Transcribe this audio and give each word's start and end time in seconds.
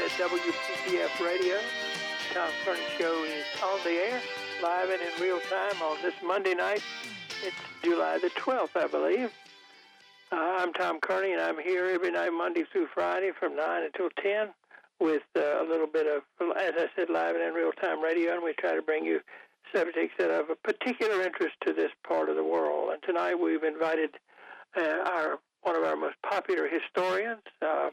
at 0.00 0.10
WPTF 0.12 1.26
Radio. 1.26 1.58
Tom 2.32 2.48
Kearney 2.64 2.80
Show 2.98 3.22
is 3.24 3.44
on 3.62 3.78
the 3.84 3.90
air, 3.90 4.20
live 4.62 4.88
and 4.88 5.02
in 5.02 5.22
real 5.22 5.38
time 5.40 5.82
on 5.82 5.98
this 6.02 6.14
Monday 6.24 6.54
night. 6.54 6.82
It's 7.44 7.56
July 7.82 8.18
the 8.18 8.30
12th, 8.30 8.76
I 8.76 8.86
believe. 8.86 9.30
Uh, 10.32 10.56
I'm 10.58 10.72
Tom 10.72 11.00
Kearney, 11.02 11.32
and 11.32 11.42
I'm 11.42 11.58
here 11.58 11.84
every 11.84 12.10
night, 12.10 12.30
Monday 12.30 12.64
through 12.72 12.86
Friday, 12.94 13.32
from 13.38 13.54
9 13.56 13.82
until 13.82 14.08
10, 14.22 14.48
with 15.00 15.22
uh, 15.36 15.62
a 15.62 15.66
little 15.68 15.86
bit 15.86 16.06
of, 16.06 16.22
as 16.56 16.72
I 16.78 16.86
said, 16.96 17.10
live 17.10 17.34
and 17.34 17.44
in 17.44 17.52
real 17.52 17.72
time 17.72 18.02
radio, 18.02 18.32
and 18.32 18.42
we 18.42 18.54
try 18.54 18.74
to 18.74 18.82
bring 18.82 19.04
you 19.04 19.20
subjects 19.74 20.14
that 20.18 20.30
are 20.30 20.50
of 20.50 20.62
particular 20.62 21.20
interest 21.20 21.56
to 21.66 21.74
this 21.74 21.90
part 22.08 22.30
of 22.30 22.36
the 22.36 22.44
world. 22.44 22.90
And 22.92 23.02
tonight 23.02 23.34
we've 23.34 23.64
invited 23.64 24.10
uh, 24.78 25.04
our 25.04 25.40
one 25.62 25.76
of 25.76 25.84
our 25.84 25.96
most 25.96 26.16
popular 26.22 26.68
historians, 26.68 27.42
uh, 27.60 27.90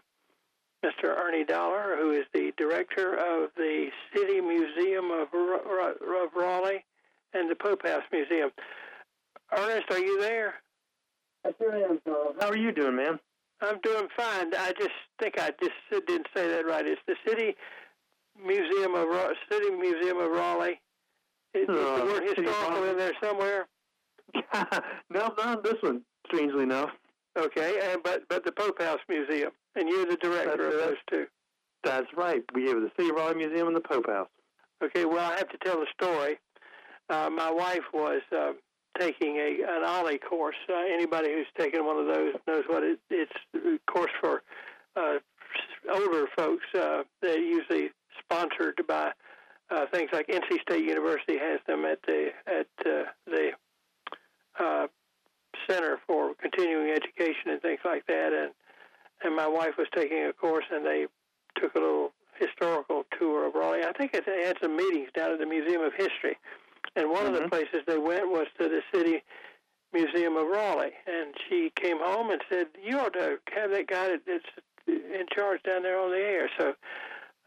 Mr. 0.86 1.16
Ernie 1.18 1.44
Dollar, 1.44 1.98
who 2.00 2.12
is 2.12 2.26
the 2.34 2.52
director 2.58 3.14
of 3.14 3.50
the 3.58 3.88
City 4.16 4.42
Museum 4.42 5.12
of, 5.12 5.28
of 5.34 6.30
Raleigh 6.36 6.86
and 7.34 7.50
the 7.50 7.56
Pope 7.56 7.86
House 7.86 8.04
Museum. 8.12 8.52
Ernest, 9.56 9.86
are 9.92 10.00
you 10.00 10.20
there? 10.22 10.56
I 11.46 11.52
sure 11.58 11.76
am, 11.76 12.00
Tom. 12.06 12.34
How 12.40 12.50
are 12.50 12.58
you 12.58 12.72
doing, 12.72 12.96
man? 12.96 13.20
I'm 13.62 13.80
doing 13.82 14.08
fine. 14.16 14.54
I 14.54 14.74
just 14.78 14.92
think 15.20 15.40
I 15.40 15.52
just 15.62 16.06
didn't 16.08 16.28
say 16.36 16.48
that 16.48 16.66
right. 16.66 16.86
It's 16.86 17.02
the 17.08 17.16
City 17.28 17.56
Museum 18.46 18.94
of 18.94 19.08
City 19.52 19.72
Museum 19.72 20.18
of 20.20 20.32
Raleigh. 20.32 20.80
Is, 21.54 21.68
uh, 21.70 21.74
the 21.74 22.06
word 22.06 22.24
historical 22.24 22.84
in 22.84 22.98
there 22.98 23.14
somewhere? 23.24 23.68
no, 25.10 25.34
not 25.38 25.64
this 25.64 25.82
one. 25.82 26.02
Strangely 26.28 26.64
enough. 26.64 26.90
Okay, 27.38 27.80
and 27.92 28.04
but 28.04 28.24
but 28.30 28.44
the 28.44 28.52
Pope 28.52 28.82
House 28.82 29.00
Museum, 29.08 29.52
and 29.78 29.88
you're 29.88 30.06
the 30.06 30.18
director 30.18 30.58
That's 30.58 30.76
of 30.76 30.82
those 30.82 30.98
two. 31.10 31.26
That's 31.84 32.08
right. 32.16 32.44
We 32.54 32.68
have 32.68 32.82
the 32.82 32.92
City 32.98 33.10
of 33.10 33.16
Raleigh 33.16 33.36
Museum 33.36 33.68
and 33.68 33.76
the 33.76 33.82
Pope 33.82 34.08
House. 34.08 34.30
Okay, 34.84 35.06
well, 35.06 35.32
I 35.32 35.38
have 35.38 35.50
to 35.50 35.58
tell 35.64 35.80
the 35.80 35.88
story. 35.94 36.40
Uh, 37.10 37.30
my 37.30 37.50
wife 37.52 37.84
was 37.94 38.22
uh, 38.36 38.52
taking 39.00 39.38
a 39.38 39.64
an 39.68 39.84
OLLI 39.84 40.20
course. 40.20 40.56
Uh, 40.70 40.74
anybody 40.92 41.32
who's 41.32 41.48
taken 41.58 41.86
one 41.86 41.98
of 41.98 42.08
those 42.08 42.34
knows 42.48 42.64
what 42.68 42.84
it, 42.84 43.00
it's 43.10 43.32
a 43.56 43.80
course 43.92 44.12
for 44.20 44.44
uh, 44.96 45.20
older 45.94 46.28
folks. 46.36 46.66
Uh, 46.78 47.04
they're 47.22 47.40
usually 47.40 47.90
sponsored 48.20 48.82
by 48.88 49.12
uh, 49.70 49.86
things 49.92 50.10
like 50.14 50.28
NC 50.28 50.62
State 50.62 50.86
University 50.86 51.38
has 51.38 51.60
them 51.68 51.86
at 51.86 52.00
the 52.06 52.30
at 52.48 52.68
uh, 52.86 53.04
the 53.26 53.52
uh, 54.60 54.88
Center 55.70 56.00
for 56.06 56.34
Continuing 56.42 56.92
Education 56.92 57.52
and 57.52 57.62
things 57.62 57.80
like 57.84 58.06
that. 58.08 58.34
And 58.34 58.52
and 59.24 59.36
my 59.36 59.48
wife 59.48 59.78
was 59.78 59.88
taking 59.96 60.26
a 60.26 60.34
course, 60.34 60.66
and 60.72 60.86
they 60.86 61.08
took 61.60 61.76
a 61.76 61.80
little 61.80 62.14
historical 62.40 63.04
tour 63.18 63.48
of 63.48 63.56
Raleigh. 63.56 63.84
I 63.84 63.94
think 63.94 64.12
they 64.12 64.46
had 64.46 64.58
some 64.62 64.76
meetings 64.76 65.10
down 65.16 65.32
at 65.32 65.40
the 65.40 65.46
Museum 65.46 65.82
of 65.82 65.94
History, 65.94 66.38
and 66.96 67.10
one 67.10 67.26
mm-hmm. 67.26 67.28
of 67.28 67.34
the 67.34 67.40
mm-hmm. 67.42 67.50
places 67.50 67.82
they 67.88 67.98
went 67.98 68.30
was 68.30 68.48
to 68.60 68.70
the 68.70 68.82
City 68.94 69.24
Museum 69.94 70.36
of 70.38 70.48
Raleigh. 70.48 70.94
And 71.08 71.34
she 71.50 71.72
came 71.76 71.98
home 72.00 72.30
and 72.30 72.42
said, 72.50 72.68
"You 72.84 73.00
ought 73.00 73.14
to 73.14 73.38
have 73.56 73.72
that 73.72 73.88
guy 73.88 74.10
that's 74.26 74.44
in 74.88 75.26
charge 75.34 75.64
down 75.64 75.84
there 75.84 76.00
on 76.00 76.12
the 76.12 76.18
air." 76.18 76.50
So. 76.58 76.74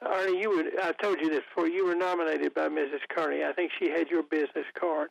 Arnie, 0.02 0.40
you 0.40 0.48
would, 0.48 0.80
I 0.80 0.92
told 0.92 1.20
you 1.20 1.28
this 1.28 1.42
before. 1.54 1.68
You 1.68 1.84
were 1.84 1.94
nominated 1.94 2.54
by 2.54 2.68
Mrs. 2.68 3.00
Kearney. 3.14 3.44
I 3.44 3.52
think 3.52 3.70
she 3.78 3.90
had 3.90 4.08
your 4.08 4.22
business 4.22 4.64
card. 4.72 5.10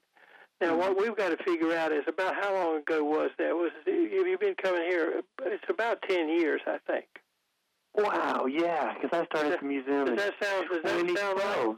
Now, 0.62 0.76
what 0.76 1.00
we've 1.00 1.16
got 1.16 1.30
to 1.30 1.44
figure 1.44 1.76
out 1.76 1.94
is 1.94 2.04
about 2.08 2.36
how 2.36 2.54
long 2.54 2.78
ago 2.78 3.04
was 3.04 3.30
that? 3.38 3.56
Was 3.56 3.72
have 3.86 3.94
you 3.96 4.38
been 4.40 4.56
coming 4.62 4.84
here? 4.84 5.22
But 5.38 5.48
it's 5.48 5.64
about 5.70 6.02
ten 6.08 6.28
years, 6.28 6.62
I 6.68 6.78
think. 6.86 7.06
Wow, 7.96 8.46
yeah, 8.46 8.94
because 8.94 9.10
I 9.18 9.26
started 9.26 9.60
the 9.62 9.66
museum. 9.66 10.06
Does 10.06 10.18
that 10.18 10.34
sound? 10.42 10.68
Does 10.70 10.84
that 10.84 11.18
sound 11.18 11.40
right? 11.40 11.76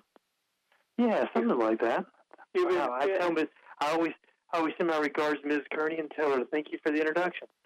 Yeah, 0.98 1.26
something 1.34 1.58
like 1.58 1.80
that. 1.82 2.06
You've 2.54 2.70
been, 2.70 2.78
wow, 2.78 2.98
I 3.00 3.06
yeah. 3.06 3.17
tell 3.20 3.32
Ms. 3.32 3.48
I 3.80 3.92
always, 3.92 4.14
I 4.54 4.58
always 4.58 4.73
send 4.78 4.89
my 4.89 4.98
regards 4.98 5.42
to 5.42 5.48
Ms. 5.48 5.61
Kearney 5.73 5.98
and 5.98 6.11
tell 6.11 6.32
her 6.32 6.39
to 6.39 6.45
thank 6.45 6.67
you 6.72 6.80
for 6.84 6.92
the 6.92 7.00
introduction. 7.00 7.48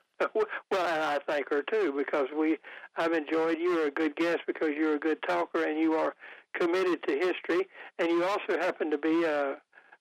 Well, 0.72 0.86
and 0.86 1.04
I 1.04 1.20
thank 1.28 1.50
her 1.50 1.62
too 1.62 1.94
because 1.96 2.28
we, 2.38 2.58
I've 2.96 3.12
enjoyed. 3.12 3.58
You're 3.60 3.88
a 3.88 3.92
good 3.92 4.16
guest 4.16 4.40
because 4.48 4.70
you're 4.76 4.96
a 4.96 5.00
good 5.00 5.18
talker 5.28 5.66
and 5.66 5.78
you 5.78 5.94
are 5.94 6.16
committed 6.58 7.04
to 7.06 7.14
history, 7.14 7.68
and 8.00 8.08
you 8.08 8.24
also 8.24 8.58
happen 8.58 8.90
to 8.92 8.98
be 8.98 9.26
a 9.26 9.58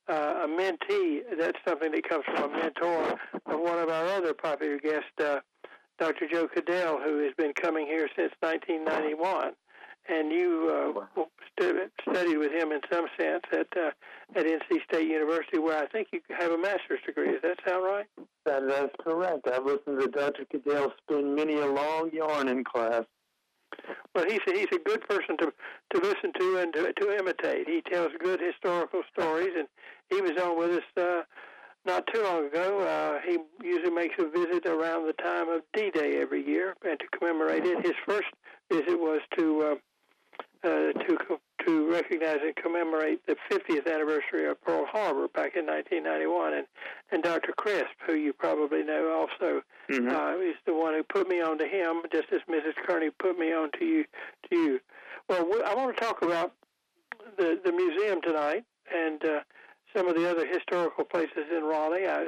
uh, 0.08 0.44
a 0.44 0.48
mentee. 0.48 1.20
That's 1.38 1.58
something 1.66 1.92
that 1.92 2.08
comes 2.08 2.24
from 2.24 2.52
a 2.52 2.56
mentor 2.56 3.18
of 3.46 3.60
one 3.60 3.78
of 3.78 3.88
our 3.88 4.06
other 4.06 4.34
popular 4.34 4.78
guests, 4.78 5.08
uh, 5.22 5.40
Dr. 5.98 6.26
Joe 6.30 6.48
Caddell, 6.48 6.98
who 7.02 7.18
has 7.24 7.32
been 7.36 7.52
coming 7.52 7.86
here 7.86 8.08
since 8.16 8.32
1991. 8.40 9.52
And 10.06 10.30
you 10.30 11.06
uh, 11.16 11.22
studied 11.58 12.36
with 12.36 12.52
him 12.52 12.72
in 12.72 12.80
some 12.92 13.06
sense 13.18 13.42
at 13.52 13.66
uh, 13.74 13.90
at 14.36 14.44
NC 14.44 14.84
State 14.86 15.08
University, 15.08 15.58
where 15.58 15.82
I 15.82 15.86
think 15.86 16.08
you 16.12 16.20
have 16.38 16.50
a 16.50 16.58
master's 16.58 17.00
degree. 17.06 17.32
Does 17.32 17.40
that 17.42 17.58
sound 17.66 17.84
right? 17.84 18.06
That, 18.44 18.68
that's 18.68 18.94
correct. 19.02 19.48
I've 19.50 19.64
listened 19.64 20.00
to 20.00 20.08
Dr. 20.08 20.44
Caddell 20.44 20.92
spin 21.02 21.34
many 21.34 21.54
a 21.54 21.66
long 21.66 22.10
yarn 22.12 22.48
in 22.48 22.64
class. 22.64 23.04
Well, 24.14 24.26
he's 24.28 24.40
a, 24.46 24.52
he's 24.52 24.68
a 24.72 24.78
good 24.78 25.00
person 25.08 25.36
to 25.38 25.52
to 25.94 26.00
listen 26.00 26.32
to 26.38 26.58
and 26.58 26.72
to, 26.74 26.92
to 26.92 27.18
imitate. 27.18 27.66
He 27.66 27.82
tells 27.90 28.12
good 28.22 28.40
historical 28.40 29.02
stories, 29.12 29.52
and 29.56 29.68
he 30.10 30.20
was 30.20 30.32
on 30.42 30.58
with 30.58 30.70
us 30.70 30.84
uh, 30.96 31.22
not 31.84 32.06
too 32.12 32.22
long 32.22 32.46
ago. 32.46 32.80
Uh, 32.80 33.20
he 33.26 33.38
usually 33.62 33.94
makes 33.94 34.14
a 34.18 34.28
visit 34.28 34.66
around 34.66 35.06
the 35.06 35.12
time 35.14 35.48
of 35.48 35.62
D-Day 35.74 36.20
every 36.20 36.46
year, 36.46 36.74
and 36.84 36.98
to 36.98 37.06
commemorate 37.18 37.64
it, 37.64 37.84
his 37.84 37.94
first 38.06 38.28
visit 38.70 38.98
was 38.98 39.20
to 39.36 39.62
uh, 39.62 39.74
uh, 40.64 40.92
to 40.92 41.18
to 41.66 41.90
recognize 41.90 42.38
and 42.42 42.54
commemorate 42.56 43.24
the 43.26 43.36
50th 43.50 43.92
anniversary 43.92 44.46
of 44.48 44.60
Pearl 44.62 44.84
Harbor 44.86 45.28
back 45.28 45.56
in 45.56 45.66
1991. 45.66 46.54
And, 46.54 46.66
and 47.10 47.22
Dr. 47.22 47.52
Crisp, 47.56 47.94
who 48.06 48.14
you 48.14 48.32
probably 48.32 48.82
know 48.82 49.12
also, 49.12 49.62
mm-hmm. 49.90 50.08
uh, 50.08 50.36
is 50.36 50.56
the 50.66 50.74
one 50.74 50.94
who 50.94 51.02
put 51.02 51.28
me 51.28 51.40
on 51.40 51.58
to 51.58 51.66
him, 51.66 52.02
just 52.12 52.26
as 52.32 52.40
Mrs. 52.50 52.74
Kearney 52.86 53.10
put 53.18 53.38
me 53.38 53.52
on 53.52 53.70
to 53.78 53.84
you. 53.84 54.04
To 54.50 54.56
you. 54.56 54.80
Well, 55.28 55.48
I 55.64 55.74
want 55.74 55.96
to 55.96 56.02
talk 56.02 56.22
about 56.22 56.52
the, 57.38 57.58
the 57.64 57.72
museum 57.72 58.20
tonight 58.20 58.64
and 58.94 59.24
uh, 59.24 59.40
some 59.96 60.08
of 60.08 60.14
the 60.14 60.28
other 60.28 60.46
historical 60.46 61.04
places 61.04 61.46
in 61.56 61.62
Raleigh. 61.64 62.06
I, 62.06 62.26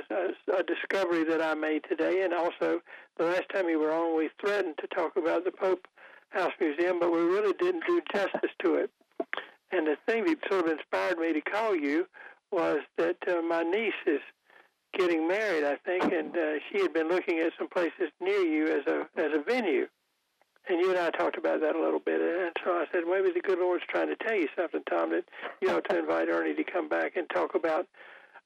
a 0.57 0.63
discovery 0.63 1.25
that 1.25 1.43
I 1.43 1.55
made 1.55 1.83
today, 1.89 2.23
and 2.23 2.33
also 2.33 2.81
the 3.19 3.25
last 3.25 3.49
time 3.53 3.69
you 3.69 3.79
were 3.79 3.93
on, 3.93 4.17
we 4.17 4.31
threatened 4.41 4.77
to 4.79 4.87
talk 4.89 5.17
about 5.17 5.45
the 5.45 5.51
Pope 5.51 5.87
House 6.31 6.53
Museum, 6.61 7.01
but 7.01 7.13
we 7.13 7.21
really 7.21 7.55
didn't 7.59 7.85
do 7.87 8.01
justice 8.13 8.51
to 8.63 8.75
it. 8.75 8.91
And 9.73 9.87
the 9.87 9.97
thing 10.07 10.25
that 10.25 10.39
sort 10.51 10.67
of 10.67 10.73
inspired 10.73 11.19
me 11.19 11.33
to 11.33 11.41
call 11.41 11.75
you 11.75 12.07
was 12.53 12.79
that 12.99 13.17
uh, 13.29 13.43
my 13.43 13.63
niece 13.63 13.93
is 14.07 14.21
getting 14.93 15.27
married, 15.27 15.65
I 15.65 15.77
think, 15.85 16.05
and 16.05 16.37
uh, 16.37 16.59
she 16.71 16.81
had 16.81 16.93
been 16.93 17.09
looking 17.09 17.41
at 17.41 17.53
some 17.59 17.69
places 17.69 18.11
near 18.21 18.41
you 18.41 18.69
as 18.69 18.87
a 18.87 19.09
as 19.21 19.33
a 19.35 19.43
venue. 19.43 19.87
And 20.69 20.81
you 20.81 20.91
and 20.91 20.99
I 20.99 21.11
talked 21.11 21.39
about 21.39 21.61
that 21.61 21.77
a 21.77 21.81
little 21.81 22.01
bit, 22.01 22.21
and 22.21 22.51
so 22.65 22.73
I 22.73 22.87
said 22.91 23.03
maybe 23.09 23.31
the 23.33 23.41
good 23.41 23.59
Lord's 23.61 23.85
trying 23.89 24.09
to 24.09 24.17
tell 24.17 24.35
you 24.35 24.49
something, 24.57 24.83
Tom, 24.91 25.11
that 25.11 25.25
you 25.61 25.69
know 25.69 25.81
to 25.81 25.99
invite 25.99 26.29
Ernie 26.29 26.55
to 26.55 26.65
come 26.65 26.89
back 26.89 27.17
and 27.17 27.29
talk 27.31 27.55
about. 27.55 27.87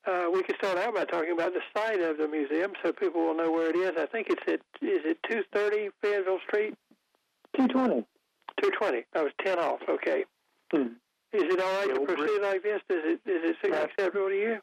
Uh, 0.07 0.27
we 0.33 0.43
could 0.43 0.57
start 0.57 0.79
out 0.79 0.95
by 0.95 1.05
talking 1.05 1.33
about 1.33 1.53
the 1.53 1.61
site 1.75 2.01
of 2.01 2.19
the 2.19 2.29
museum, 2.29 2.73
so 2.83 2.93
people 2.93 3.23
will 3.23 3.35
know 3.35 3.51
where 3.51 3.71
it 3.71 3.77
is. 3.77 3.93
I 3.99 4.07
think 4.07 4.29
it's 4.29 4.43
at 4.47 4.61
is 4.83 5.05
it 5.05 5.19
two 5.29 5.43
thirty 5.55 5.89
Fayetteville 6.03 6.41
Street? 6.47 6.75
Two 7.57 7.69
twenty. 7.69 8.05
Two 8.63 8.71
twenty. 8.79 9.05
I 9.15 9.23
was 9.23 9.33
ten 9.45 9.59
off. 9.59 9.81
Okay. 9.89 10.25
Hmm. 10.73 10.95
Is 11.33 11.45
it 11.45 11.61
all 11.61 11.87
right 11.87 11.95
to 11.95 12.01
proceed 12.01 12.43
like 12.43 12.63
this? 12.63 12.81
Is 12.91 13.19
it 13.25 13.31
is 13.31 13.57
it 13.63 13.73
acceptable 13.73 14.29
to 14.29 14.35
you? 14.35 14.59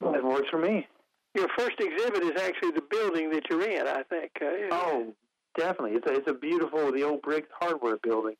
Well, 0.00 0.14
it 0.14 0.24
works 0.24 0.48
for 0.50 0.58
me. 0.58 0.86
Your 1.34 1.48
first 1.56 1.80
exhibit 1.80 2.22
is 2.22 2.40
actually 2.40 2.72
the 2.72 2.84
building 2.88 3.30
that 3.30 3.42
you're 3.50 3.68
in. 3.68 3.86
I 3.86 4.02
think. 4.04 4.30
Uh, 4.40 4.68
oh, 4.70 5.14
definitely. 5.56 5.92
It's 5.92 6.06
a, 6.06 6.12
it's 6.14 6.28
a 6.28 6.34
beautiful 6.34 6.92
the 6.92 7.02
old 7.02 7.22
Briggs 7.22 7.48
Hardware 7.58 7.98
building, 8.02 8.36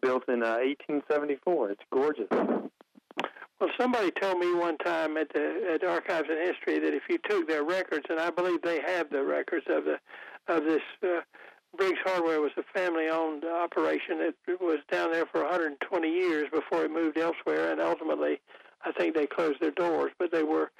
built 0.00 0.28
in 0.28 0.42
uh, 0.42 0.58
1874. 0.58 1.70
It's 1.70 1.82
gorgeous. 1.92 2.28
Well, 3.60 3.70
somebody 3.78 4.12
told 4.12 4.38
me 4.38 4.54
one 4.54 4.78
time 4.78 5.16
at 5.16 5.32
the 5.32 5.72
at 5.74 5.84
Archives 5.84 6.28
and 6.30 6.38
History 6.38 6.78
that 6.78 6.94
if 6.94 7.02
you 7.08 7.18
took 7.28 7.48
their 7.48 7.64
records, 7.64 8.06
and 8.08 8.20
I 8.20 8.30
believe 8.30 8.62
they 8.62 8.80
have 8.80 9.10
the 9.10 9.24
records 9.24 9.66
of 9.68 9.84
the 9.84 9.98
of 10.46 10.64
this 10.64 10.82
uh, 11.02 11.20
Briggs 11.76 11.98
Hardware 12.04 12.40
was 12.40 12.52
a 12.56 12.62
family-owned 12.72 13.44
operation 13.44 14.18
that 14.18 14.60
was 14.60 14.78
down 14.90 15.12
there 15.12 15.26
for 15.26 15.42
120 15.42 16.08
years 16.08 16.48
before 16.52 16.84
it 16.84 16.90
moved 16.90 17.18
elsewhere, 17.18 17.70
and 17.70 17.80
ultimately, 17.80 18.40
I 18.84 18.92
think 18.92 19.14
they 19.14 19.26
closed 19.26 19.60
their 19.60 19.72
doors. 19.72 20.12
But 20.18 20.32
they 20.32 20.44
were 20.44 20.70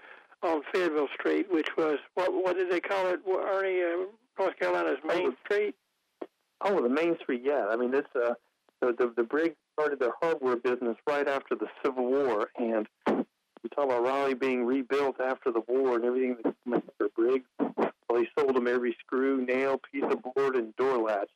on 0.43 0.63
Fayetteville 0.73 1.09
Street, 1.15 1.47
which 1.51 1.69
was 1.77 1.99
what 2.15 2.33
what 2.33 2.57
did 2.57 2.71
they 2.71 2.81
call 2.81 3.09
it, 3.09 3.21
Ernie? 3.27 3.83
Uh, 3.83 4.07
North 4.39 4.59
Carolina's 4.59 4.99
Main 5.05 5.29
oh, 5.29 5.35
Street. 5.45 5.75
Oh, 6.61 6.83
the 6.83 6.89
Main 6.89 7.17
Street. 7.23 7.43
Yeah, 7.45 7.67
I 7.69 7.77
mean 7.77 7.95
it's 7.95 8.09
uh 8.15 8.35
the 8.81 8.93
the, 8.93 9.13
the 9.17 9.25
Briggs 9.25 9.57
started 9.79 10.01
their 10.01 10.15
hardware 10.21 10.57
business 10.57 10.97
right 11.07 11.29
after 11.29 11.55
the 11.55 11.69
Civil 11.85 12.07
War, 12.07 12.49
and 12.59 12.87
we 13.07 13.69
talk 13.75 13.87
about 13.87 14.05
Raleigh 14.05 14.35
being 14.35 14.65
rebuilt 14.65 15.21
after 15.21 15.51
the 15.51 15.63
war 15.67 15.97
and 15.97 16.05
everything 16.05 16.37
that 16.43 16.55
came 16.65 16.75
after 16.75 17.09
Briggs 17.15 17.47
well, 18.09 18.23
he 18.23 18.29
sold 18.39 18.57
them 18.57 18.67
every 18.67 18.97
screw, 19.01 19.45
nail, 19.45 19.81
piece 19.93 20.05
of 20.05 20.23
board, 20.23 20.57
and 20.57 20.75
door 20.77 20.99
latch. 20.99 21.31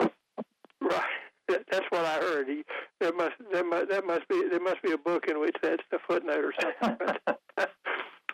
Right. 0.81 1.03
That's 1.49 1.85
what 1.91 2.05
I 2.05 2.19
heard. 2.19 2.49
He, 2.49 2.63
there 3.01 3.13
must 3.13 3.35
there 3.53 3.65
must 3.65 3.91
that 3.91 4.07
must 4.07 4.27
be 4.29 4.49
there 4.49 4.61
must 4.61 4.81
be 4.83 4.93
a 4.93 4.97
book 4.97 5.27
in 5.29 5.39
which 5.39 5.57
that's 5.61 5.83
the 5.91 5.99
footnote 6.07 6.45
or 6.45 6.55
something. 6.59 7.17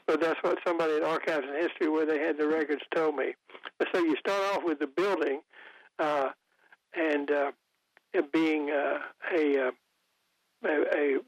but, 0.08 0.20
that's 0.20 0.42
what 0.42 0.58
somebody 0.66 0.94
in 0.94 1.04
Archives 1.04 1.46
and 1.46 1.56
History, 1.56 1.88
where 1.88 2.06
they 2.06 2.18
had 2.18 2.38
the 2.38 2.48
records, 2.48 2.82
told 2.94 3.14
me. 3.16 3.34
So 3.92 4.00
you 4.00 4.16
start 4.16 4.56
off 4.56 4.64
with 4.64 4.78
the 4.78 4.86
building, 4.86 5.40
uh, 5.98 6.30
and 6.94 7.30
uh, 7.30 7.52
being 8.32 8.70
uh, 8.70 8.98
a, 9.34 9.68
uh, 9.68 9.70
a, 10.64 10.84
a, 10.96 11.18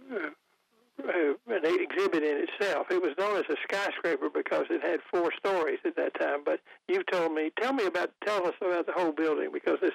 a 1.09 1.35
an 1.49 1.65
exhibit 1.65 2.23
in 2.23 2.47
itself. 2.49 2.87
It 2.91 3.01
was 3.01 3.13
known 3.19 3.37
as 3.37 3.45
a 3.49 3.57
skyscraper 3.63 4.29
because 4.33 4.65
it 4.71 4.83
had 4.83 5.01
four 5.11 5.31
stories 5.39 5.79
at 5.85 5.97
that 5.97 6.19
time. 6.19 6.41
But 6.45 6.61
you've 6.89 7.07
told 7.07 7.33
me, 7.33 7.51
tell 7.61 7.73
me 7.73 7.87
about, 7.87 8.11
tell 8.25 8.47
us 8.47 8.55
about 8.61 8.87
the 8.87 8.93
whole 8.93 9.13
building 9.13 9.51
because 9.53 9.79
this, 9.81 9.93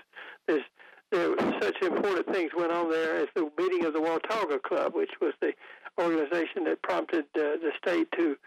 this 0.48 0.62
there 1.12 1.30
were 1.30 1.54
such 1.62 1.82
important 1.82 2.28
things 2.34 2.52
went 2.56 2.72
on 2.72 2.90
there 2.90 3.18
as 3.18 3.28
the 3.36 3.50
meeting 3.58 3.86
of 3.86 3.94
the 3.94 4.02
Watauga 4.02 4.60
Club, 4.60 4.96
which 4.96 5.12
was 5.22 5.34
the 5.40 5.54
organization 6.00 6.66
that 6.66 6.82
prompted 6.82 7.26
uh, 7.36 7.58
the 7.62 7.72
state 7.82 8.08
to 8.18 8.38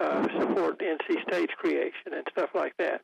uh, 0.00 0.22
support 0.38 0.80
NC 0.80 1.22
State's 1.28 1.52
creation 1.54 2.12
and 2.14 2.26
stuff 2.30 2.50
like 2.54 2.74
that. 2.78 3.02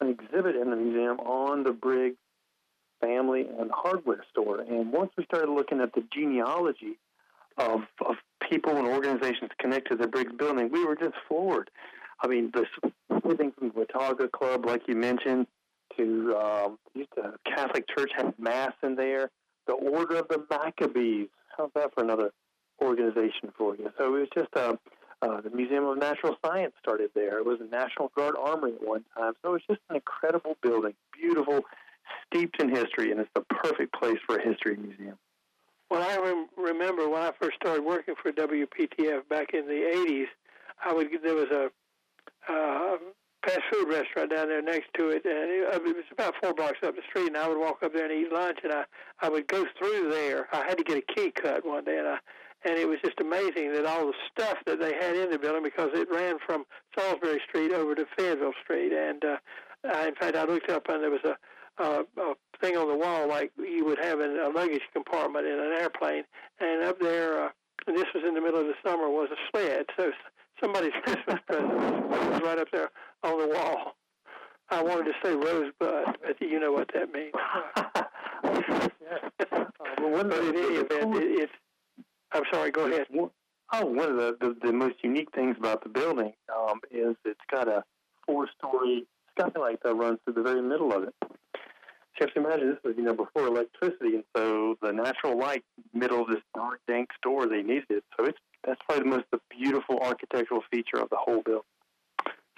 An 0.00 0.08
exhibit 0.08 0.56
in 0.56 0.70
the 0.70 0.76
museum 0.76 1.20
on 1.20 1.62
the 1.62 1.72
Briggs 1.72 2.16
family 3.00 3.46
and 3.58 3.70
hardware 3.72 4.24
store. 4.30 4.60
And 4.60 4.92
once 4.92 5.10
we 5.18 5.24
started 5.24 5.50
looking 5.50 5.80
at 5.80 5.92
the 5.92 6.04
genealogy 6.12 6.98
of, 7.58 7.80
of 8.06 8.16
people 8.48 8.76
and 8.76 8.86
organizations 8.86 9.50
connected 9.58 9.90
to 9.90 9.96
the 9.96 10.08
Briggs 10.08 10.32
building, 10.32 10.70
we 10.72 10.84
were 10.84 10.96
just 10.96 11.14
floored. 11.28 11.70
I 12.20 12.28
mean, 12.28 12.52
this 12.54 12.66
everything 13.10 13.52
from 13.58 13.68
the 13.68 13.80
Watauga 13.80 14.28
Club, 14.28 14.64
like 14.64 14.82
you 14.86 14.94
mentioned, 14.94 15.46
to 15.96 16.36
um, 16.36 16.78
the 16.94 17.34
Catholic 17.44 17.84
Church 17.88 18.10
had 18.16 18.38
mass 18.38 18.72
in 18.82 18.94
there. 18.94 19.30
The 19.66 19.74
Order 19.74 20.16
of 20.16 20.28
the 20.28 20.44
Maccabees. 20.50 21.28
How's 21.56 21.70
that 21.74 21.94
for 21.94 22.02
another 22.02 22.32
organization 22.80 23.52
for 23.56 23.76
you? 23.76 23.90
So 23.98 24.16
it 24.16 24.20
was 24.20 24.28
just 24.34 24.48
uh, 24.56 24.76
uh, 25.22 25.40
the 25.40 25.50
Museum 25.50 25.84
of 25.84 25.98
Natural 25.98 26.36
Science 26.44 26.72
started 26.80 27.10
there. 27.14 27.38
It 27.38 27.46
was 27.46 27.60
a 27.60 27.64
National 27.64 28.10
Guard 28.16 28.34
Armory 28.38 28.74
at 28.74 28.86
one 28.86 29.04
time. 29.16 29.34
So 29.42 29.50
it 29.50 29.52
was 29.52 29.62
just 29.68 29.80
an 29.90 29.96
incredible 29.96 30.56
building, 30.62 30.94
beautiful, 31.12 31.60
steeped 32.26 32.60
in 32.60 32.68
history, 32.70 33.10
and 33.12 33.20
it's 33.20 33.30
the 33.34 33.42
perfect 33.42 33.94
place 33.94 34.18
for 34.26 34.36
a 34.36 34.42
history 34.42 34.76
museum. 34.76 35.18
Well, 35.90 36.02
I 36.02 36.18
rem- 36.18 36.48
remember 36.56 37.08
when 37.08 37.22
I 37.22 37.32
first 37.40 37.56
started 37.56 37.84
working 37.84 38.14
for 38.20 38.32
WPTF 38.32 39.28
back 39.28 39.52
in 39.52 39.66
the 39.66 40.06
'80s. 40.08 40.26
I 40.84 40.92
would 40.92 41.08
there 41.22 41.34
was 41.34 41.50
a 41.50 41.70
uh, 42.50 42.96
fast 43.44 43.60
food 43.72 43.88
restaurant 43.88 44.30
down 44.30 44.48
there 44.48 44.62
next 44.62 44.88
to 44.94 45.08
it, 45.08 45.24
and 45.24 45.50
it, 45.50 45.82
was 45.82 46.04
about 46.12 46.34
four 46.42 46.54
blocks 46.54 46.78
up 46.82 46.94
the 46.94 47.02
street. 47.08 47.28
And 47.28 47.36
I 47.36 47.48
would 47.48 47.58
walk 47.58 47.82
up 47.82 47.92
there 47.92 48.10
and 48.10 48.12
eat 48.12 48.32
lunch, 48.32 48.58
and 48.62 48.72
I 48.72 48.84
I 49.20 49.28
would 49.28 49.46
go 49.48 49.64
through 49.78 50.10
there. 50.10 50.48
I 50.52 50.64
had 50.68 50.78
to 50.78 50.84
get 50.84 50.98
a 50.98 51.14
key 51.14 51.30
cut 51.30 51.66
one 51.66 51.84
day, 51.84 51.98
and 51.98 52.08
I 52.08 52.18
and 52.64 52.78
it 52.78 52.88
was 52.88 52.98
just 53.04 53.20
amazing 53.20 53.72
that 53.72 53.86
all 53.86 54.06
the 54.06 54.14
stuff 54.30 54.58
that 54.66 54.78
they 54.78 54.94
had 54.94 55.16
in 55.16 55.30
the 55.30 55.38
building 55.38 55.64
because 55.64 55.90
it 55.94 56.08
ran 56.10 56.36
from 56.46 56.64
Salisbury 56.96 57.40
Street 57.48 57.72
over 57.72 57.94
to 57.94 58.06
Fayetteville 58.16 58.54
Street, 58.62 58.92
and 58.92 59.24
uh, 59.24 59.36
I, 59.84 60.08
in 60.08 60.14
fact 60.14 60.36
I 60.36 60.44
looked 60.44 60.70
up 60.70 60.88
and 60.88 61.02
there 61.02 61.10
was 61.10 61.24
a 61.24 61.36
uh, 61.78 62.02
a 62.18 62.34
thing 62.60 62.76
on 62.76 62.88
the 62.88 62.94
wall 62.94 63.28
like 63.28 63.50
you 63.58 63.84
would 63.84 63.98
have 63.98 64.20
in 64.20 64.38
a 64.38 64.48
luggage 64.48 64.82
compartment 64.92 65.46
in 65.46 65.58
an 65.58 65.72
airplane. 65.80 66.24
And 66.60 66.84
up 66.84 67.00
there, 67.00 67.46
uh, 67.46 67.48
and 67.86 67.96
this 67.96 68.06
was 68.14 68.24
in 68.26 68.34
the 68.34 68.40
middle 68.40 68.60
of 68.60 68.66
the 68.66 68.74
summer, 68.84 69.08
was 69.08 69.30
a 69.32 69.40
sled. 69.50 69.86
So 69.96 70.12
somebody's 70.62 70.92
Christmas 71.04 71.38
present 71.46 71.72
was 72.08 72.40
right 72.42 72.58
up 72.58 72.68
there 72.72 72.90
on 73.22 73.38
the 73.38 73.54
wall. 73.54 73.96
I 74.70 74.82
wanted 74.82 75.04
to 75.04 75.12
say 75.22 75.34
rosebud, 75.34 76.18
but 76.22 76.40
you 76.40 76.58
know 76.58 76.72
what 76.72 76.90
that 76.94 77.12
means. 77.12 77.34
uh, 77.76 77.82
well, 80.00 80.24
but 80.24 80.44
in 80.44 80.56
any 80.56 80.76
event, 80.76 81.16
it, 81.16 81.42
it's. 81.42 81.52
I'm 82.32 82.44
sorry. 82.50 82.70
Go 82.70 82.86
ahead. 82.86 83.06
Oh, 83.74 83.86
one 83.86 84.10
of 84.10 84.16
the, 84.16 84.36
the, 84.40 84.56
the 84.66 84.72
most 84.72 84.96
unique 85.02 85.28
things 85.34 85.56
about 85.58 85.82
the 85.82 85.88
building 85.88 86.32
um, 86.54 86.80
is 86.90 87.16
it's 87.24 87.40
got 87.50 87.68
a 87.68 87.84
four-story 88.26 89.06
skylight 89.30 89.82
that 89.82 89.94
runs 89.94 90.18
through 90.24 90.34
the 90.34 90.42
very 90.42 90.62
middle 90.62 90.92
of 90.92 91.04
it. 91.04 91.14
So 91.22 91.28
you 92.20 92.26
have 92.26 92.34
to 92.34 92.40
imagine 92.40 92.68
this 92.68 92.78
was, 92.84 92.94
you 92.96 93.02
know, 93.02 93.14
before 93.14 93.46
electricity, 93.46 94.16
and 94.16 94.24
so 94.36 94.76
the 94.82 94.92
natural 94.92 95.38
light 95.38 95.64
middle 95.94 96.22
of 96.22 96.28
this 96.28 96.42
dark, 96.54 96.80
dank 96.86 97.08
store 97.18 97.46
they 97.46 97.62
needed 97.62 97.86
it. 97.90 98.04
So 98.18 98.26
it's 98.26 98.38
that's 98.64 98.80
probably 98.88 99.04
the 99.04 99.16
most 99.16 99.24
the 99.32 99.40
beautiful 99.50 99.98
architectural 100.00 100.62
feature 100.70 100.98
of 100.98 101.08
the 101.10 101.16
whole 101.16 101.42
building. 101.42 101.62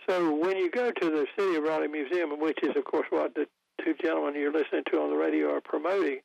So 0.09 0.35
when 0.35 0.57
you 0.59 0.71
go 0.71 0.91
to 0.91 1.11
the 1.11 1.27
City 1.39 1.57
of 1.57 1.65
Raleigh 1.65 1.89
Museum, 1.89 2.39
which 2.39 2.59
is 2.63 2.77
of 2.77 2.85
course 2.85 3.07
what 3.11 3.35
the 3.35 3.47
two 3.83 3.95
gentlemen 4.03 4.35
you're 4.35 4.53
listening 4.53 4.85
to 4.91 5.01
on 5.01 5.11
the 5.11 5.17
radio 5.17 5.55
are 5.55 5.61
promoting, 5.61 6.21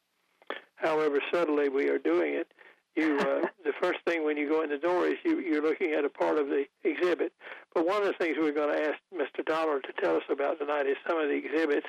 however 0.75 1.19
subtly 1.33 1.69
we 1.69 1.89
are 1.89 1.99
doing 1.99 2.33
it, 2.33 2.47
you 2.95 3.17
uh, 3.19 3.47
the 3.63 3.73
first 3.81 3.99
thing 4.05 4.25
when 4.25 4.37
you 4.37 4.49
go 4.49 4.61
in 4.63 4.69
the 4.69 4.77
door 4.77 5.07
is 5.07 5.15
you, 5.23 5.39
you're 5.39 5.63
looking 5.63 5.93
at 5.93 6.03
a 6.03 6.09
part 6.09 6.37
of 6.37 6.47
the 6.47 6.65
exhibit. 6.83 7.31
But 7.73 7.87
one 7.87 8.01
of 8.01 8.07
the 8.07 8.13
things 8.13 8.37
we're 8.39 8.51
going 8.51 8.75
to 8.75 8.83
ask 8.83 8.97
Mr. 9.15 9.45
Dollar 9.45 9.79
to 9.79 9.93
tell 10.01 10.17
us 10.17 10.23
about 10.29 10.59
tonight 10.59 10.87
is 10.87 10.97
some 11.07 11.19
of 11.19 11.29
the 11.29 11.35
exhibits 11.35 11.87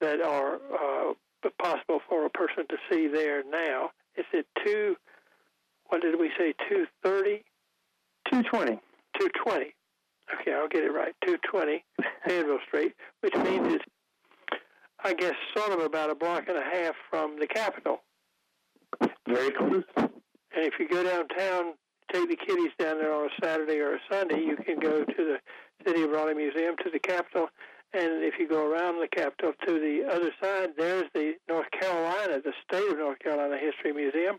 that 0.00 0.20
are 0.20 0.56
uh, 0.56 1.14
possible 1.62 2.00
for 2.08 2.26
a 2.26 2.30
person 2.30 2.66
to 2.68 2.76
see 2.90 3.08
there 3.08 3.42
now. 3.48 3.90
Is 4.16 4.26
it 4.32 4.46
two? 4.64 4.96
What 5.92 6.00
did 6.00 6.18
we 6.18 6.30
say? 6.38 6.54
Two 6.70 6.86
thirty? 7.04 7.44
Two 8.30 8.42
twenty. 8.44 8.80
Two 9.20 9.28
twenty. 9.44 9.74
Okay, 10.32 10.54
I'll 10.54 10.66
get 10.66 10.84
it 10.84 10.90
right. 10.90 11.14
Two 11.22 11.36
twenty, 11.46 11.84
Fayetteville 12.26 12.60
Street, 12.66 12.94
which 13.20 13.34
means 13.34 13.74
it's, 13.74 13.84
I 15.04 15.12
guess, 15.12 15.34
sort 15.54 15.70
of 15.70 15.80
about 15.80 16.08
a 16.08 16.14
block 16.14 16.44
and 16.48 16.56
a 16.56 16.62
half 16.62 16.94
from 17.10 17.38
the 17.38 17.46
Capitol. 17.46 18.00
Very 19.28 19.50
close. 19.50 19.84
And 19.98 20.10
if 20.54 20.72
you 20.80 20.88
go 20.88 21.02
downtown, 21.02 21.74
take 22.10 22.30
the 22.30 22.36
kiddies 22.36 22.72
down 22.78 22.96
there 22.96 23.12
on 23.12 23.26
a 23.26 23.44
Saturday 23.44 23.78
or 23.80 23.96
a 23.96 24.00
Sunday, 24.10 24.40
you 24.40 24.56
can 24.56 24.78
go 24.80 25.04
to 25.04 25.14
the 25.14 25.36
City 25.86 26.04
of 26.04 26.10
Raleigh 26.10 26.32
Museum, 26.32 26.74
to 26.84 26.90
the 26.90 27.00
Capitol, 27.00 27.48
and 27.92 28.24
if 28.24 28.38
you 28.38 28.48
go 28.48 28.66
around 28.66 28.98
the 28.98 29.08
Capitol 29.14 29.52
to 29.66 29.72
the 29.74 30.10
other 30.10 30.30
side, 30.42 30.70
there's 30.78 31.10
the 31.12 31.34
North 31.50 31.70
Carolina, 31.78 32.40
the 32.42 32.54
State 32.66 32.90
of 32.90 32.96
North 32.96 33.18
Carolina 33.18 33.58
History 33.60 33.92
Museum, 33.92 34.38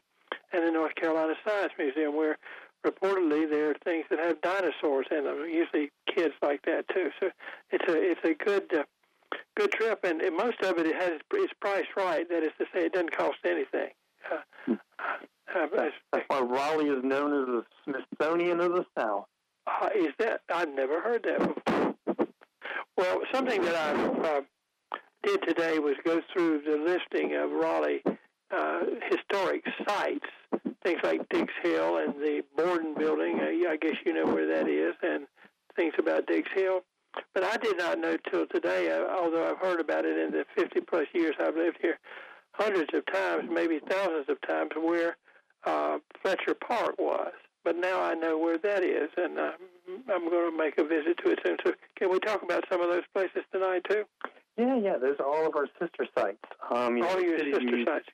and 0.53 0.67
the 0.67 0.71
North 0.71 0.95
Carolina 0.95 1.33
Science 1.45 1.73
Museum, 1.77 2.15
where 2.15 2.37
reportedly 2.85 3.49
there 3.49 3.71
are 3.71 3.75
things 3.83 4.05
that 4.09 4.19
have 4.19 4.41
dinosaurs 4.41 5.07
in 5.11 5.23
them. 5.23 5.45
Usually, 5.49 5.91
kids 6.13 6.33
like 6.41 6.61
that 6.65 6.85
too. 6.93 7.09
So 7.19 7.29
it's 7.71 7.91
a 7.91 8.11
it's 8.11 8.23
a 8.23 8.43
good 8.43 8.73
uh, 8.73 8.83
good 9.55 9.71
trip, 9.71 9.99
and, 10.03 10.21
and 10.21 10.35
most 10.35 10.61
of 10.61 10.77
it 10.77 10.85
it 10.85 10.95
has 10.95 11.13
is 11.35 11.49
priced 11.59 11.95
right. 11.97 12.27
That 12.29 12.43
is 12.43 12.51
to 12.59 12.65
say, 12.73 12.85
it 12.85 12.93
doesn't 12.93 13.15
cost 13.15 13.37
anything. 13.45 13.89
Uh, 14.31 14.75
uh, 15.55 15.67
That's 16.11 16.25
why 16.27 16.39
Raleigh 16.39 16.89
is 16.89 17.03
known 17.03 17.41
as 17.41 17.47
the 17.47 17.63
Smithsonian 17.83 18.59
of 18.59 18.73
the 18.73 18.85
South. 18.97 19.25
Uh, 19.65 19.89
is 19.95 20.13
that? 20.19 20.41
I've 20.53 20.73
never 20.73 21.01
heard 21.01 21.23
that 21.23 21.39
before. 21.39 22.27
Well, 22.97 23.21
something 23.33 23.61
that 23.63 23.75
I 23.75 24.37
uh, 24.37 24.41
did 25.23 25.41
today 25.47 25.79
was 25.79 25.95
go 26.05 26.21
through 26.31 26.61
the 26.61 26.77
listing 26.77 27.35
of 27.35 27.51
Raleigh 27.51 28.03
uh, 28.53 28.79
historic 29.09 29.63
sites, 29.87 30.25
things 30.83 30.99
like 31.03 31.27
Dix 31.29 31.51
Hill 31.63 31.97
and 31.97 32.15
the 32.15 32.43
Borden 32.55 32.93
Building. 32.95 33.39
Uh, 33.39 33.69
I 33.69 33.77
guess 33.77 33.95
you 34.05 34.13
know 34.13 34.25
where 34.25 34.47
that 34.47 34.69
is, 34.69 34.95
and 35.01 35.25
things 35.75 35.93
about 35.97 36.27
Dix 36.27 36.49
Hill. 36.53 36.81
But 37.33 37.43
I 37.43 37.57
did 37.57 37.77
not 37.77 37.99
know 37.99 38.17
till 38.29 38.47
today, 38.47 38.91
uh, 38.91 39.07
although 39.11 39.49
I've 39.49 39.59
heard 39.59 39.79
about 39.79 40.05
it 40.05 40.17
in 40.17 40.31
the 40.31 40.45
50 40.55 40.81
plus 40.81 41.07
years 41.13 41.35
I've 41.39 41.55
lived 41.55 41.77
here, 41.81 41.99
hundreds 42.53 42.93
of 42.93 43.05
times, 43.05 43.49
maybe 43.51 43.79
thousands 43.87 44.25
of 44.29 44.41
times, 44.47 44.71
where 44.79 45.17
uh, 45.65 45.99
Fletcher 46.21 46.55
Park 46.55 46.95
was. 46.97 47.33
But 47.63 47.77
now 47.77 48.01
I 48.01 48.13
know 48.13 48.37
where 48.37 48.57
that 48.57 48.83
is, 48.83 49.09
and 49.15 49.39
uh, 49.39 49.51
I'm 50.13 50.29
going 50.29 50.51
to 50.51 50.57
make 50.57 50.77
a 50.77 50.83
visit 50.83 51.17
to 51.23 51.31
it 51.31 51.39
soon. 51.45 51.57
So, 51.65 51.73
can 51.95 52.11
we 52.11 52.19
talk 52.19 52.43
about 52.43 52.65
some 52.69 52.81
of 52.81 52.89
those 52.89 53.03
places 53.13 53.43
tonight 53.53 53.83
too? 53.89 54.03
Yeah, 54.57 54.75
yeah. 54.75 54.97
There's 54.97 55.19
all 55.19 55.47
of 55.47 55.55
our 55.55 55.67
sister 55.79 56.05
sites. 56.13 56.43
Um, 56.69 56.97
you 56.97 57.05
all 57.05 57.15
know, 57.15 57.21
your 57.21 57.39
sister 57.39 57.83
sites. 57.85 58.09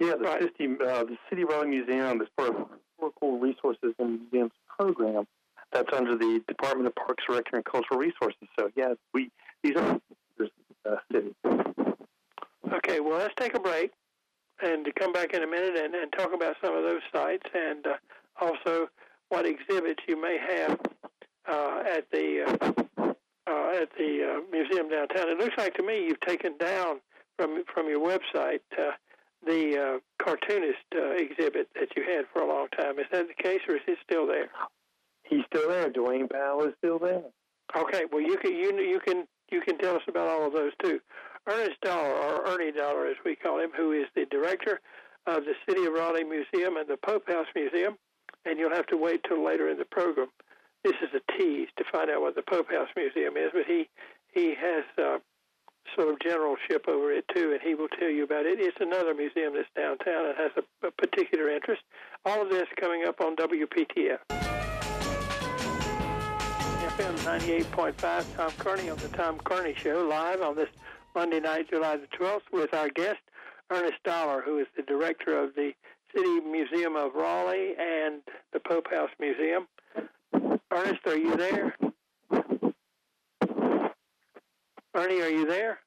Yeah, 0.00 0.16
the 0.16 0.24
right. 0.24 0.42
city, 0.42 0.74
uh, 0.74 1.04
the 1.04 1.16
City 1.30 1.44
Raleigh 1.44 1.68
Museum 1.68 2.20
is 2.20 2.28
part 2.36 2.50
of 2.50 2.56
the 2.56 2.66
Historical 2.90 3.38
Resources 3.38 3.94
and 3.98 4.20
Museums 4.20 4.52
program. 4.78 5.26
That's 5.72 5.92
under 5.92 6.16
the 6.16 6.40
Department 6.46 6.86
of 6.86 6.94
Parks, 6.94 7.24
Rec, 7.28 7.44
and 7.52 7.64
Cultural 7.64 7.98
Resources. 7.98 8.48
So, 8.58 8.70
yeah, 8.76 8.94
we 9.12 9.30
these 9.62 9.76
are 9.76 10.00
uh, 10.88 10.96
cities. 11.10 11.32
Okay, 12.72 13.00
well, 13.00 13.18
let's 13.18 13.34
take 13.38 13.54
a 13.54 13.60
break 13.60 13.92
and 14.62 14.84
to 14.84 14.92
come 14.92 15.12
back 15.12 15.32
in 15.32 15.42
a 15.42 15.46
minute 15.46 15.76
and, 15.76 15.94
and 15.94 16.12
talk 16.12 16.32
about 16.34 16.56
some 16.62 16.76
of 16.76 16.82
those 16.82 17.02
sites 17.12 17.46
and 17.54 17.86
uh, 17.86 17.94
also 18.40 18.88
what 19.28 19.46
exhibits 19.46 20.02
you 20.08 20.20
may 20.20 20.38
have 20.38 20.78
uh, 21.48 21.82
at 21.86 22.10
the 22.10 22.44
uh, 22.46 22.72
uh, 23.46 23.82
at 23.82 23.90
the 23.98 24.24
uh, 24.24 24.40
museum 24.50 24.88
downtown. 24.88 25.28
It 25.28 25.38
looks 25.38 25.56
like 25.58 25.74
to 25.74 25.82
me 25.82 26.06
you've 26.06 26.20
taken 26.20 26.56
down 26.58 27.00
from 27.36 27.64
from 27.72 27.88
your 27.88 28.00
website 28.00 28.60
uh, 28.78 28.92
the 29.46 29.78
uh, 29.78 30.24
cartoonist 30.24 30.84
uh, 30.94 31.10
exhibit 31.10 31.68
that 31.74 31.88
you 31.96 32.04
had 32.04 32.26
for 32.32 32.42
a 32.42 32.48
long 32.48 32.68
time. 32.68 32.98
Is 32.98 33.06
that 33.12 33.26
the 33.28 33.42
case, 33.42 33.60
or 33.68 33.76
is 33.76 33.82
it 33.86 33.98
still 34.02 34.26
there? 34.26 34.48
He's 35.22 35.44
still 35.46 35.68
there. 35.68 35.90
Dwane 35.90 36.30
Powell 36.30 36.64
is 36.64 36.74
still 36.78 36.98
there. 36.98 37.22
Okay. 37.76 38.02
Well, 38.10 38.20
you 38.20 38.36
can 38.36 38.52
you 38.52 38.76
you 38.78 39.00
can 39.00 39.26
you 39.50 39.60
can 39.60 39.78
tell 39.78 39.96
us 39.96 40.02
about 40.08 40.28
all 40.28 40.46
of 40.46 40.52
those 40.52 40.72
too. 40.82 41.00
Ernest 41.46 41.80
Dollar, 41.82 42.10
or 42.10 42.46
Ernie 42.46 42.72
Dollar 42.72 43.06
as 43.06 43.16
we 43.24 43.36
call 43.36 43.60
him, 43.60 43.70
who 43.76 43.92
is 43.92 44.06
the 44.14 44.26
director 44.30 44.80
of 45.26 45.44
the 45.44 45.54
City 45.68 45.84
of 45.86 45.92
Raleigh 45.92 46.24
Museum 46.24 46.76
and 46.76 46.88
the 46.88 46.96
Pope 46.96 47.28
House 47.28 47.46
Museum. 47.54 47.96
And 48.46 48.58
you'll 48.58 48.74
have 48.74 48.86
to 48.88 48.96
wait 48.96 49.20
till 49.26 49.44
later 49.44 49.70
in 49.70 49.78
the 49.78 49.86
program. 49.86 50.28
This 50.84 50.94
is 51.02 51.08
a 51.14 51.32
tease 51.38 51.68
to 51.78 51.84
find 51.90 52.10
out 52.10 52.20
what 52.20 52.34
the 52.34 52.42
Pope 52.42 52.70
House 52.70 52.88
Museum 52.94 53.36
is, 53.36 53.50
but 53.52 53.64
he 53.66 53.88
he 54.32 54.54
has 54.54 54.84
uh, 54.98 55.18
sort 55.94 56.08
of 56.08 56.18
generalship 56.20 56.86
over 56.88 57.12
it 57.12 57.24
too, 57.34 57.52
and 57.52 57.60
he 57.62 57.74
will 57.74 57.88
tell 57.88 58.10
you 58.10 58.24
about 58.24 58.46
it. 58.46 58.60
It's 58.60 58.76
another 58.80 59.14
museum 59.14 59.54
that's 59.54 59.68
downtown 59.76 60.26
and 60.26 60.36
has 60.36 60.50
a, 60.56 60.86
a 60.86 60.90
particular 60.90 61.50
interest. 61.50 61.82
All 62.24 62.42
of 62.42 62.50
this 62.50 62.66
coming 62.80 63.04
up 63.06 63.20
on 63.20 63.36
WPTF. 63.36 64.18
FM 66.94 67.16
98.5, 67.18 68.36
Tom 68.36 68.52
Kearney 68.58 68.88
on 68.88 68.96
the 68.98 69.08
Tom 69.08 69.38
Kearney 69.44 69.74
Show, 69.74 70.06
live 70.08 70.42
on 70.42 70.54
this 70.54 70.68
Monday 71.14 71.40
night, 71.40 71.68
July 71.68 71.96
the 71.96 72.06
12th, 72.16 72.42
with 72.52 72.72
our 72.72 72.88
guest, 72.88 73.18
Ernest 73.70 74.02
Dollar, 74.04 74.42
who 74.42 74.58
is 74.58 74.66
the 74.76 74.82
director 74.82 75.36
of 75.36 75.54
the 75.54 75.72
City 76.14 76.40
Museum 76.40 76.94
of 76.94 77.14
Raleigh 77.14 77.74
and 77.78 78.22
the 78.52 78.60
Pope 78.60 78.90
House 78.90 79.10
Museum. 79.18 79.66
Ernest, 80.70 81.00
are 81.06 81.18
you 81.18 81.36
there? 81.36 81.76
Ernie, 84.94 85.20
are 85.20 85.28
you 85.28 85.46
there? 85.46 85.80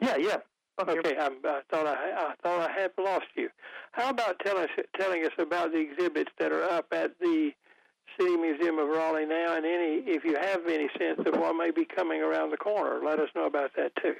Yeah, 0.00 0.16
yeah. 0.16 0.36
Okay, 0.80 1.16
I, 1.16 1.26
I 1.26 1.60
thought 1.70 1.86
I, 1.86 1.94
I 2.16 2.34
thought 2.42 2.70
I 2.70 2.72
had 2.72 2.90
lost 2.98 3.26
you. 3.36 3.48
How 3.92 4.10
about 4.10 4.40
telling 4.44 4.64
us 4.64 4.70
telling 4.98 5.24
us 5.24 5.32
about 5.38 5.70
the 5.72 5.78
exhibits 5.78 6.30
that 6.38 6.50
are 6.50 6.64
up 6.64 6.86
at 6.92 7.12
the 7.20 7.52
City 8.18 8.36
Museum 8.36 8.78
of 8.78 8.88
Raleigh 8.88 9.26
now, 9.26 9.54
and 9.56 9.64
any 9.64 10.02
if 10.06 10.24
you 10.24 10.34
have 10.34 10.66
any 10.66 10.88
sense 10.98 11.20
of 11.26 11.38
what 11.38 11.54
may 11.54 11.70
be 11.70 11.84
coming 11.84 12.22
around 12.22 12.50
the 12.50 12.56
corner, 12.56 13.00
let 13.04 13.20
us 13.20 13.28
know 13.36 13.46
about 13.46 13.70
that 13.76 13.92
too. 14.02 14.14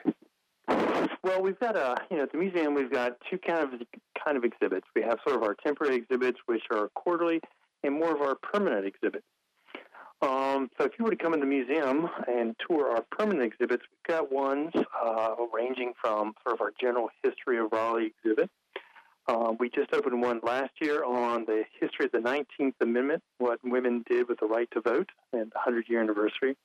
Well, 1.25 1.43
we've 1.43 1.59
got 1.59 1.77
a 1.77 1.97
you 2.11 2.19
know 2.19 2.25
at 2.25 2.33
the 2.33 2.39
museum 2.39 2.75
we've 2.75 2.93
got 2.93 3.17
two 3.31 3.39
kind 3.39 3.75
of 3.75 3.81
kind 4.23 4.37
of 4.37 4.45
exhibits. 4.45 4.87
We 4.95 5.03
have 5.03 5.19
sort 5.27 5.37
of 5.37 5.43
our 5.43 5.55
temporary 5.55 5.97
exhibits, 5.97 6.39
which 6.47 6.63
are 6.71 6.89
quarterly, 6.95 7.41
and 7.83 7.95
more 7.95 8.15
of 8.15 8.21
our 8.21 8.37
permanent 8.37 8.87
exhibits. 8.87 9.25
Um, 10.23 10.71
so 10.79 10.85
if 10.85 10.93
you 10.99 11.05
were 11.05 11.11
to 11.11 11.17
come 11.17 11.35
in 11.35 11.41
the 11.41 11.47
museum 11.47 12.09
and 12.29 12.55
tour 12.69 12.91
our 12.91 13.05
permanent 13.11 13.53
exhibits, 13.53 13.83
we've 13.91 14.17
got 14.17 14.31
ones 14.31 14.71
uh, 15.05 15.35
ranging 15.53 15.95
from 16.01 16.35
sort 16.45 16.55
of 16.55 16.61
our 16.61 16.73
general 16.81 17.09
history 17.25 17.59
of 17.59 17.73
Raleigh 17.73 18.13
exhibit. 18.25 18.49
Um, 19.29 19.57
we 19.59 19.69
just 19.69 19.93
opened 19.93 20.23
one 20.23 20.41
last 20.45 20.71
year 20.81 21.05
on 21.05 21.45
the 21.45 21.65
history 21.81 22.07
of 22.07 22.13
the 22.13 22.19
19th 22.19 22.75
Amendment, 22.81 23.23
what 23.39 23.59
women 23.65 24.05
did 24.09 24.29
with 24.29 24.39
the 24.39 24.47
right 24.47 24.69
to 24.73 24.81
vote, 24.81 25.11
and 25.33 25.51
the 25.51 25.59
100 25.65 25.89
year 25.89 26.01
anniversary. 26.01 26.57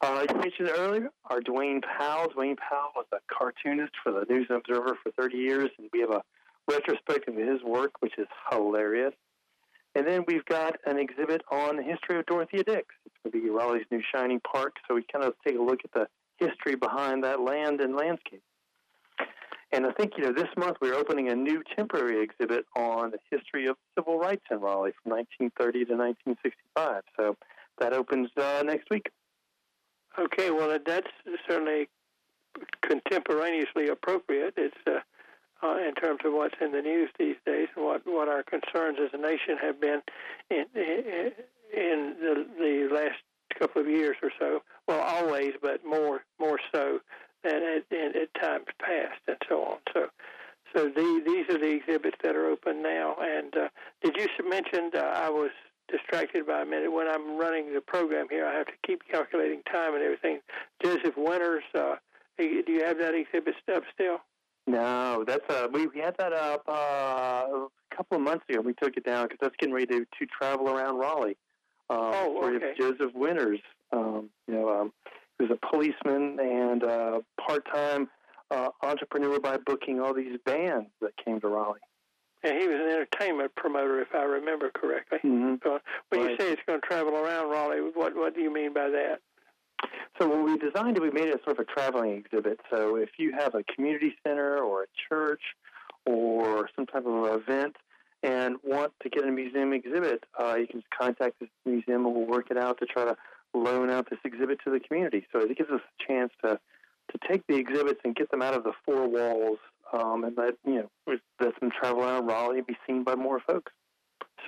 Uh, 0.00 0.24
you 0.28 0.36
mentioned 0.36 0.70
earlier 0.76 1.10
our 1.30 1.40
Dwane 1.40 1.82
Powell. 1.82 2.28
Dwane 2.28 2.56
Powell 2.56 2.92
was 2.94 3.06
a 3.12 3.18
cartoonist 3.32 3.92
for 4.02 4.12
the 4.12 4.24
News 4.28 4.46
and 4.50 4.58
Observer 4.58 4.96
for 5.02 5.10
30 5.12 5.36
years, 5.36 5.70
and 5.78 5.88
we 5.92 6.00
have 6.00 6.10
a 6.10 6.22
retrospective 6.68 7.36
of 7.36 7.46
his 7.46 7.62
work, 7.64 7.92
which 8.00 8.18
is 8.18 8.28
hilarious. 8.50 9.14
And 9.94 10.06
then 10.06 10.24
we've 10.26 10.44
got 10.44 10.76
an 10.86 10.98
exhibit 10.98 11.42
on 11.50 11.76
the 11.76 11.82
history 11.82 12.18
of 12.18 12.26
Dorothea 12.26 12.62
Dix. 12.62 12.86
It's 13.06 13.14
going 13.22 13.32
to 13.32 13.42
be 13.42 13.50
Raleigh's 13.50 13.86
new 13.90 14.02
shining 14.14 14.40
park, 14.40 14.76
so 14.86 14.94
we 14.94 15.04
kind 15.12 15.24
of 15.24 15.34
take 15.46 15.56
a 15.58 15.62
look 15.62 15.80
at 15.84 15.92
the 15.92 16.08
history 16.36 16.76
behind 16.76 17.24
that 17.24 17.40
land 17.40 17.80
and 17.80 17.96
landscape. 17.96 18.42
And 19.72 19.84
I 19.84 19.92
think, 19.92 20.12
you 20.16 20.24
know, 20.24 20.32
this 20.32 20.48
month 20.56 20.78
we're 20.80 20.94
opening 20.94 21.28
a 21.28 21.34
new 21.34 21.62
temporary 21.76 22.22
exhibit 22.22 22.64
on 22.74 23.10
the 23.10 23.18
history 23.30 23.66
of 23.66 23.76
civil 23.96 24.18
rights 24.18 24.44
in 24.50 24.60
Raleigh 24.60 24.94
from 25.02 25.12
1930 25.12 25.84
to 25.84 25.94
1965. 25.94 27.02
So 27.16 27.36
that 27.78 27.92
opens 27.92 28.30
uh, 28.36 28.62
next 28.64 28.88
week. 28.90 29.10
Okay, 30.18 30.50
well, 30.50 30.76
that's 30.84 31.06
certainly 31.48 31.88
contemporaneously 32.82 33.88
appropriate. 33.88 34.54
It's 34.56 34.76
uh, 34.86 35.00
uh, 35.62 35.76
in 35.78 35.94
terms 35.94 36.20
of 36.24 36.32
what's 36.32 36.54
in 36.60 36.72
the 36.72 36.82
news 36.82 37.10
these 37.18 37.36
days 37.44 37.68
and 37.76 37.84
what, 37.84 38.02
what 38.06 38.28
our 38.28 38.42
concerns 38.42 38.98
as 39.02 39.10
a 39.12 39.18
nation 39.18 39.56
have 39.60 39.80
been 39.80 40.00
in, 40.50 40.64
in, 40.74 41.32
in 41.76 42.14
the, 42.20 42.46
the 42.58 42.94
last 42.94 43.18
couple 43.58 43.82
of 43.82 43.88
years 43.88 44.16
or 44.22 44.30
so. 44.38 44.62
Well, 44.86 45.00
always, 45.00 45.52
but 45.60 45.84
more 45.84 46.22
more 46.38 46.58
so 46.72 47.00
than 47.42 47.62
at, 47.62 47.84
in, 47.90 48.12
at 48.20 48.34
times 48.40 48.66
past, 48.80 49.20
and 49.26 49.36
so 49.48 49.62
on. 49.62 49.78
So, 49.94 50.06
so 50.74 50.84
the, 50.84 51.22
these 51.24 51.54
are 51.54 51.58
the 51.58 51.70
exhibits 51.70 52.16
that 52.22 52.36
are 52.36 52.46
open 52.46 52.82
now. 52.82 53.16
And 53.20 53.56
uh, 53.56 53.68
did 54.02 54.16
you 54.16 54.28
mention 54.48 54.90
uh, 54.94 54.98
I 54.98 55.30
was 55.30 55.50
distracted 55.88 56.46
by 56.46 56.62
a 56.62 56.66
minute 56.66 56.92
when 56.92 57.08
I'm 57.08 57.38
running 57.38 57.72
the 57.72 57.80
program 57.80 58.26
here? 58.30 58.46
I 58.46 58.54
have 58.54 58.66
to 58.66 58.72
keep 58.86 59.02
calculating 59.10 59.62
time 59.70 59.94
and 59.94 60.02
everything. 60.02 60.40
Joseph 60.82 61.16
Winters, 61.16 61.64
uh, 61.74 61.96
do 62.38 62.62
you 62.66 62.84
have 62.84 62.98
that 62.98 63.14
exhibit 63.14 63.54
up 63.74 63.82
still? 63.94 64.18
No, 64.68 65.24
that's 65.26 65.48
uh, 65.48 65.66
we, 65.72 65.86
we 65.86 66.00
had 66.00 66.14
that 66.18 66.34
up 66.34 66.62
uh, 66.68 66.72
a 66.72 67.68
couple 67.96 68.18
of 68.18 68.22
months 68.22 68.44
ago. 68.50 68.60
We 68.60 68.74
took 68.74 68.98
it 68.98 69.04
down 69.04 69.24
because 69.24 69.38
that's 69.40 69.56
getting 69.58 69.74
ready 69.74 69.86
to, 69.86 70.00
to 70.00 70.26
travel 70.26 70.68
around 70.68 70.98
Raleigh. 70.98 71.38
Um, 71.88 71.98
oh, 72.12 72.54
okay. 72.54 72.74
Joseph 72.78 73.14
Winters, 73.14 73.60
um, 73.92 74.28
you 74.46 74.52
know, 74.52 74.68
um, 74.68 74.92
he 75.38 75.46
was 75.46 75.56
a 75.56 75.66
policeman 75.66 76.38
and 76.38 76.84
uh, 76.84 77.20
part-time 77.40 78.10
uh, 78.50 78.68
entrepreneur 78.82 79.40
by 79.40 79.56
booking 79.56 80.00
all 80.00 80.12
these 80.12 80.38
bands 80.44 80.88
that 81.00 81.12
came 81.24 81.40
to 81.40 81.48
Raleigh. 81.48 81.80
And 82.42 82.58
he 82.60 82.68
was 82.68 82.78
an 82.78 82.88
entertainment 82.88 83.54
promoter, 83.56 84.02
if 84.02 84.14
I 84.14 84.22
remember 84.22 84.70
correctly. 84.70 85.18
Mm-hmm. 85.24 85.54
So 85.62 85.80
when 86.10 86.20
right. 86.20 86.30
you 86.32 86.36
say 86.38 86.52
it's 86.52 86.62
going 86.66 86.80
to 86.80 86.86
travel 86.86 87.16
around 87.16 87.50
Raleigh, 87.50 87.90
what 87.94 88.14
what 88.14 88.34
do 88.34 88.42
you 88.42 88.52
mean 88.52 88.74
by 88.74 88.90
that? 88.90 89.20
So 90.20 90.28
when 90.28 90.44
we 90.44 90.58
designed 90.58 90.96
it, 90.96 91.02
we 91.02 91.10
made 91.10 91.28
it 91.28 91.40
sort 91.44 91.58
of 91.58 91.66
a 91.68 91.72
traveling 91.72 92.12
exhibit. 92.12 92.60
So 92.70 92.96
if 92.96 93.10
you 93.18 93.32
have 93.32 93.54
a 93.54 93.62
community 93.62 94.14
center 94.26 94.58
or 94.58 94.84
a 94.84 94.86
church 95.08 95.42
or 96.06 96.68
some 96.74 96.86
type 96.86 97.06
of 97.06 97.40
event 97.40 97.76
and 98.22 98.56
want 98.64 98.92
to 99.02 99.08
get 99.08 99.24
a 99.24 99.30
museum 99.30 99.72
exhibit, 99.72 100.24
uh, 100.40 100.56
you 100.56 100.66
can 100.66 100.80
just 100.80 100.90
contact 100.90 101.38
the 101.40 101.48
museum 101.64 102.04
and 102.04 102.14
we'll 102.14 102.26
work 102.26 102.50
it 102.50 102.56
out 102.56 102.78
to 102.78 102.86
try 102.86 103.04
to 103.04 103.16
loan 103.54 103.90
out 103.90 104.10
this 104.10 104.18
exhibit 104.24 104.58
to 104.64 104.70
the 104.70 104.80
community. 104.80 105.26
So 105.32 105.40
it 105.40 105.56
gives 105.56 105.70
us 105.70 105.80
a 105.80 106.06
chance 106.06 106.32
to 106.44 106.58
to 107.12 107.18
take 107.26 107.46
the 107.46 107.56
exhibits 107.56 108.00
and 108.04 108.14
get 108.14 108.30
them 108.30 108.42
out 108.42 108.52
of 108.52 108.64
the 108.64 108.72
four 108.84 109.08
walls 109.08 109.58
um, 109.94 110.24
and 110.24 110.36
let 110.36 110.54
you 110.66 110.74
know 111.06 111.16
let 111.40 111.58
them 111.60 111.70
travel 111.70 112.02
around 112.02 112.26
Raleigh 112.26 112.58
and 112.58 112.66
be 112.66 112.76
seen 112.86 113.04
by 113.04 113.14
more 113.14 113.40
folks. 113.40 113.72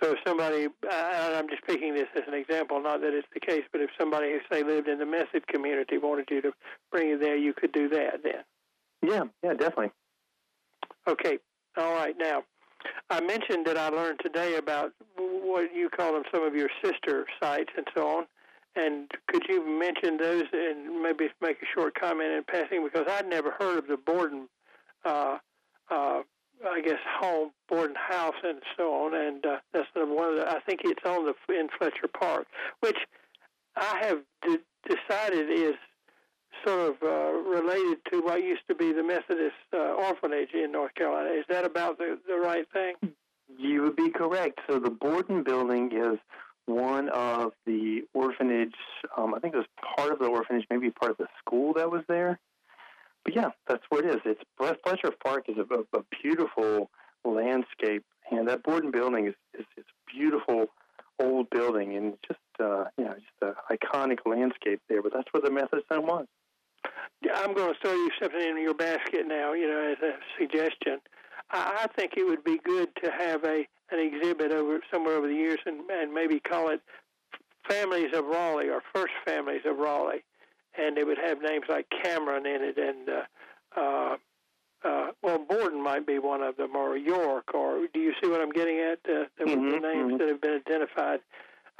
So 0.02 0.12
if 0.12 0.18
somebody, 0.26 0.66
uh, 0.66 1.32
I'm 1.36 1.48
just 1.48 1.62
picking 1.66 1.94
this 1.94 2.08
as 2.16 2.22
an 2.26 2.34
example, 2.34 2.80
not 2.80 3.00
that 3.00 3.12
it's 3.12 3.28
the 3.34 3.40
case, 3.40 3.64
but 3.72 3.80
if 3.80 3.90
somebody, 3.98 4.36
say, 4.50 4.62
lived 4.62 4.88
in 4.88 4.98
the 4.98 5.06
Method 5.06 5.46
community 5.48 5.98
wanted 5.98 6.28
you 6.30 6.40
to 6.42 6.52
bring 6.90 7.08
you 7.08 7.18
there, 7.18 7.36
you 7.36 7.52
could 7.52 7.72
do 7.72 7.88
that 7.88 8.22
then. 8.22 8.42
Yeah, 9.02 9.24
yeah, 9.42 9.54
definitely. 9.54 9.90
Okay, 11.08 11.38
all 11.76 11.94
right. 11.94 12.14
Now, 12.18 12.44
I 13.10 13.20
mentioned 13.20 13.66
that 13.66 13.76
I 13.76 13.88
learned 13.88 14.20
today 14.22 14.56
about 14.56 14.92
what 15.16 15.74
you 15.74 15.88
call 15.88 16.14
them 16.14 16.22
some 16.32 16.42
of 16.42 16.54
your 16.54 16.70
sister 16.82 17.26
sites 17.42 17.70
and 17.76 17.86
so 17.94 18.08
on. 18.08 18.26
And 18.76 19.10
could 19.26 19.42
you 19.48 19.66
mention 19.66 20.16
those 20.16 20.44
and 20.52 21.02
maybe 21.02 21.28
make 21.40 21.60
a 21.60 21.66
short 21.74 21.94
comment 21.98 22.32
in 22.32 22.44
passing? 22.44 22.84
Because 22.84 23.06
I'd 23.10 23.28
never 23.28 23.50
heard 23.58 23.78
of 23.78 23.88
the 23.88 23.96
Borden 23.96 24.48
uh, 25.04 25.38
uh, 25.90 26.20
I 26.68 26.80
guess 26.80 26.98
home, 27.20 27.50
board 27.68 27.92
house, 27.96 28.34
and 28.42 28.60
so 28.76 28.92
on. 28.92 29.14
And 29.14 29.44
uh, 29.44 29.56
that's 29.72 29.88
the 29.94 30.06
one 30.06 30.36
the. 30.36 30.48
I 30.48 30.60
think 30.60 30.80
it's 30.84 31.04
on 31.04 31.26
the 31.26 31.54
in 31.54 31.68
Fletcher 31.78 32.08
Park, 32.08 32.46
which 32.80 32.98
I 33.76 33.98
have 34.02 34.18
d- 34.42 34.58
decided 34.86 35.50
is 35.50 35.74
sort 36.66 36.90
of 36.90 37.02
uh, 37.02 37.32
related 37.32 37.98
to 38.12 38.20
what 38.20 38.42
used 38.42 38.62
to 38.68 38.74
be 38.74 38.92
the 38.92 39.02
Methodist 39.02 39.54
uh, 39.72 39.78
orphanage 39.78 40.50
in 40.52 40.72
North 40.72 40.94
Carolina. 40.94 41.30
Is 41.30 41.44
that 41.48 41.64
about 41.64 41.98
the 41.98 42.18
the 42.28 42.36
right 42.36 42.66
thing? 42.72 42.94
You 43.56 43.82
would 43.82 43.96
be 43.96 44.10
correct. 44.10 44.60
So 44.68 44.78
the 44.78 44.90
Borden 44.90 45.42
building 45.42 45.90
is 45.92 46.18
one 46.66 47.08
of 47.08 47.52
the 47.66 48.02
orphanage. 48.14 48.74
Um, 49.16 49.34
I 49.34 49.40
think 49.40 49.54
it 49.54 49.58
was 49.58 49.66
part 49.96 50.12
of 50.12 50.18
the 50.18 50.26
orphanage, 50.26 50.66
maybe 50.70 50.90
part 50.90 51.10
of 51.10 51.16
the 51.16 51.26
school 51.40 51.72
that 51.74 51.90
was 51.90 52.02
there 52.08 52.38
but 53.24 53.34
yeah, 53.34 53.50
that's 53.68 53.84
what 53.88 54.04
it 54.04 54.14
is. 54.14 54.20
It's 54.24 54.42
Fletcher 54.56 55.12
Park 55.22 55.44
is 55.48 55.56
a, 55.58 55.98
a, 55.98 56.02
beautiful 56.22 56.90
landscape, 57.24 58.04
and 58.30 58.48
that 58.48 58.62
Borden 58.62 58.90
building 58.90 59.26
is 59.26 59.34
is, 59.58 59.66
is 59.76 59.84
beautiful 60.12 60.66
old 61.18 61.50
building, 61.50 61.96
and 61.96 62.14
just 62.26 62.40
uh, 62.58 62.84
you 62.96 63.04
know 63.04 63.14
just 63.14 63.42
an 63.42 63.54
iconic 63.70 64.18
landscape 64.24 64.80
there. 64.88 65.02
But 65.02 65.12
that's 65.14 65.28
where 65.32 65.42
the 65.42 65.50
Methodist 65.50 65.86
was. 65.90 66.26
Yeah, 67.22 67.32
I'm 67.34 67.54
going 67.54 67.74
to 67.74 67.80
throw 67.82 67.92
you 67.92 68.10
something 68.20 68.40
in 68.40 68.62
your 68.62 68.74
basket 68.74 69.26
now. 69.26 69.52
You 69.52 69.68
know, 69.68 69.92
as 69.92 70.02
a 70.02 70.12
suggestion. 70.38 70.98
I, 71.50 71.84
I 71.84 71.86
think 71.98 72.12
it 72.16 72.24
would 72.24 72.44
be 72.44 72.58
good 72.64 72.88
to 73.04 73.10
have 73.10 73.44
a 73.44 73.66
an 73.92 73.98
exhibit 73.98 74.52
over 74.52 74.80
somewhere 74.90 75.16
over 75.16 75.28
the 75.28 75.34
years, 75.34 75.58
and 75.66 75.88
and 75.90 76.12
maybe 76.12 76.40
call 76.40 76.70
it 76.70 76.80
Families 77.68 78.14
of 78.14 78.24
Raleigh 78.24 78.70
or 78.70 78.82
First 78.94 79.12
Families 79.26 79.62
of 79.66 79.76
Raleigh 79.76 80.24
and 80.80 80.98
it 80.98 81.06
would 81.06 81.18
have 81.18 81.42
names 81.42 81.64
like 81.68 81.86
Cameron 82.02 82.46
in 82.46 82.62
it, 82.62 82.78
and 82.78 83.08
uh, 83.08 83.80
uh, 83.80 84.16
uh, 84.82 85.08
well, 85.22 85.38
Borden 85.38 85.82
might 85.82 86.06
be 86.06 86.18
one 86.18 86.42
of 86.42 86.56
them, 86.56 86.74
or 86.74 86.96
York, 86.96 87.54
or 87.54 87.86
do 87.92 88.00
you 88.00 88.12
see 88.22 88.28
what 88.28 88.40
I'm 88.40 88.50
getting 88.50 88.78
at? 88.78 88.98
Uh, 89.04 89.24
the, 89.38 89.44
mm-hmm, 89.44 89.70
the 89.70 89.78
names 89.78 90.12
mm-hmm. 90.12 90.16
that 90.18 90.28
have 90.28 90.40
been 90.40 90.62
identified 90.66 91.20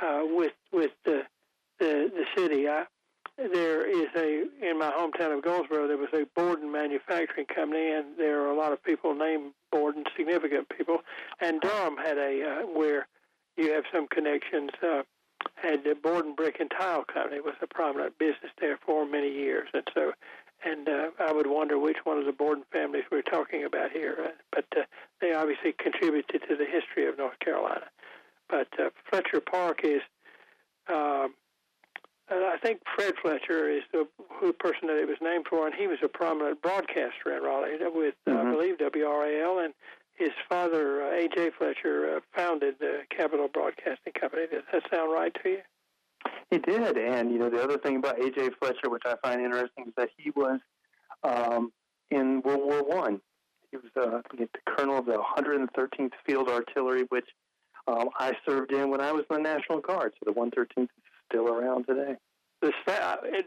uh, 0.01 0.21
with 0.25 0.53
with 0.73 0.91
the 1.05 1.23
the, 1.79 2.11
the 2.15 2.25
city. 2.37 2.69
I, 2.69 2.85
there 3.39 3.87
is 3.89 4.09
a 4.17 4.45
in 4.63 4.79
my 4.79 4.91
hometown 4.91 5.37
of 5.37 5.43
Goldsboro. 5.43 5.89
There 5.89 5.97
was 5.97 6.11
a 6.13 6.27
Borden 6.37 6.71
manufacturing 6.71 7.47
company, 7.47 7.91
and 7.91 8.19
there 8.19 8.43
are 8.43 8.51
a 8.51 8.57
lot 8.57 8.73
of 8.73 8.83
people 8.83 9.15
named 9.15 9.53
Borden, 9.73 10.05
significant 10.15 10.69
people. 10.69 10.99
And 11.41 11.61
Durham 11.63 11.97
had 11.97 12.19
a 12.19 12.43
uh, 12.43 12.67
where 12.67 13.09
you 13.57 13.73
have 13.73 13.85
some 13.93 14.09
connections. 14.09 14.71
Uh, 14.83 15.03
had 15.63 15.85
the 15.85 15.95
Borden 15.95 16.35
Brick 16.35 16.57
and 16.61 16.71
Tile 16.71 17.05
Company 17.05 17.41
was 17.41 17.55
a 17.63 17.67
prominent 17.67 18.19
business 18.19 18.53
there 18.61 18.79
for 18.85 19.07
many 19.07 19.31
years, 19.31 19.69
and 19.73 19.87
so. 19.95 20.13
And 20.63 20.91
uh, 20.91 21.09
I 21.19 21.33
would 21.33 21.47
wonder 21.47 21.79
which 21.79 21.97
one 22.05 22.19
of 22.19 22.27
the 22.27 22.33
Borden 22.33 22.65
families 22.71 23.05
we're 23.11 23.23
talking 23.23 23.65
about 23.65 23.93
here. 23.93 24.15
Uh, 24.23 24.29
but 24.53 24.67
uh, 24.77 24.83
they 25.19 25.33
obviously 25.33 25.73
contributed 25.73 26.43
to 26.47 26.55
the 26.55 26.67
history 26.67 27.09
of 27.09 27.17
North 27.17 27.39
Carolina. 27.39 27.87
But 28.51 28.69
uh, 28.79 28.91
Fletcher 29.09 29.41
Park 29.41 29.81
is 29.85 30.03
um, 30.93 31.33
I 32.31 32.59
think 32.63 32.81
Fred 32.95 33.15
Fletcher 33.21 33.69
is 33.69 33.83
the 33.93 34.07
who 34.39 34.53
person 34.53 34.87
that 34.87 34.97
it 34.97 35.09
was 35.09 35.19
named 35.21 35.47
for, 35.51 35.67
and 35.67 35.75
he 35.75 35.87
was 35.87 35.99
a 36.03 36.09
prominent 36.09 36.63
broadcaster 36.63 37.37
in 37.37 37.43
Raleigh 37.43 37.79
with, 37.93 38.15
mm-hmm. 38.29 38.47
I 38.47 38.51
believe, 38.51 38.79
WRAL, 38.79 39.65
and 39.65 39.75
his 40.21 40.31
father, 40.51 41.03
uh, 41.03 41.17
A.J. 41.17 41.51
Fletcher, 41.59 42.17
uh, 42.17 42.21
founded 42.37 42.75
the 42.79 43.01
Capital 43.09 43.49
Broadcasting 43.49 44.13
Company. 44.13 44.43
Does 44.53 44.63
that 44.71 44.83
sound 44.93 45.11
right 45.11 45.35
to 45.43 45.49
you? 45.49 45.59
He 46.51 46.59
did, 46.59 46.99
and 46.99 47.33
you 47.33 47.39
know 47.39 47.49
the 47.49 47.63
other 47.63 47.79
thing 47.79 47.97
about 47.97 48.21
A.J. 48.21 48.51
Fletcher, 48.59 48.91
which 48.91 49.05
I 49.07 49.15
find 49.23 49.41
interesting, 49.41 49.87
is 49.87 49.95
that 49.97 50.11
he 50.19 50.31
was 50.31 50.61
um, 51.25 51.73
in 52.11 52.43
World 52.43 52.61
War 52.65 52.83
One. 52.85 53.21
He 53.71 53.79
was 53.79 53.91
uh, 53.97 54.21
the 54.37 54.49
colonel 54.67 54.99
of 54.99 55.07
the 55.07 55.23
113th 55.39 56.13
Field 56.27 56.49
Artillery, 56.49 57.05
which 57.09 57.29
um, 57.87 58.11
I 58.19 58.33
served 58.47 58.73
in 58.73 58.91
when 58.91 59.01
I 59.01 59.13
was 59.13 59.25
in 59.31 59.37
the 59.37 59.43
National 59.43 59.81
Guard. 59.81 60.13
So 60.19 60.31
the 60.31 60.39
113th 60.39 60.83
is 60.83 60.89
still 61.31 61.49
around 61.49 61.87
today. 61.87 62.17
The, 62.61 62.73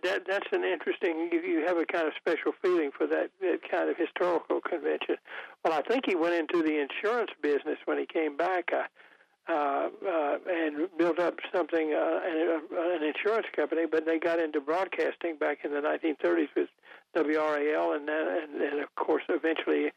that, 0.03 0.24
that's 0.27 0.48
an 0.51 0.63
interesting. 0.63 1.29
You, 1.32 1.41
you 1.41 1.65
have 1.67 1.77
a 1.77 1.86
kind 1.86 2.08
of 2.08 2.13
special 2.17 2.51
feeling 2.62 2.89
for 2.98 3.05
that, 3.08 3.29
that 3.41 3.60
kind 3.70 3.89
of 3.89 3.98
historical 3.98 4.60
convention. 4.60 5.17
Well, 5.63 5.74
I 5.74 5.82
think 5.82 6.05
he 6.08 6.15
went 6.15 6.34
into 6.34 6.63
the 6.63 6.79
insurance 6.82 7.32
business 7.41 7.77
when 7.86 8.00
he 8.00 8.08
came 8.08 8.36
back, 8.36 8.72
uh, 8.74 8.84
uh, 9.48 9.89
uh, 10.08 10.38
and 10.50 10.88
built 10.98 11.20
up 11.20 11.36
something, 11.53 11.93
uh, 11.93 12.20
an, 12.25 12.62
uh, 12.72 12.96
an 12.96 13.03
insurance 13.03 13.46
company. 13.55 13.84
But 13.89 14.05
they 14.05 14.17
got 14.17 14.39
into 14.39 14.60
broadcasting 14.60 15.38
back 15.38 15.60
in 15.63 15.74
the 15.74 15.82
1930s 15.82 16.48
with 16.55 16.70
WRAL, 17.15 17.96
and 17.96 18.08
then, 18.08 18.27
and, 18.27 18.62
and 18.62 18.79
of 18.79 18.96
course, 18.96 19.24
eventually 19.29 19.91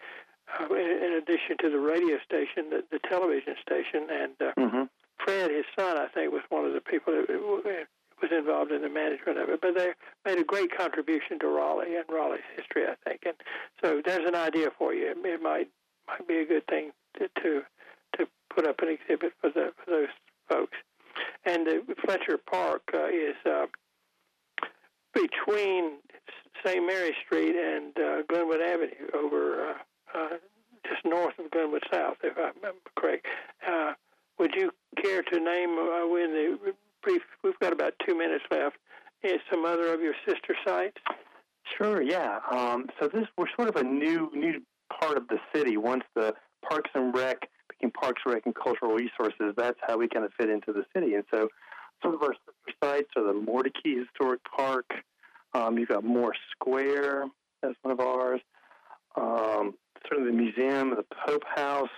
uh, 0.60 0.74
in, 0.74 1.04
in 1.04 1.12
addition 1.14 1.56
to 1.60 1.70
the 1.70 1.78
radio 1.78 2.18
station, 2.24 2.70
the, 2.70 2.84
the 2.90 3.00
television 3.08 3.54
station, 3.62 4.08
and 4.10 4.32
uh, 4.40 4.52
mm-hmm. 4.58 4.82
Fred, 5.24 5.50
his 5.50 5.64
son, 5.78 5.96
I 5.96 6.08
think, 6.12 6.32
was 6.32 6.42
one 6.50 6.64
of 6.64 6.74
the 6.74 6.80
people 6.80 7.12
that 7.14 7.86
was 8.20 8.30
involved 8.32 8.72
in 8.72 8.82
the 8.82 8.88
management 8.88 9.38
of 9.38 9.48
it. 9.48 9.60
But 9.60 9.74
they 9.74 9.90
made 10.24 10.38
a 10.38 10.44
great 10.44 10.76
contribution 10.76 11.38
to 11.40 11.48
Raleigh 11.48 11.96
and 11.96 12.04
Raleigh's 12.08 12.42
history, 12.56 12.84
I 12.86 12.94
think. 13.08 13.22
And 13.26 13.34
so 13.82 14.00
there's 14.04 14.26
an 14.26 14.34
idea 14.34 14.68
for 14.76 14.94
you. 14.94 15.10
It, 15.10 15.42
might 15.42 15.68
might 16.08 16.28
be 16.28 16.38
a 16.38 16.46
good 16.46 16.66
thing 16.66 16.92
to 17.18 17.28
to, 17.42 17.62
to 18.18 18.26
put 18.54 18.66
up 18.66 18.80
an 18.80 18.88
exhibit 18.88 19.32
for 19.40 19.50
the 19.50 19.72
for 19.84 19.90
those 19.90 20.08
folks. 20.48 20.76
And 21.44 21.66
the 21.66 21.82
Fletcher 22.04 22.38
Park 22.38 22.82
uh, 22.92 23.06
is 23.06 23.36
uh, 23.46 23.66
between 25.14 25.98
St. 26.64 26.84
Mary 26.84 27.14
Street 27.24 27.56
and 27.56 27.96
uh, 27.98 28.22
Glenwood 28.28 28.60
Avenue, 28.60 29.08
over 29.14 29.70
uh, 29.70 30.18
uh, 30.18 30.28
just 30.88 31.04
north 31.04 31.38
of 31.38 31.50
Glenwood 31.50 31.84
South, 31.92 32.16
if 32.22 32.36
I 32.36 32.50
remember 32.54 32.80
correct. 32.96 33.26
Uh, 33.66 33.92
would 34.38 34.54
you 34.54 34.70
care 35.02 35.22
to 35.22 35.40
name 35.40 35.78
uh, 35.78 36.04
in 36.16 36.32
the 36.32 36.74
brief? 37.06 37.22
We've 37.44 37.58
got 37.60 37.72
about 37.72 37.94
two 38.06 38.16
minutes 38.16 38.44
left. 38.50 38.76
Is 39.22 39.40
some 39.50 39.64
other 39.64 39.94
of 39.94 40.00
your 40.00 40.14
sister 40.26 40.54
sites? 40.66 40.96
Sure. 41.76 42.02
Yeah. 42.02 42.40
Um, 42.50 42.86
so 43.00 43.08
this 43.08 43.24
we're 43.38 43.46
sort 43.56 43.68
of 43.68 43.76
a 43.76 43.84
new 43.84 44.30
new 44.34 44.60
part 45.00 45.16
of 45.16 45.26
the 45.28 45.38
city. 45.54 45.76
Once 45.76 46.04
the 46.14 46.34
Parks 46.68 46.90
and 46.94 47.14
Rec 47.14 47.48
became 47.68 47.90
Parks 47.92 48.22
Rec 48.26 48.42
and 48.44 48.54
Cultural 48.54 48.92
Resources, 48.92 49.54
that's 49.56 49.78
how 49.86 49.96
we 49.96 50.08
kind 50.08 50.24
of 50.24 50.32
fit 50.38 50.50
into 50.50 50.72
the 50.72 50.84
city. 50.94 51.14
And 51.14 51.24
so 51.32 51.48
some 52.02 52.14
of 52.14 52.22
our 52.22 52.34
sister 52.34 52.78
sites 52.82 53.08
are 53.16 53.24
the 53.24 53.32
Mordecai 53.32 54.00
Historic 54.04 54.40
Park. 54.44 54.86
Um, 55.54 55.78
you've 55.78 55.88
got 55.88 56.04
Moore 56.04 56.34
Square. 56.52 57.26
That's 57.62 57.74
one 57.82 57.92
of 57.92 58.00
ours. 58.00 58.40
Um, 59.16 59.74
sort 60.08 60.20
of 60.20 60.26
the 60.26 60.32
museum, 60.32 60.90
the 60.90 61.04
Pope 61.26 61.44
House, 61.54 61.88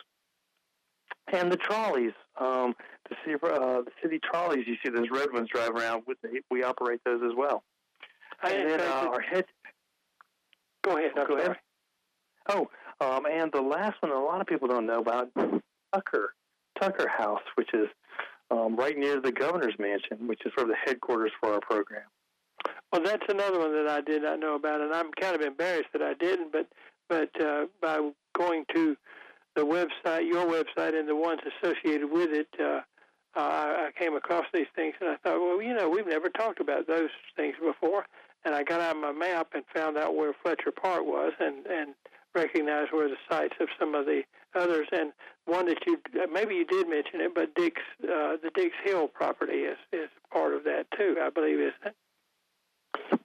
and 1.33 1.51
the 1.51 1.57
trolleys. 1.57 2.12
Um, 2.41 2.75
the 3.09 3.17
city, 3.25 3.37
uh, 3.43 3.83
the 3.83 3.91
city 4.03 4.21
trolleys. 4.31 4.64
You 4.67 4.77
see 4.85 4.91
those 4.91 5.09
red 5.11 5.33
ones 5.33 5.49
drive 5.53 5.71
around. 5.71 6.05
With 6.07 6.21
the, 6.23 6.41
we 6.51 6.62
operate 6.62 7.01
those 7.05 7.21
as 7.25 7.33
well. 7.37 7.62
And 8.43 8.69
then 8.69 8.81
uh, 8.81 9.09
our 9.12 9.21
head. 9.21 9.45
Go 10.85 10.97
ahead. 10.97 11.12
Go 11.27 11.37
ahead. 11.37 11.57
Oh, 12.49 12.69
um, 13.01 13.27
and 13.27 13.53
the 13.53 13.61
last 13.61 13.97
one 14.01 14.12
a 14.12 14.19
lot 14.19 14.41
of 14.41 14.47
people 14.47 14.69
don't 14.69 14.87
know 14.87 15.01
about 15.01 15.31
Tucker 15.93 16.35
Tucker 16.81 17.09
House, 17.09 17.43
which 17.57 17.71
is 17.75 17.88
um, 18.51 18.77
right 18.77 18.97
near 18.97 19.21
the 19.21 19.33
governor's 19.33 19.75
mansion, 19.79 20.27
which 20.27 20.41
is 20.47 20.53
sort 20.57 20.71
of 20.71 20.75
the 20.75 20.91
headquarters 20.91 21.33
for 21.41 21.53
our 21.53 21.61
program. 21.61 22.03
Well, 22.93 23.03
that's 23.03 23.25
another 23.29 23.59
one 23.59 23.73
that 23.73 23.88
I 23.88 24.01
did 24.01 24.23
not 24.23 24.41
know 24.41 24.55
about, 24.55 24.81
and 24.81 24.95
I'm 24.95 25.11
kind 25.12 25.35
of 25.35 25.43
embarrassed 25.43 25.91
that 25.93 26.03
I 26.03 26.14
didn't. 26.14 26.53
But 26.53 26.69
but 27.09 27.31
uh, 27.41 27.67
by 27.83 28.11
going 28.35 28.64
to 28.75 28.97
the 29.59 29.66
website, 29.66 30.29
your 30.29 30.47
website, 30.47 30.99
and 30.99 31.09
the 31.09 31.16
ones 31.16 31.40
associated 31.61 32.11
with 32.11 32.31
it, 32.31 32.49
uh, 32.61 32.81
uh, 33.37 33.40
I 33.40 33.90
came 33.99 34.14
across 34.14 34.44
these 34.55 34.68
things, 34.75 34.94
and 35.01 35.11
I 35.11 35.16
thought, 35.16 35.40
well, 35.40 35.61
you 35.61 35.75
know, 35.75 35.88
we've 35.88 36.07
never 36.07 36.29
talked 36.29 36.61
about 36.61 36.87
those 36.87 37.11
things 37.37 37.57
before. 37.61 38.07
And 38.44 38.55
I 38.55 38.62
got 38.62 38.81
out 38.81 38.97
my 38.97 39.12
map 39.12 39.49
and 39.55 39.64
found 39.75 39.99
out 39.99 40.14
where 40.14 40.33
Fletcher 40.42 40.71
Park 40.71 41.05
was, 41.05 41.33
and 41.40 41.66
and 41.66 41.94
recognized 42.35 42.92
where 42.92 43.09
the 43.09 43.16
sites 43.29 43.55
of 43.61 43.68
some 43.81 43.97
of 43.97 44.07
the 44.07 44.23
others. 44.55 44.87
And 44.92 45.12
one 45.44 45.66
that 45.66 45.79
you 45.87 46.01
maybe 46.33 46.55
you 46.55 46.64
did 46.64 46.88
mention 46.88 47.21
it, 47.21 47.35
but 47.35 47.53
Dix, 47.57 47.83
uh, 48.05 48.37
the 48.40 48.51
Dix 48.55 48.77
Hill 48.85 49.09
property 49.09 49.64
is 49.64 49.77
is 49.92 50.09
part 50.33 50.55
of 50.55 50.62
that 50.64 50.87
too, 50.97 51.16
I 51.21 51.31
believe, 51.31 51.59
isn't 51.59 51.75
it? 51.85 51.97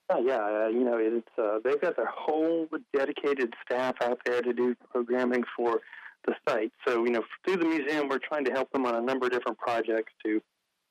Oh, 0.10 0.26
yeah, 0.26 0.66
uh, 0.66 0.68
you 0.68 0.84
know, 0.84 0.98
it's 0.98 1.28
uh, 1.38 1.60
they've 1.64 1.80
got 1.80 1.96
their 1.96 2.12
whole 2.12 2.68
dedicated 2.92 3.54
staff 3.64 3.96
out 4.02 4.20
there 4.26 4.42
to 4.42 4.52
do 4.52 4.76
programming 4.92 5.44
for 5.56 5.80
the 6.26 6.36
site. 6.48 6.72
So, 6.88 7.06
you 7.06 7.12
know, 7.12 7.24
through 7.44 7.58
the 7.58 7.66
museum, 7.66 8.10
we're 8.10 8.20
trying 8.20 8.46
to 8.46 8.52
help 8.52 8.72
them 8.72 8.86
on 8.86 8.96
a 8.96 9.02
number 9.02 9.28
of 9.28 9.32
different 9.32 9.58
projects 9.58 10.14
to 10.26 10.42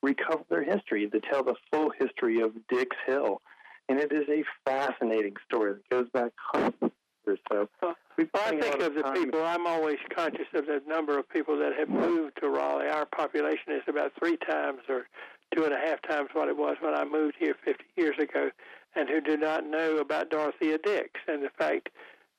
recover 0.03 0.45
their 0.51 0.65
history, 0.65 1.09
to 1.09 1.21
tell 1.21 1.45
the 1.45 1.55
full 1.73 1.91
history 1.99 2.41
of 2.41 2.53
Dix 2.69 2.97
Hill. 3.07 3.41
And 3.89 3.99
it 3.99 4.13
is 4.13 4.29
a 4.29 4.45
fascinating 4.65 5.35
story 5.47 5.75
that 5.75 5.89
goes 5.91 6.09
back 6.13 6.33
hundreds 6.53 6.75
of 6.83 6.91
years. 7.27 7.39
So, 7.51 7.69
well, 7.81 7.95
I 8.35 8.51
think 8.51 8.81
of, 8.81 8.95
the 8.95 9.05
people, 9.15 9.45
I'm 9.45 9.67
always 9.67 9.99
conscious 10.15 10.47
of 10.55 10.67
the 10.67 10.83
number 10.87 11.19
of 11.19 11.29
people 11.29 11.57
that 11.59 11.73
have 11.79 11.89
moved 11.89 12.39
to 12.41 12.49
Raleigh. 12.49 12.89
Our 12.89 13.07
population 13.07 13.73
is 13.73 13.83
about 13.89 14.13
three 14.19 14.37
times 14.37 14.81
or 14.89 15.07
two 15.55 15.65
and 15.65 15.73
a 15.73 15.79
half 15.79 16.01
times 16.03 16.31
what 16.33 16.49
it 16.49 16.57
was 16.57 16.77
when 16.81 16.95
I 16.95 17.05
moved 17.05 17.37
here 17.39 17.55
50 17.65 17.85
years 17.97 18.17
ago 18.19 18.51
and 18.95 19.09
who 19.09 19.21
do 19.21 19.37
not 19.37 19.67
know 19.67 19.99
about 19.99 20.31
Dorothea 20.31 20.79
Dix 20.85 21.11
and 21.29 21.43
the 21.43 21.51
fact 21.59 21.91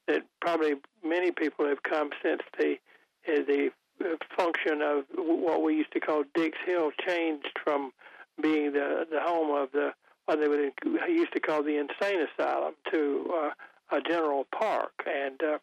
that 0.08 0.24
probably 0.42 0.74
many 1.04 1.32
people 1.32 1.68
have 1.68 1.84
come 1.84 2.10
since 2.24 2.42
the 2.58 2.76
the 3.26 3.70
function 4.38 4.82
of 4.82 5.06
what 5.16 5.64
we 5.64 5.76
used 5.76 5.92
to 5.94 6.00
call 6.00 6.24
Dix 6.36 6.58
Hill 6.66 6.92
changed 7.08 7.58
from 7.64 7.92
being 8.42 8.74
the 8.74 9.06
the 9.10 9.20
home 9.22 9.56
of 9.56 9.72
the 9.72 9.92
what 10.26 10.40
they 10.40 10.48
would 10.48 10.72
used 11.08 11.34
to 11.34 11.40
call 11.40 11.64
the 11.64 11.78
insane 11.78 12.26
asylum 12.38 12.74
to 12.92 13.32
uh, 13.36 13.96
a 13.96 14.02
general 14.02 14.48
park. 14.58 14.94
And 15.06 15.42
uh, 15.44 15.58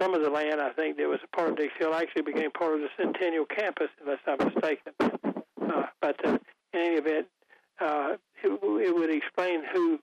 some 0.00 0.14
of 0.14 0.22
the 0.22 0.30
land 0.30 0.60
I 0.60 0.70
think 0.70 0.96
that 0.98 1.08
was 1.08 1.20
a 1.24 1.36
part 1.36 1.50
of 1.50 1.56
Dix 1.56 1.72
Hill 1.78 1.94
actually 1.94 2.22
became 2.22 2.50
part 2.50 2.74
of 2.74 2.80
the 2.80 2.88
Centennial 2.96 3.46
campus 3.46 3.88
unless 4.00 4.18
I'm 4.26 4.46
mistaken. 4.46 4.92
Uh, 5.00 5.86
but 6.00 6.24
uh, 6.24 6.38
in 6.72 6.80
any 6.80 6.94
event 6.96 7.26
uh, 7.80 8.16
it, 8.42 8.48
it 8.62 8.94
would 8.94 9.10
explain 9.10 9.62
who 9.72 9.98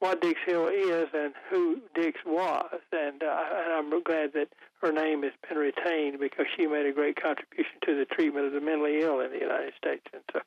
what 0.00 0.20
Dix 0.20 0.38
Hill 0.46 0.68
is 0.68 1.08
and 1.12 1.34
who 1.50 1.80
Dix 1.94 2.20
was, 2.24 2.80
and, 2.92 3.22
uh, 3.22 3.44
and 3.52 3.72
I'm 3.72 4.02
glad 4.02 4.32
that 4.34 4.48
her 4.80 4.92
name 4.92 5.22
has 5.24 5.32
been 5.48 5.58
retained 5.58 6.20
because 6.20 6.46
she 6.56 6.66
made 6.66 6.86
a 6.86 6.92
great 6.92 7.20
contribution 7.20 7.72
to 7.84 7.96
the 7.96 8.04
treatment 8.04 8.46
of 8.46 8.52
the 8.52 8.60
mentally 8.60 9.00
ill 9.00 9.20
in 9.20 9.32
the 9.32 9.40
United 9.40 9.72
States. 9.76 10.04
And 10.12 10.22
so, 10.32 10.40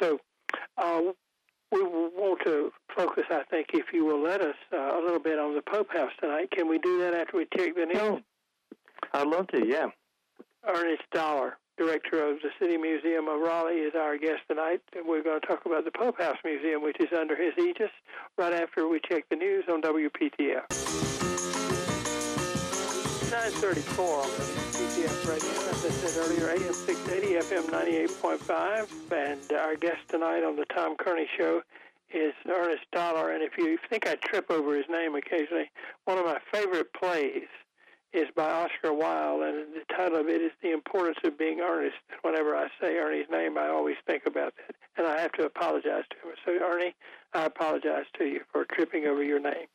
so 0.00 0.18
uh, 0.78 1.12
we 1.70 1.82
want 1.82 2.40
to 2.44 2.72
focus, 2.96 3.24
I 3.30 3.42
think, 3.50 3.68
if 3.74 3.92
you 3.92 4.06
will 4.06 4.22
let 4.22 4.40
us, 4.40 4.56
uh, 4.72 4.98
a 4.98 5.00
little 5.00 5.20
bit 5.20 5.38
on 5.38 5.54
the 5.54 5.62
Pope 5.62 5.92
House 5.92 6.12
tonight. 6.20 6.50
Can 6.50 6.68
we 6.68 6.78
do 6.78 7.00
that 7.00 7.12
after 7.14 7.36
we 7.36 7.46
take 7.56 7.74
the 7.76 7.86
news? 7.86 7.98
Oh, 8.00 8.20
I'd 9.12 9.26
love 9.26 9.46
to, 9.48 9.66
yeah. 9.66 9.88
Ernest 10.66 11.02
Dollar 11.12 11.58
director 11.80 12.22
of 12.28 12.36
the 12.42 12.50
City 12.60 12.76
Museum 12.76 13.26
of 13.26 13.40
Raleigh, 13.40 13.80
is 13.80 13.94
our 13.94 14.18
guest 14.18 14.42
tonight. 14.48 14.82
And 14.94 15.06
we're 15.08 15.22
going 15.22 15.40
to 15.40 15.46
talk 15.46 15.64
about 15.64 15.86
the 15.86 15.90
Pope 15.90 16.20
House 16.20 16.36
Museum, 16.44 16.82
which 16.82 17.00
is 17.00 17.08
under 17.18 17.34
his 17.34 17.54
aegis, 17.58 17.90
right 18.36 18.52
after 18.52 18.86
we 18.86 19.00
check 19.08 19.24
the 19.30 19.36
news 19.36 19.64
on 19.66 19.80
WPTF. 19.80 20.68
934 23.30 24.04
on 24.04 24.28
WPTF 24.28 25.28
Radio. 25.28 25.48
As 25.70 25.84
I 25.86 25.88
said 25.88 26.20
earlier, 26.22 26.50
AM 26.50 26.74
680, 26.74 27.46
FM 27.48 27.64
98.5. 27.70 29.30
And 29.30 29.58
our 29.58 29.74
guest 29.76 30.00
tonight 30.08 30.44
on 30.44 30.56
the 30.56 30.66
Tom 30.66 30.96
Kearney 30.98 31.28
Show 31.38 31.62
is 32.12 32.34
Ernest 32.46 32.84
Dollar, 32.92 33.30
and 33.30 33.42
if 33.42 33.56
you 33.56 33.78
think 33.88 34.06
I 34.06 34.16
trip 34.16 34.50
over 34.50 34.76
his 34.76 34.86
name 34.90 35.14
occasionally, 35.14 35.70
one 36.04 36.18
of 36.18 36.26
my 36.26 36.38
favorite 36.52 36.92
plays 36.92 37.46
is 38.12 38.28
by 38.34 38.50
Oscar 38.50 38.92
Wilde, 38.92 39.42
and 39.42 39.74
the 39.74 39.94
title 39.94 40.20
of 40.20 40.28
it 40.28 40.40
is 40.40 40.50
The 40.62 40.72
Importance 40.72 41.18
of 41.24 41.38
Being 41.38 41.60
Earnest. 41.60 41.96
Whenever 42.22 42.56
I 42.56 42.68
say 42.80 42.96
Ernie's 42.96 43.26
name, 43.30 43.56
I 43.56 43.68
always 43.68 43.96
think 44.06 44.24
about 44.26 44.54
that, 44.56 44.74
and 44.96 45.06
I 45.06 45.20
have 45.20 45.32
to 45.32 45.44
apologize 45.44 46.04
to 46.10 46.28
him. 46.28 46.34
So, 46.44 46.52
Ernie, 46.64 46.94
I 47.34 47.44
apologize 47.44 48.06
to 48.18 48.24
you 48.24 48.40
for 48.52 48.64
tripping 48.64 49.06
over 49.06 49.22
your 49.22 49.40
name. 49.40 49.66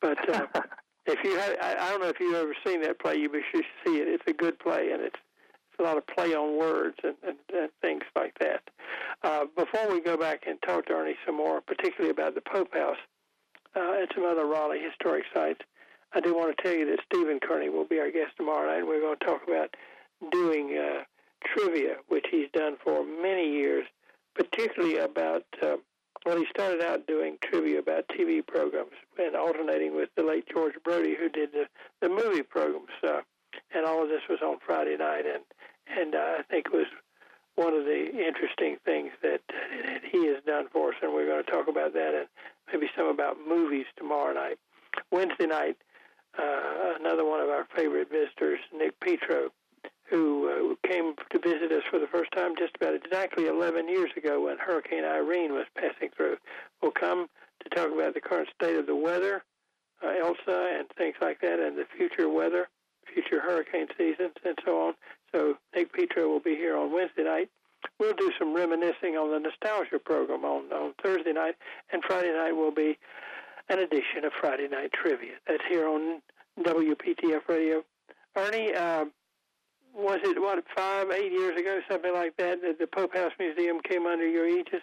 But 0.00 0.28
uh, 0.28 0.46
if 1.06 1.22
you 1.22 1.36
have, 1.36 1.56
I, 1.62 1.76
I 1.78 1.90
don't 1.90 2.02
know 2.02 2.08
if 2.08 2.18
you've 2.18 2.34
ever 2.34 2.54
seen 2.66 2.82
that 2.82 2.98
play, 2.98 3.16
you 3.16 3.30
should 3.52 3.64
see 3.86 3.98
it. 3.98 4.08
It's 4.08 4.24
a 4.26 4.32
good 4.32 4.58
play, 4.58 4.90
and 4.92 5.00
it's 5.00 5.18
it's 5.70 5.80
a 5.80 5.84
lot 5.84 5.96
of 5.96 6.06
play 6.06 6.34
on 6.34 6.58
words 6.58 6.96
and, 7.02 7.14
and, 7.26 7.36
and 7.54 7.70
things 7.80 8.02
like 8.14 8.38
that. 8.40 8.60
Uh, 9.22 9.46
before 9.56 9.90
we 9.90 10.02
go 10.02 10.18
back 10.18 10.42
and 10.46 10.58
talk 10.66 10.84
to 10.86 10.92
Ernie 10.92 11.16
some 11.24 11.36
more, 11.36 11.62
particularly 11.62 12.10
about 12.10 12.34
the 12.34 12.42
Pope 12.42 12.74
House 12.74 12.98
uh, 13.74 13.94
and 14.00 14.08
some 14.14 14.24
other 14.24 14.44
Raleigh 14.44 14.82
historic 14.82 15.24
sites, 15.32 15.60
I 16.14 16.20
do 16.20 16.34
want 16.34 16.56
to 16.56 16.62
tell 16.62 16.74
you 16.74 16.86
that 16.86 17.00
Stephen 17.06 17.40
Kearney 17.40 17.70
will 17.70 17.86
be 17.86 17.98
our 17.98 18.10
guest 18.10 18.36
tomorrow 18.36 18.66
night. 18.66 18.80
and 18.80 18.88
We're 18.88 19.00
going 19.00 19.18
to 19.18 19.24
talk 19.24 19.42
about 19.48 19.74
doing 20.30 20.78
uh, 20.78 21.04
trivia, 21.44 21.96
which 22.08 22.26
he's 22.30 22.48
done 22.52 22.76
for 22.82 23.04
many 23.04 23.50
years, 23.50 23.86
particularly 24.34 24.98
about. 24.98 25.44
Uh, 25.62 25.76
well, 26.24 26.36
he 26.36 26.46
started 26.50 26.80
out 26.80 27.08
doing 27.08 27.36
trivia 27.42 27.80
about 27.80 28.06
TV 28.08 28.46
programs 28.46 28.92
and 29.18 29.34
alternating 29.34 29.96
with 29.96 30.08
the 30.16 30.22
late 30.22 30.44
George 30.52 30.74
Brody, 30.84 31.16
who 31.18 31.28
did 31.28 31.50
the, 31.52 31.66
the 32.00 32.08
movie 32.08 32.42
programs. 32.42 32.92
Uh, 33.02 33.22
and 33.74 33.84
all 33.84 34.02
of 34.02 34.08
this 34.08 34.22
was 34.30 34.38
on 34.40 34.58
Friday 34.64 34.96
night, 34.96 35.24
and 35.26 35.42
and 35.98 36.14
uh, 36.14 36.38
I 36.38 36.42
think 36.48 36.66
it 36.66 36.72
was 36.72 36.86
one 37.56 37.74
of 37.74 37.84
the 37.84 38.10
interesting 38.12 38.76
things 38.84 39.10
that, 39.22 39.40
that 39.84 40.02
he 40.10 40.26
has 40.28 40.42
done 40.46 40.66
for 40.72 40.90
us, 40.90 40.94
and 41.02 41.12
we're 41.12 41.26
going 41.26 41.44
to 41.44 41.50
talk 41.50 41.68
about 41.68 41.92
that 41.92 42.14
and 42.14 42.26
maybe 42.72 42.90
some 42.96 43.06
about 43.06 43.36
movies 43.46 43.86
tomorrow 43.96 44.32
night. 44.32 44.58
Wednesday 45.10 45.46
night, 45.46 45.76
uh, 46.38 46.94
another 47.00 47.24
one 47.24 47.40
of 47.40 47.48
our 47.48 47.66
favorite 47.76 48.08
visitors, 48.10 48.60
Nick 48.74 48.98
Petro, 49.00 49.50
who 50.08 50.76
uh, 50.82 50.88
came 50.88 51.14
to 51.30 51.38
visit 51.38 51.72
us 51.72 51.82
for 51.90 51.98
the 51.98 52.06
first 52.06 52.30
time 52.32 52.54
just 52.56 52.76
about 52.76 52.94
exactly 52.94 53.46
11 53.46 53.88
years 53.88 54.10
ago 54.16 54.44
when 54.44 54.58
Hurricane 54.58 55.04
Irene 55.04 55.52
was 55.52 55.66
passing 55.76 56.10
through, 56.16 56.36
will 56.82 56.90
come 56.92 57.28
to 57.62 57.68
talk 57.70 57.92
about 57.92 58.14
the 58.14 58.20
current 58.20 58.48
state 58.54 58.76
of 58.76 58.86
the 58.86 58.96
weather, 58.96 59.42
uh, 60.04 60.08
Elsa, 60.08 60.76
and 60.78 60.86
things 60.98 61.16
like 61.20 61.40
that, 61.40 61.58
and 61.60 61.78
the 61.78 61.86
future 61.96 62.28
weather, 62.28 62.68
future 63.12 63.40
hurricane 63.40 63.86
seasons, 63.96 64.34
and 64.44 64.58
so 64.64 64.88
on. 64.88 64.94
So 65.34 65.56
Nick 65.74 65.92
Petro 65.92 66.28
will 66.28 66.40
be 66.40 66.56
here 66.56 66.76
on 66.76 66.92
Wednesday 66.92 67.24
night. 67.24 67.48
We'll 67.98 68.14
do 68.14 68.30
some 68.38 68.54
reminiscing 68.54 69.16
on 69.16 69.30
the 69.30 69.40
nostalgia 69.40 69.98
program 69.98 70.44
on, 70.44 70.72
on 70.72 70.94
Thursday 71.02 71.32
night, 71.32 71.54
and 71.92 72.02
Friday 72.04 72.32
night 72.32 72.52
will 72.52 72.70
be 72.70 72.98
an 73.68 73.78
edition 73.78 74.24
of 74.24 74.32
Friday 74.40 74.68
Night 74.68 74.90
Trivia. 74.92 75.34
That's 75.46 75.62
here 75.68 75.88
on 75.88 76.20
WPTF 76.60 77.48
Radio. 77.48 77.82
Ernie, 78.36 78.74
uh, 78.74 79.04
was 79.94 80.20
it 80.24 80.40
what 80.40 80.62
five, 80.74 81.10
eight 81.10 81.32
years 81.32 81.58
ago, 81.58 81.80
something 81.90 82.12
like 82.12 82.36
that, 82.38 82.62
that 82.62 82.78
the 82.78 82.86
Pope 82.86 83.14
House 83.14 83.32
Museum 83.38 83.80
came 83.80 84.06
under 84.06 84.26
your 84.26 84.48
aegis? 84.48 84.82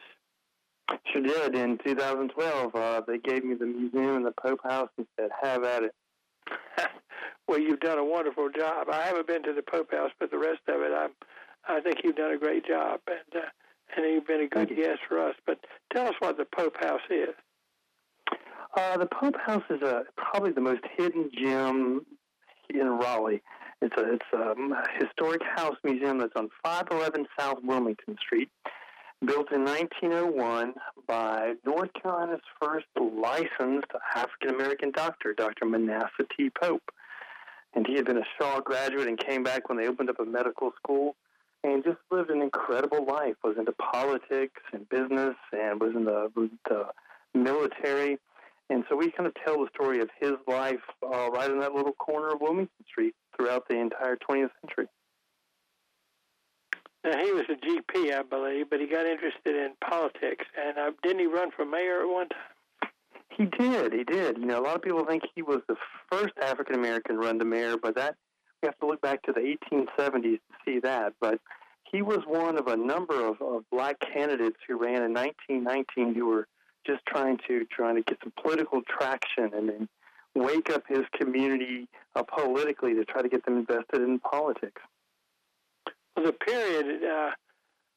Sure 1.11 1.21
did. 1.21 1.55
In 1.55 1.77
2012, 1.83 2.75
uh, 2.75 3.01
they 3.07 3.17
gave 3.19 3.43
me 3.43 3.55
the 3.55 3.65
museum 3.65 4.17
and 4.17 4.25
the 4.25 4.33
Pope 4.41 4.61
House 4.63 4.89
and 4.97 5.05
said, 5.19 5.29
"Have 5.41 5.63
at 5.63 5.83
it." 5.83 5.95
well, 7.47 7.59
you've 7.59 7.79
done 7.79 7.99
a 7.99 8.05
wonderful 8.05 8.49
job. 8.49 8.87
I 8.89 9.03
haven't 9.03 9.27
been 9.27 9.43
to 9.43 9.53
the 9.53 9.61
Pope 9.61 9.91
House, 9.91 10.11
but 10.19 10.31
the 10.31 10.39
rest 10.39 10.61
of 10.67 10.81
it, 10.81 10.91
I'm, 10.91 11.11
I 11.67 11.79
think 11.81 11.97
you've 12.03 12.15
done 12.15 12.31
a 12.31 12.37
great 12.37 12.65
job, 12.65 13.01
and 13.07 13.43
uh, 13.43 13.47
and 13.95 14.05
you've 14.05 14.27
been 14.27 14.41
a 14.41 14.47
good 14.47 14.69
guest 14.75 14.99
for 15.07 15.19
us. 15.19 15.35
But 15.45 15.59
tell 15.93 16.07
us 16.07 16.15
what 16.19 16.37
the 16.37 16.45
Pope 16.45 16.77
House 16.79 17.01
is. 17.09 17.35
Uh, 18.79 18.97
the 18.97 19.07
Pope 19.07 19.35
House 19.45 19.63
is 19.69 19.81
a, 19.81 20.03
probably 20.15 20.51
the 20.53 20.61
most 20.61 20.81
hidden 20.97 21.29
gem 21.37 22.05
in 22.69 22.87
Raleigh. 22.87 23.41
It's 23.81 23.95
a 23.97 24.13
it's 24.13 24.25
a 24.33 24.55
historic 24.97 25.41
house 25.55 25.75
museum 25.83 26.19
that's 26.19 26.31
on 26.37 26.49
511 26.63 27.27
South 27.37 27.57
Wilmington 27.61 28.15
Street, 28.25 28.49
built 29.25 29.51
in 29.51 29.65
1901 29.65 30.73
by 31.07 31.55
North 31.65 31.89
Carolina's 32.01 32.39
first 32.61 32.85
licensed 32.95 33.91
African 34.15 34.55
American 34.55 34.91
doctor, 34.91 35.33
Dr. 35.33 35.65
Manasseh 35.65 36.25
T. 36.37 36.49
Pope 36.49 36.89
and 37.73 37.85
he 37.85 37.95
had 37.95 38.05
been 38.05 38.17
a 38.17 38.25
Shaw 38.37 38.61
graduate 38.61 39.07
and 39.07 39.19
came 39.19 39.43
back 39.43 39.69
when 39.69 39.77
they 39.77 39.87
opened 39.87 40.09
up 40.09 40.19
a 40.19 40.25
medical 40.25 40.71
school 40.81 41.15
and 41.63 41.83
just 41.83 41.97
lived 42.09 42.29
an 42.29 42.41
incredible 42.41 43.05
life. 43.05 43.35
Was 43.43 43.57
into 43.57 43.73
politics 43.73 44.61
and 44.73 44.87
business 44.89 45.35
and 45.51 45.79
was 45.79 45.93
in 45.95 46.05
the, 46.05 46.31
the 46.69 46.85
military. 47.33 48.17
And 48.69 48.83
so 48.87 48.95
we 48.95 49.11
kind 49.11 49.27
of 49.27 49.33
tell 49.43 49.59
the 49.59 49.69
story 49.73 49.99
of 49.99 50.09
his 50.19 50.33
life 50.47 50.81
uh, 51.03 51.29
right 51.31 51.49
in 51.49 51.59
that 51.59 51.73
little 51.73 51.93
corner 51.93 52.33
of 52.33 52.41
Wilmington 52.41 52.85
Street 52.87 53.15
throughout 53.35 53.67
the 53.67 53.79
entire 53.79 54.15
20th 54.17 54.51
century. 54.61 54.87
Now, 57.03 57.17
he 57.17 57.31
was 57.31 57.45
a 57.49 57.53
GP, 57.53 58.13
I 58.13 58.23
believe, 58.23 58.69
but 58.69 58.79
he 58.79 58.87
got 58.87 59.05
interested 59.05 59.55
in 59.55 59.71
politics. 59.81 60.45
And 60.61 60.77
uh, 60.77 60.91
didn't 61.01 61.19
he 61.19 61.27
run 61.27 61.49
for 61.55 61.65
mayor 61.65 62.01
at 62.01 62.09
one 62.09 62.27
time? 62.29 62.91
He 63.29 63.45
did. 63.45 63.93
He 63.93 64.03
did. 64.03 64.37
You 64.37 64.45
know, 64.45 64.59
a 64.59 64.63
lot 64.63 64.75
of 64.75 64.81
people 64.81 65.05
think 65.05 65.23
he 65.33 65.41
was 65.41 65.61
the 65.69 65.77
first 66.11 66.33
African 66.41 66.75
American 66.75 67.17
run 67.17 67.39
to 67.39 67.45
mayor, 67.45 67.77
but 67.81 67.95
that 67.95 68.15
we 68.61 68.67
have 68.67 68.77
to 68.79 68.85
look 68.85 69.01
back 69.01 69.23
to 69.23 69.31
the 69.31 69.55
1870s 69.71 70.21
to 70.21 70.39
see 70.65 70.79
that. 70.81 71.13
But 71.21 71.39
he 71.89 72.01
was 72.01 72.19
one 72.27 72.57
of 72.57 72.67
a 72.67 72.75
number 72.75 73.25
of, 73.25 73.41
of 73.41 73.63
black 73.71 73.95
candidates 74.13 74.57
who 74.67 74.77
ran 74.77 75.03
in 75.03 75.13
1919 75.13 76.15
who 76.15 76.25
were 76.25 76.47
just 76.85 77.05
trying 77.05 77.37
to 77.47 77.65
trying 77.65 77.95
to 77.95 78.01
get 78.01 78.17
some 78.23 78.33
political 78.41 78.81
traction 78.81 79.51
and 79.53 79.69
then 79.69 79.89
wake 80.35 80.69
up 80.69 80.83
his 80.87 81.03
community 81.19 81.87
uh, 82.15 82.23
politically 82.23 82.93
to 82.93 83.05
try 83.05 83.21
to 83.21 83.29
get 83.29 83.45
them 83.45 83.57
invested 83.57 84.01
in 84.01 84.19
politics. 84.19 84.81
Well, 86.15 86.25
the 86.25 86.33
period. 86.33 87.03
Uh, 87.03 87.31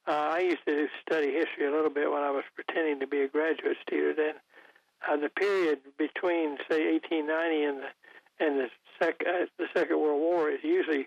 uh, 0.05 0.35
I 0.35 0.41
used 0.41 0.67
to 0.67 0.89
study 1.01 1.33
history 1.33 1.69
a 1.69 1.71
little 1.71 1.89
bit 1.89 2.11
when 2.11 2.23
I 2.23 2.31
was 2.33 2.43
pretending 2.57 2.99
to 3.01 3.07
be 3.07 3.21
a 3.21 3.29
graduate 3.29 3.77
student, 3.87 4.37
and 5.09 5.23
uh, 5.23 5.23
the 5.23 5.29
period 5.29 5.79
between 5.97 6.59
say 6.69 6.91
1890 6.91 7.63
and 7.63 7.79
the 7.79 7.89
and 8.41 8.59
the, 8.59 8.69
sec, 8.99 9.23
uh, 9.27 9.47
the 9.59 9.67
Second 9.77 10.01
World 10.01 10.21
War 10.21 10.51
is 10.51 10.59
usually 10.65 11.07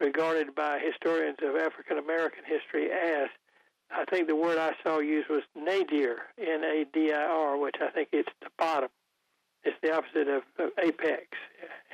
regarded 0.00 0.54
by 0.54 0.78
historians 0.78 1.38
of 1.42 1.56
African 1.56 1.98
American 1.98 2.44
history 2.46 2.90
as 2.92 3.28
I 3.90 4.04
think 4.04 4.26
the 4.26 4.36
word 4.36 4.58
I 4.58 4.72
saw 4.82 4.98
used 4.98 5.28
was 5.28 5.42
nadir, 5.54 6.18
N-A-D-I-R, 6.38 7.56
which 7.56 7.76
I 7.80 7.90
think 7.90 8.08
it's 8.12 8.28
the 8.42 8.48
bottom. 8.58 8.88
It's 9.64 9.76
the 9.82 9.94
opposite 9.94 10.28
of, 10.28 10.42
of 10.58 10.70
apex, 10.82 11.26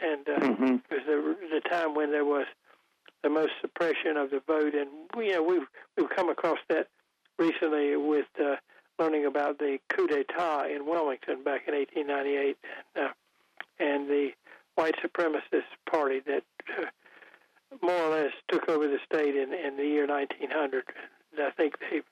and 0.03 0.29
uh, 0.29 0.41
mm-hmm. 0.41 0.65
it 0.65 0.83
was 0.91 1.01
the, 1.07 1.37
the 1.61 1.69
time 1.69 1.95
when 1.95 2.11
there 2.11 2.25
was 2.25 2.47
the 3.23 3.31
most 3.31 3.53
suppression 3.61 4.17
of 4.17 4.31
the 4.31 4.43
vote, 4.47 4.75
and 4.75 4.91
we, 5.17 5.29
you 5.29 5.35
know 5.35 5.43
we've 5.43 5.67
we've 5.97 6.11
come 6.11 6.29
across 6.29 6.59
that 6.69 6.89
recently 7.39 7.97
with 7.97 8.27
uh, 8.39 8.57
learning 8.99 9.25
about 9.25 9.59
the 9.59 9.79
coup 9.89 10.07
d'état 10.07 10.75
in 10.75 10.87
Wilmington 10.87 11.43
back 11.43 11.63
in 11.67 11.75
1898, 11.75 12.59
and, 12.95 13.05
uh, 13.05 13.09
and 13.79 14.09
the 14.09 14.31
white 14.75 14.95
supremacist 15.03 15.65
party 15.91 16.21
that 16.27 16.45
uh, 16.79 16.87
more 17.81 17.97
or 17.97 18.11
less 18.11 18.33
took 18.49 18.69
over 18.69 18.87
the 18.87 18.99
state 19.05 19.35
in, 19.35 19.53
in 19.55 19.77
the 19.77 19.85
year 19.85 20.07
1900. 20.07 20.85
I 21.39 21.51
think 21.51 21.75
they 21.79 22.03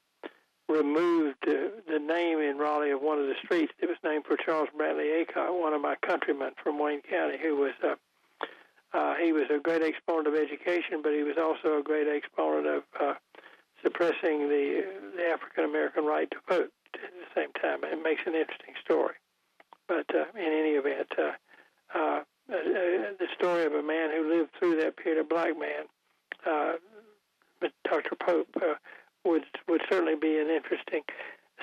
removed 0.68 1.36
uh, 1.46 1.68
the 1.88 1.98
name 1.98 2.38
in 2.38 2.58
Raleigh 2.58 2.90
of 2.90 3.02
one 3.02 3.18
of 3.18 3.26
the 3.26 3.34
streets. 3.44 3.72
It 3.80 3.88
was 3.88 3.98
named 4.04 4.24
for 4.26 4.36
Charles 4.36 4.68
Brantley 4.76 5.24
Aycock, 5.24 5.60
one 5.60 5.72
of 5.72 5.80
my 5.80 5.96
countrymen 5.96 6.52
from 6.62 6.78
Wayne 6.78 7.02
County, 7.02 7.38
who 7.40 7.56
was 7.56 7.72
uh, 7.82 7.94
uh, 8.92 9.14
he 9.14 9.32
was 9.32 9.44
a 9.50 9.58
great 9.58 9.82
exponent 9.82 10.26
of 10.26 10.34
education, 10.34 11.00
but 11.02 11.12
he 11.12 11.22
was 11.22 11.36
also 11.38 11.78
a 11.78 11.82
great 11.82 12.08
exponent 12.08 12.66
of 12.66 12.82
uh, 13.00 13.14
suppressing 13.82 14.48
the, 14.48 14.84
the 15.16 15.26
African 15.26 15.64
American 15.64 16.04
right 16.04 16.30
to 16.30 16.36
vote 16.48 16.72
at 16.94 17.00
the 17.00 17.40
same 17.40 17.52
time. 17.60 17.84
It 17.84 18.02
makes 18.02 18.22
an 18.26 18.34
interesting 18.34 18.74
story. 18.82 19.14
But 19.86 20.06
uh, 20.14 20.24
in 20.36 20.44
any 20.44 20.70
event, 20.70 21.08
uh, 21.18 21.32
uh, 21.94 21.98
uh, 21.98 22.22
the 22.48 23.28
story 23.36 23.64
of 23.64 23.72
a 23.74 23.82
man 23.82 24.10
who 24.10 24.28
lived 24.28 24.50
through 24.58 24.80
that 24.80 24.96
period, 24.96 25.20
a 25.20 25.24
black 25.24 25.58
man, 25.58 25.86
uh, 26.46 26.72
Dr. 27.84 28.16
Pope, 28.16 28.48
uh, 28.56 28.74
would 29.24 29.44
would 29.68 29.82
certainly 29.90 30.16
be 30.16 30.38
an 30.38 30.48
interesting 30.48 31.02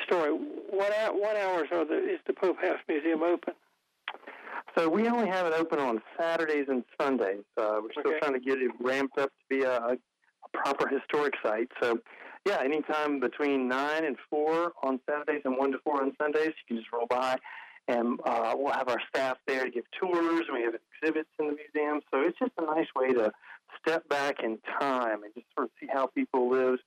story. 0.05 0.31
What 0.31 0.91
what 1.15 1.37
hours 1.37 1.67
are 1.71 1.85
the 1.85 1.97
is 1.97 2.19
the 2.27 2.33
Pope 2.33 2.61
House 2.61 2.79
Museum 2.87 3.23
open? 3.23 3.53
So 4.77 4.87
we 4.87 5.07
only 5.07 5.27
have 5.27 5.47
it 5.47 5.53
open 5.53 5.79
on 5.79 6.01
Saturdays 6.19 6.67
and 6.69 6.83
Sundays. 7.01 7.43
Uh, 7.57 7.79
we're 7.81 7.91
still 7.91 8.11
okay. 8.11 8.19
trying 8.19 8.33
to 8.33 8.39
get 8.39 8.59
it 8.59 8.71
ramped 8.79 9.17
up 9.17 9.29
to 9.29 9.45
be 9.49 9.63
a, 9.63 9.77
a 9.77 9.97
proper 10.53 10.87
historic 10.87 11.33
site. 11.43 11.69
So, 11.81 11.99
yeah, 12.45 12.59
anytime 12.63 13.19
between 13.19 13.67
9 13.67 14.05
and 14.05 14.17
4 14.29 14.73
on 14.83 14.99
Saturdays 15.09 15.41
and 15.45 15.57
1 15.57 15.71
to 15.71 15.79
4 15.83 16.03
on 16.03 16.13
Sundays, 16.21 16.47
you 16.47 16.67
can 16.67 16.77
just 16.77 16.91
roll 16.93 17.07
by. 17.07 17.37
And 17.87 18.19
uh, 18.23 18.53
we'll 18.55 18.73
have 18.73 18.89
our 18.89 19.01
staff 19.09 19.37
there 19.47 19.63
to 19.63 19.71
give 19.71 19.85
tours. 19.99 20.43
And 20.47 20.57
we 20.57 20.63
have 20.63 20.75
exhibits 20.75 21.29
in 21.39 21.47
the 21.47 21.55
museum. 21.55 22.01
So 22.11 22.21
it's 22.21 22.37
just 22.37 22.51
a 22.59 22.65
nice 22.65 22.87
way 22.95 23.13
to 23.13 23.31
step 23.81 24.07
back 24.09 24.43
in 24.43 24.59
time 24.79 25.23
and 25.23 25.33
just 25.33 25.47
sort 25.55 25.65
of 25.65 25.71
see 25.79 25.87
how 25.91 26.07
people 26.07 26.51
lived 26.51 26.83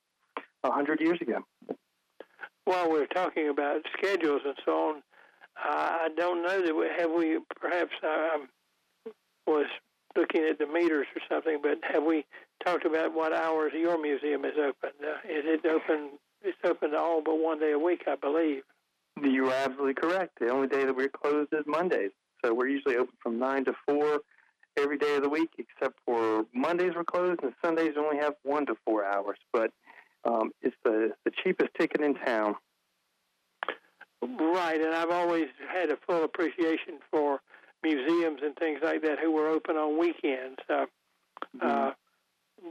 100 0.62 1.01
years 1.01 1.18
ago. 1.20 1.44
while 2.64 2.90
we're 2.90 3.07
talking 3.07 3.49
about 3.49 3.81
schedules 3.96 4.42
and 4.44 4.55
so 4.64 4.73
on, 4.73 5.03
I 5.57 6.09
don't 6.16 6.42
know 6.42 6.64
that 6.64 6.75
we 6.75 6.87
have 6.99 7.11
we 7.11 7.38
perhaps 7.61 7.92
I 8.03 8.38
was 9.46 9.66
looking 10.16 10.44
at 10.44 10.59
the 10.59 10.66
meters 10.66 11.07
or 11.14 11.23
something, 11.29 11.59
but 11.62 11.79
have 11.92 12.05
we 12.05 12.25
talked 12.64 12.85
about 12.85 13.14
what 13.14 13.33
hours 13.33 13.73
your 13.75 14.01
museum 14.01 14.44
is 14.44 14.55
open? 14.59 14.90
Uh, 15.03 15.16
is 15.29 15.44
it 15.44 15.66
open? 15.66 16.11
It's 16.42 16.57
open 16.64 16.94
all 16.94 17.23
but 17.23 17.38
one 17.38 17.61
day 17.61 17.73
a 17.73 17.79
week, 17.79 18.05
I 18.07 18.16
believe. 18.16 18.62
You 19.23 19.51
are 19.51 19.55
absolutely 19.55 19.94
correct. 19.94 20.38
The 20.40 20.49
only 20.49 20.68
day 20.68 20.85
that 20.85 20.96
we're 20.96 21.09
closed 21.09 21.53
is 21.53 21.64
Mondays. 21.66 22.12
So 22.44 22.55
we're 22.55 22.68
usually 22.68 22.96
open 22.96 23.14
from 23.23 23.38
9 23.38 23.66
to 23.66 23.75
4 23.87 24.20
every 24.79 24.96
day 24.96 25.16
of 25.16 25.23
the 25.23 25.29
week, 25.29 25.51
except 25.59 25.99
for 26.07 26.46
Mondays 26.55 26.92
we're 26.94 27.05
closed, 27.05 27.40
and 27.42 27.53
Sundays 27.62 27.94
only 27.99 28.16
have 28.16 28.35
1 28.44 28.66
to 28.66 28.75
4 28.87 29.05
hours. 29.05 29.37
But 29.53 29.73
um, 30.24 30.50
it's 30.62 30.76
the, 30.85 31.12
the 31.24 31.30
cheapest 31.42 31.70
ticket 31.78 32.00
in 32.00 32.14
town. 32.14 32.56
Right, 34.22 34.80
and 34.80 34.94
I've 34.94 35.11
always 35.11 35.48
had 35.72 35.90
a 35.90 35.96
full 36.06 36.24
appreciation 36.24 36.98
for 37.11 37.40
museums 37.83 38.40
and 38.42 38.54
things 38.56 38.80
like 38.83 39.02
that 39.02 39.18
who 39.18 39.33
were 39.33 39.48
open 39.48 39.76
on 39.76 39.98
weekends. 39.98 40.59
Uh, 40.68 40.87
mm-hmm. 41.56 41.66
uh, 41.66 41.90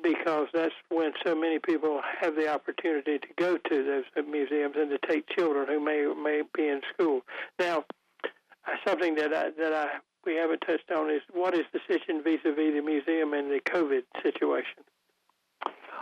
because 0.03 0.47
that's 0.53 0.73
when 0.89 1.11
so 1.25 1.33
many 1.33 1.57
people 1.57 1.99
have 2.21 2.35
the 2.35 2.47
opportunity 2.47 3.17
to 3.17 3.27
go 3.37 3.57
to 3.57 3.83
those 3.83 4.25
museums 4.27 4.75
and 4.77 4.91
to 4.91 4.99
take 5.09 5.27
children 5.35 5.67
who 5.67 5.83
may 5.83 6.05
may 6.21 6.43
be 6.55 6.67
in 6.67 6.81
school. 6.93 7.21
Now, 7.57 7.85
uh, 8.23 8.75
something 8.87 9.15
that 9.15 9.33
I, 9.33 9.49
that 9.57 9.73
I 9.73 9.87
we 10.25 10.35
haven't 10.35 10.59
touched 10.59 10.91
on 10.91 11.09
is 11.09 11.21
what 11.33 11.55
is 11.55 11.65
the 11.73 11.79
situation 11.87 12.21
vis-a-vis 12.23 12.73
the 12.75 12.81
museum 12.81 13.33
and 13.33 13.49
the 13.49 13.61
COVID 13.61 14.03
situation. 14.21 14.83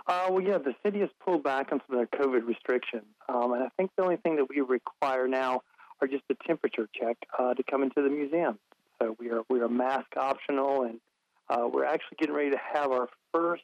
Uh, 0.07 0.27
well, 0.29 0.41
yeah, 0.41 0.57
the 0.57 0.73
city 0.83 1.01
has 1.01 1.09
pulled 1.23 1.43
back 1.43 1.71
on 1.71 1.81
some 1.85 1.99
of 1.99 2.09
the 2.09 2.17
COVID 2.17 2.47
restrictions, 2.47 3.03
um, 3.27 3.51
and 3.51 3.63
I 3.63 3.67
think 3.75 3.91
the 3.97 4.03
only 4.03 4.15
thing 4.15 4.37
that 4.37 4.47
we 4.49 4.61
require 4.61 5.27
now 5.27 5.63
are 6.01 6.07
just 6.07 6.23
a 6.29 6.35
temperature 6.47 6.87
check 6.93 7.17
uh, 7.37 7.53
to 7.53 7.63
come 7.63 7.83
into 7.83 8.01
the 8.01 8.09
museum. 8.09 8.57
So 9.01 9.17
we 9.19 9.29
are 9.31 9.41
we 9.49 9.59
are 9.59 9.67
mask 9.67 10.15
optional, 10.15 10.83
and 10.83 10.99
uh, 11.49 11.67
we're 11.71 11.83
actually 11.83 12.17
getting 12.19 12.35
ready 12.35 12.51
to 12.51 12.59
have 12.73 12.91
our 12.91 13.09
first 13.33 13.63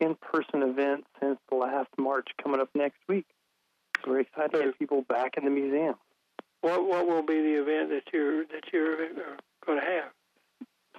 in-person 0.00 0.62
event 0.62 1.04
since 1.20 1.38
last 1.52 1.88
March 1.96 2.28
coming 2.42 2.60
up 2.60 2.68
next 2.74 2.98
week. 3.08 3.26
So 4.04 4.10
we're 4.10 4.20
excited 4.20 4.52
to 4.52 4.64
get 4.64 4.78
people 4.78 5.02
back 5.02 5.36
in 5.36 5.44
the 5.44 5.50
museum. 5.50 5.94
What 6.62 6.84
what 6.84 7.06
will 7.06 7.22
be 7.22 7.40
the 7.42 7.62
event 7.62 7.90
that 7.90 8.12
you're 8.12 8.44
that 8.46 8.64
you're 8.72 9.04
uh, 9.04 9.36
going 9.64 9.80
to 9.80 9.86
have? 9.86 10.10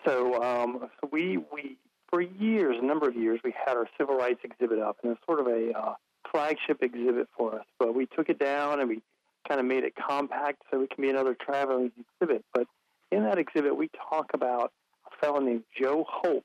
So 0.05 0.41
um, 0.41 0.89
so 1.01 1.09
we 1.11 1.37
we 1.51 1.77
for 2.09 2.21
years, 2.21 2.77
a 2.81 2.85
number 2.85 3.07
of 3.07 3.15
years, 3.15 3.39
we 3.43 3.53
had 3.65 3.75
our 3.75 3.87
civil 3.97 4.15
rights 4.15 4.39
exhibit 4.43 4.79
up, 4.79 4.97
and 5.03 5.11
it's 5.11 5.21
sort 5.25 5.39
of 5.39 5.47
a 5.47 5.71
uh, 5.77 5.93
flagship 6.31 6.81
exhibit 6.81 7.27
for 7.37 7.55
us. 7.55 7.65
But 7.79 7.95
we 7.95 8.05
took 8.05 8.29
it 8.29 8.39
down 8.39 8.79
and 8.79 8.89
we 8.89 9.01
kind 9.47 9.59
of 9.59 9.65
made 9.65 9.83
it 9.83 9.93
compact 9.95 10.61
so 10.71 10.81
it 10.81 10.89
can 10.89 11.01
be 11.01 11.09
another 11.09 11.35
traveling 11.35 11.91
exhibit. 11.99 12.43
But 12.53 12.67
in 13.11 13.23
that 13.23 13.37
exhibit, 13.37 13.75
we 13.75 13.89
talk 14.09 14.31
about 14.33 14.71
a 15.05 15.25
fellow 15.25 15.39
named 15.39 15.63
Joe 15.79 16.05
Holt, 16.07 16.43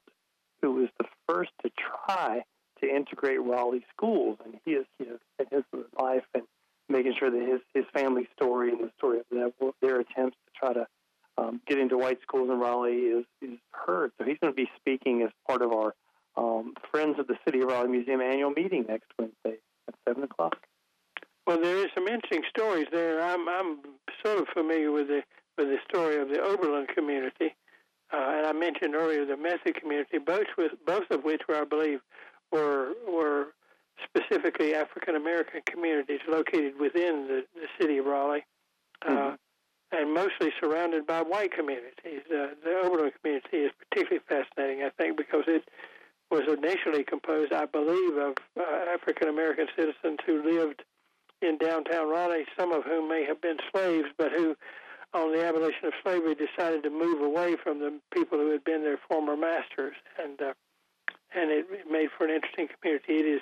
who 0.61 0.72
was 0.72 0.88
the 0.98 1.07
first 1.29 1.51
to 1.64 1.70
try 2.07 2.42
to 2.81 2.88
integrate 2.88 3.40
Raleigh 3.40 3.85
schools, 3.94 4.38
and 4.44 4.55
he 4.64 4.72
has 4.72 4.85
you 4.98 5.07
know 5.07 5.18
his 5.51 5.62
life 5.98 6.25
and 6.35 6.44
making 6.88 7.14
sure 7.18 7.31
that 7.31 7.40
his 7.40 7.61
his 7.75 7.85
family 7.92 8.29
story 8.37 8.70
and 8.70 8.81
the 8.81 8.90
story 8.96 9.18
of 9.18 9.25
their, 9.31 9.51
their 9.81 10.01
attempts 10.01 10.37
to 10.46 10.53
try 10.59 10.72
to 10.72 10.87
um, 11.53 11.61
get 11.67 11.79
into 11.79 11.99
white 11.99 12.19
schools 12.23 12.49
in 12.51 12.59
Raleigh 12.59 12.93
is 12.93 13.25
is 13.41 13.59
heard. 13.73 14.12
So 14.19 14.25
he's 14.25 14.38
going 14.41 14.53
to 14.53 14.57
be 14.57 14.71
speaking 14.77 15.23
as 15.23 15.31
part 15.47 15.62
of 15.62 15.73
our 15.73 15.95
um, 16.37 16.75
Friends 16.91 17.19
of 17.19 17.27
the 17.27 17.37
City 17.45 17.61
of 17.61 17.69
Raleigh 17.69 17.88
Museum 17.88 18.21
annual 18.21 18.51
meeting 18.51 18.87
next 18.88 19.11
Wednesday 19.19 19.59
at 19.88 19.95
seven 20.07 20.23
o'clock. 20.23 20.57
Well, 21.47 21.61
there 21.61 21.77
is 21.79 21.88
some 21.95 22.07
interesting 22.07 22.43
stories 22.49 22.87
there. 22.93 23.21
I'm 23.23 23.49
I'm 23.49 23.79
sort 24.25 24.38
of 24.38 24.49
familiar 24.55 24.93
with 24.93 25.09
the 25.09 25.23
with 25.59 25.69
the 25.69 25.79
story 25.88 26.21
of 26.21 26.29
the 26.29 26.41
Oberlin 26.41 26.87
community, 26.95 27.55
uh, 28.12 28.35
and 28.37 28.47
I 28.47 28.53
mentioned 28.53 28.95
earlier 28.95 29.25
the 29.27 29.37
Method 29.37 29.77
community, 29.81 30.19
both 30.19 30.47
with 30.57 30.73
both 30.87 31.11
of 31.11 31.25
which 31.25 31.43
were, 31.49 31.57
I 31.57 31.65
believe, 31.65 32.01
were 32.51 32.93
were 33.07 33.49
specifically 34.05 34.75
African 34.75 35.17
American 35.17 35.61
communities 35.67 36.21
located 36.29 36.79
within 36.81 37.27
the, 37.29 37.45
the 37.55 37.67
city 37.79 37.99
of 37.99 38.07
Raleigh, 38.07 38.45
uh, 39.07 39.11
mm-hmm. 39.11 39.35
And 39.92 40.14
mostly 40.14 40.50
surrounded 40.61 41.07
by 41.07 41.20
white 41.22 41.52
communities. 41.52 42.22
Uh, 42.26 42.48
the 42.64 42.81
Oberlin 42.83 43.12
community 43.20 43.59
is 43.59 43.72
particularly 43.78 44.22
fascinating, 44.28 44.83
I 44.83 44.90
think, 44.90 45.16
because 45.16 45.44
it 45.46 45.68
was 46.31 46.42
initially 46.48 47.05
composed, 47.05 47.52
I 47.52 47.66
believe, 47.66 48.16
of 48.16 48.35
uh, 48.59 48.62
African 48.94 49.28
American 49.28 49.66
citizens 49.76 50.18
who 50.24 50.42
lived 50.42 50.83
in 51.42 51.59
downtown 51.59 52.09
Raleigh, 52.09 52.46
some 52.59 52.72
of 52.72 52.85
whom 52.85 53.09
may 53.09 53.24
have 53.24 53.40
been 53.40 53.59
slaves, 53.70 54.09
but 54.16 54.33
who 54.33 54.57
on 55.14 55.33
the 55.33 55.44
abolition 55.44 55.85
of 55.85 55.92
slavery, 56.02 56.35
decided 56.35 56.83
to 56.83 56.90
move 56.90 57.20
away 57.20 57.57
from 57.62 57.81
the 57.81 58.00
people 58.14 58.38
who 58.38 58.50
had 58.50 58.64
been 58.64 58.83
their 58.83 58.98
former 59.09 59.37
masters, 59.37 59.94
and 60.22 60.40
uh, 60.40 60.55
and 61.35 61.50
it 61.50 61.66
made 61.90 62.09
for 62.16 62.24
an 62.24 62.31
interesting 62.31 62.68
community. 62.81 63.14
It 63.14 63.26
is 63.26 63.40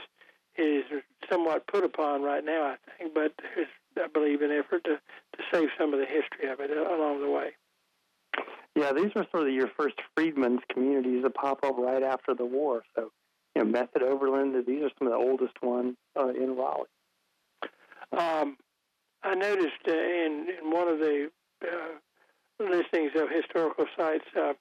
it 0.57 0.63
is 0.63 1.03
somewhat 1.31 1.67
put 1.69 1.85
upon 1.85 2.23
right 2.23 2.45
now, 2.45 2.65
I 2.65 2.77
think, 2.99 3.15
but 3.15 3.33
there's, 3.55 3.69
I 3.97 4.07
believe, 4.13 4.43
an 4.43 4.51
effort 4.51 4.85
to 4.85 4.97
to 4.97 5.43
save 5.53 5.69
some 5.79 5.93
of 5.95 6.01
the 6.01 6.07
history 6.07 6.49
of 6.51 6.61
it 6.61 6.71
along 6.71 7.21
the 7.21 7.31
way. 7.31 7.51
Yeah, 8.77 8.93
these 8.93 9.13
were 9.15 9.27
sort 9.33 9.49
of 9.49 9.55
your 9.55 9.71
first 9.77 9.97
freedmen's 10.15 10.61
communities 10.73 11.23
that 11.23 11.35
pop 11.35 11.65
up 11.65 11.77
right 11.77 12.03
after 12.03 12.35
the 12.35 12.45
war. 12.45 12.83
So, 12.95 13.11
you 13.55 13.65
know, 13.65 13.71
Method 13.71 14.03
Oberlin, 14.03 14.53
these 14.67 14.83
are 14.85 14.91
some 14.99 15.09
of 15.09 15.13
the 15.13 15.19
oldest 15.19 15.61
ones 15.63 15.97
uh, 16.19 16.29
in 16.29 16.57
Raleigh. 16.57 16.89
Um, 18.17 18.57
I 19.23 19.35
noticed 19.35 19.87
uh, 19.87 19.93
in, 19.93 20.47
in 20.63 20.71
one 20.71 20.89
of 20.89 20.99
the 20.99 21.31
uh, 21.63 22.65
listings 22.65 23.13
of 23.17 23.29
historical 23.29 23.87
sites, 23.97 24.25
uh, 24.37 24.53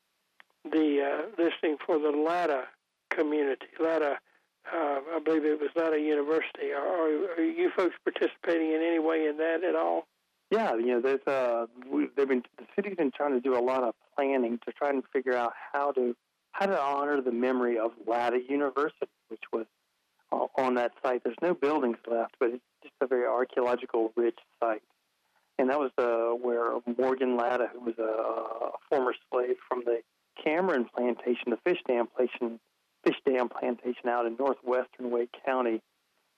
the 0.66 1.02
uh, 1.02 1.42
listing 1.42 1.78
for 1.86 2.00
the 2.00 2.10
Latta 2.10 2.64
community, 3.10 3.68
Latta, 3.80 4.20
uh, 4.74 5.00
I 5.16 5.20
believe 5.24 5.46
it 5.46 5.60
was 5.60 5.70
Latta 5.76 6.00
University. 6.00 6.72
Are, 6.72 7.38
are, 7.38 7.42
you 7.42 7.72
folks 7.76 7.96
participating 8.04 8.72
in 8.72 8.82
any 8.82 9.00
way 9.00 9.28
in 9.28 9.38
that 9.38 9.64
at 9.64 9.76
all? 9.76 10.08
Yeah, 10.52 10.76
you 10.76 10.88
know, 10.88 11.02
there's 11.02 11.26
uh, 11.28 11.68
they've 12.16 12.28
been 12.28 12.44
the 12.58 12.66
city's 12.76 12.96
been 12.96 13.12
trying 13.12 13.34
to 13.34 13.42
do 13.42 13.58
a 13.58 13.62
lot 13.62 13.84
of 13.84 13.94
planning 14.16 14.60
to 14.66 14.72
try 14.72 14.90
and 14.90 15.04
figure 15.14 15.36
out 15.36 15.54
how 15.74 15.92
to 15.92 16.16
how 16.52 16.66
to 16.66 16.80
honor 16.80 17.22
the 17.22 17.32
memory 17.32 17.78
of 17.78 17.92
Latta 18.08 18.40
University, 18.50 19.12
which 19.28 19.44
was 19.54 19.66
uh, 20.32 20.48
on 20.58 20.76
that 20.76 20.94
site. 21.04 21.24
There's 21.24 21.38
no 21.42 21.54
buildings 21.54 21.98
left, 22.10 22.36
but 22.40 22.50
it's 22.50 22.64
just 22.82 22.96
a 23.02 23.08
very 23.08 23.28
archaeological 23.28 24.12
rich 24.16 24.40
site 24.60 24.82
and 25.60 25.70
that 25.70 25.78
was 25.78 25.92
uh, 25.98 26.34
where 26.36 26.72
Morgan 26.98 27.36
Latta, 27.36 27.68
who 27.74 27.82
was 27.82 27.96
a, 28.00 28.04
a 28.04 28.72
former 28.90 29.14
slave 29.30 29.58
from 29.68 29.84
the 29.86 30.00
Cameron 30.42 30.86
plantation, 30.96 31.50
the 31.50 31.58
fish 31.66 31.80
dam 31.86 32.08
plantation, 32.08 32.60
fish 33.04 33.16
dam 33.26 33.50
plantation 33.50 34.10
out 34.10 34.26
in 34.26 34.36
northwestern 34.38 35.12
Wake 35.12 35.34
County, 35.46 35.82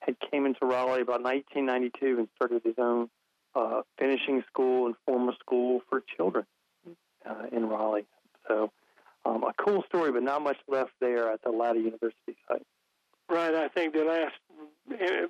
had 0.00 0.16
came 0.30 0.46
into 0.46 0.66
Raleigh 0.66 1.02
about 1.02 1.22
1992 1.22 2.18
and 2.18 2.28
started 2.36 2.62
his 2.64 2.74
own 2.78 3.08
uh, 3.54 3.82
finishing 3.98 4.42
school 4.48 4.86
and 4.86 4.94
formal 5.06 5.34
school 5.40 5.80
for 5.88 6.02
children 6.16 6.44
uh, 7.28 7.46
in 7.52 7.68
Raleigh. 7.68 8.06
So, 8.48 8.70
um, 9.24 9.44
a 9.44 9.52
cool 9.56 9.84
story, 9.88 10.10
but 10.10 10.22
not 10.22 10.42
much 10.42 10.56
left 10.68 10.92
there 11.00 11.30
at 11.30 11.42
the 11.42 11.50
Latta 11.50 11.78
University 11.78 12.36
site. 12.48 12.66
Right. 13.28 13.54
I 13.54 13.68
think 13.68 13.94
the 13.94 14.04
last 14.04 14.34
eh, 15.00 15.26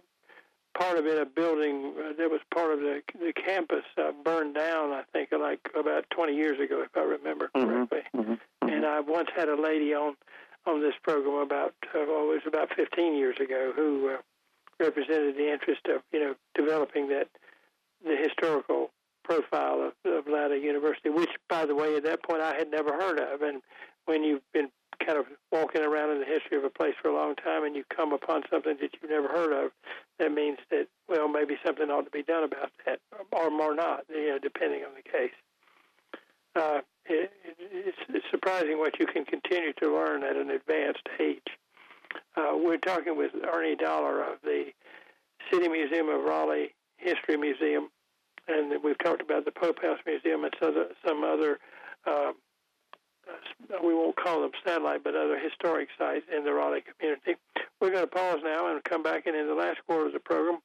part 0.78 0.98
of 0.98 1.06
it, 1.06 1.20
a 1.20 1.26
building 1.26 1.94
uh, 1.98 2.12
that 2.16 2.30
was 2.30 2.40
part 2.54 2.72
of 2.72 2.80
the 2.80 3.02
the 3.18 3.32
campus, 3.32 3.84
uh, 3.98 4.12
burned 4.24 4.54
down. 4.54 4.92
I 4.92 5.02
think 5.12 5.30
like 5.32 5.60
about 5.78 6.06
20 6.10 6.34
years 6.34 6.58
ago, 6.58 6.82
if 6.82 6.96
I 6.96 7.00
remember 7.00 7.50
mm-hmm. 7.54 7.68
correctly. 7.68 8.02
Mm-hmm. 8.16 8.32
Mm-hmm. 8.32 8.68
And 8.68 8.86
I 8.86 9.00
once 9.00 9.28
had 9.36 9.48
a 9.48 9.60
lady 9.60 9.94
on 9.94 10.16
on 10.66 10.80
this 10.80 10.94
program 11.02 11.42
about 11.42 11.74
uh, 11.94 12.04
well, 12.06 12.30
it 12.30 12.42
was 12.42 12.46
about 12.46 12.68
15 12.74 13.16
years 13.16 13.36
ago 13.40 13.72
who 13.74 14.10
uh, 14.14 14.16
represented 14.78 15.36
the 15.36 15.52
interest 15.52 15.82
of 15.86 16.02
you 16.12 16.20
know 16.20 16.34
developing 16.54 17.08
that 17.08 17.28
the 18.04 18.16
historical 18.16 18.90
profile 19.24 19.92
of, 20.04 20.12
of 20.12 20.26
Latta 20.26 20.58
University, 20.58 21.08
which 21.08 21.30
by 21.48 21.66
the 21.66 21.74
way 21.74 21.96
at 21.96 22.04
that 22.04 22.22
point 22.22 22.42
I 22.42 22.54
had 22.54 22.70
never 22.70 22.92
heard 22.92 23.18
of. 23.18 23.42
And 23.42 23.62
when 24.06 24.24
you've 24.24 24.42
been 24.52 24.68
kind 25.04 25.18
of 25.18 25.26
walking 25.50 25.82
around 25.82 26.10
in 26.10 26.20
the 26.20 26.26
history 26.26 26.56
of 26.56 26.64
a 26.64 26.70
place 26.70 26.94
for 27.00 27.08
a 27.08 27.14
long 27.14 27.34
time 27.36 27.64
and 27.64 27.74
you 27.74 27.84
come 27.94 28.12
upon 28.12 28.42
something 28.50 28.76
that 28.80 28.90
you've 28.94 29.10
never 29.10 29.28
heard 29.28 29.52
of, 29.52 29.70
that 30.18 30.32
means 30.32 30.58
that, 30.70 30.86
well, 31.08 31.28
maybe 31.28 31.56
something 31.64 31.88
ought 31.90 32.04
to 32.04 32.10
be 32.10 32.22
done 32.22 32.44
about 32.44 32.70
that, 32.86 33.00
or 33.32 33.50
more 33.50 33.74
not, 33.74 34.04
you 34.08 34.28
know, 34.28 34.38
depending 34.38 34.84
on 34.84 34.90
the 34.94 35.02
case. 35.02 35.32
Uh, 36.54 36.80
it, 37.12 37.32
it's, 37.60 37.98
it's 38.08 38.26
surprising 38.30 38.78
what 38.78 38.98
you 38.98 39.06
can 39.06 39.24
continue 39.24 39.72
to 39.74 39.92
learn 39.92 40.22
at 40.22 40.36
an 40.36 40.50
advanced 40.50 41.08
age. 41.20 41.46
Uh, 42.36 42.52
we're 42.54 42.78
talking 42.78 43.16
with 43.16 43.32
Ernie 43.52 43.76
Dollar 43.76 44.22
of 44.22 44.38
the 44.42 44.66
City 45.50 45.68
Museum 45.68 46.08
of 46.08 46.22
Raleigh 46.24 46.74
History 46.96 47.36
Museum, 47.36 47.88
and 48.48 48.82
we've 48.82 48.98
talked 48.98 49.22
about 49.22 49.44
the 49.44 49.52
Pope 49.52 49.80
House 49.82 49.98
Museum 50.06 50.44
and 50.44 50.54
some 51.04 51.24
other 51.24 51.58
uh, 52.06 52.32
uh, 53.28 53.76
we 53.84 53.94
won't 53.94 54.16
call 54.16 54.42
them 54.42 54.50
satellite, 54.64 55.04
but 55.04 55.14
other 55.14 55.38
historic 55.38 55.88
sites 55.98 56.24
in 56.34 56.44
the 56.44 56.52
Raleigh 56.52 56.82
community. 56.82 57.36
We're 57.80 57.90
going 57.90 58.04
to 58.04 58.10
pause 58.10 58.40
now 58.42 58.72
and 58.72 58.82
come 58.84 59.02
back, 59.02 59.26
and 59.26 59.36
in 59.36 59.46
the 59.46 59.54
last 59.54 59.78
quarter 59.86 60.06
of 60.06 60.12
the 60.12 60.20
program, 60.20 60.58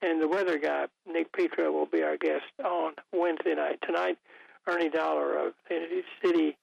And 0.02 0.22
the 0.22 0.28
weather 0.28 0.58
guy, 0.58 0.88
Nick 1.08 1.32
Petro, 1.32 1.72
will 1.72 1.86
be 1.86 2.04
our 2.04 2.18
guest 2.18 2.44
on 2.64 2.94
Wednesday 3.14 3.56
night. 3.56 3.80
Tonight, 3.86 4.18
Ernie 4.68 4.90
Dollar 4.90 5.48
of 5.48 5.54
the 5.70 6.04
City 6.24 6.58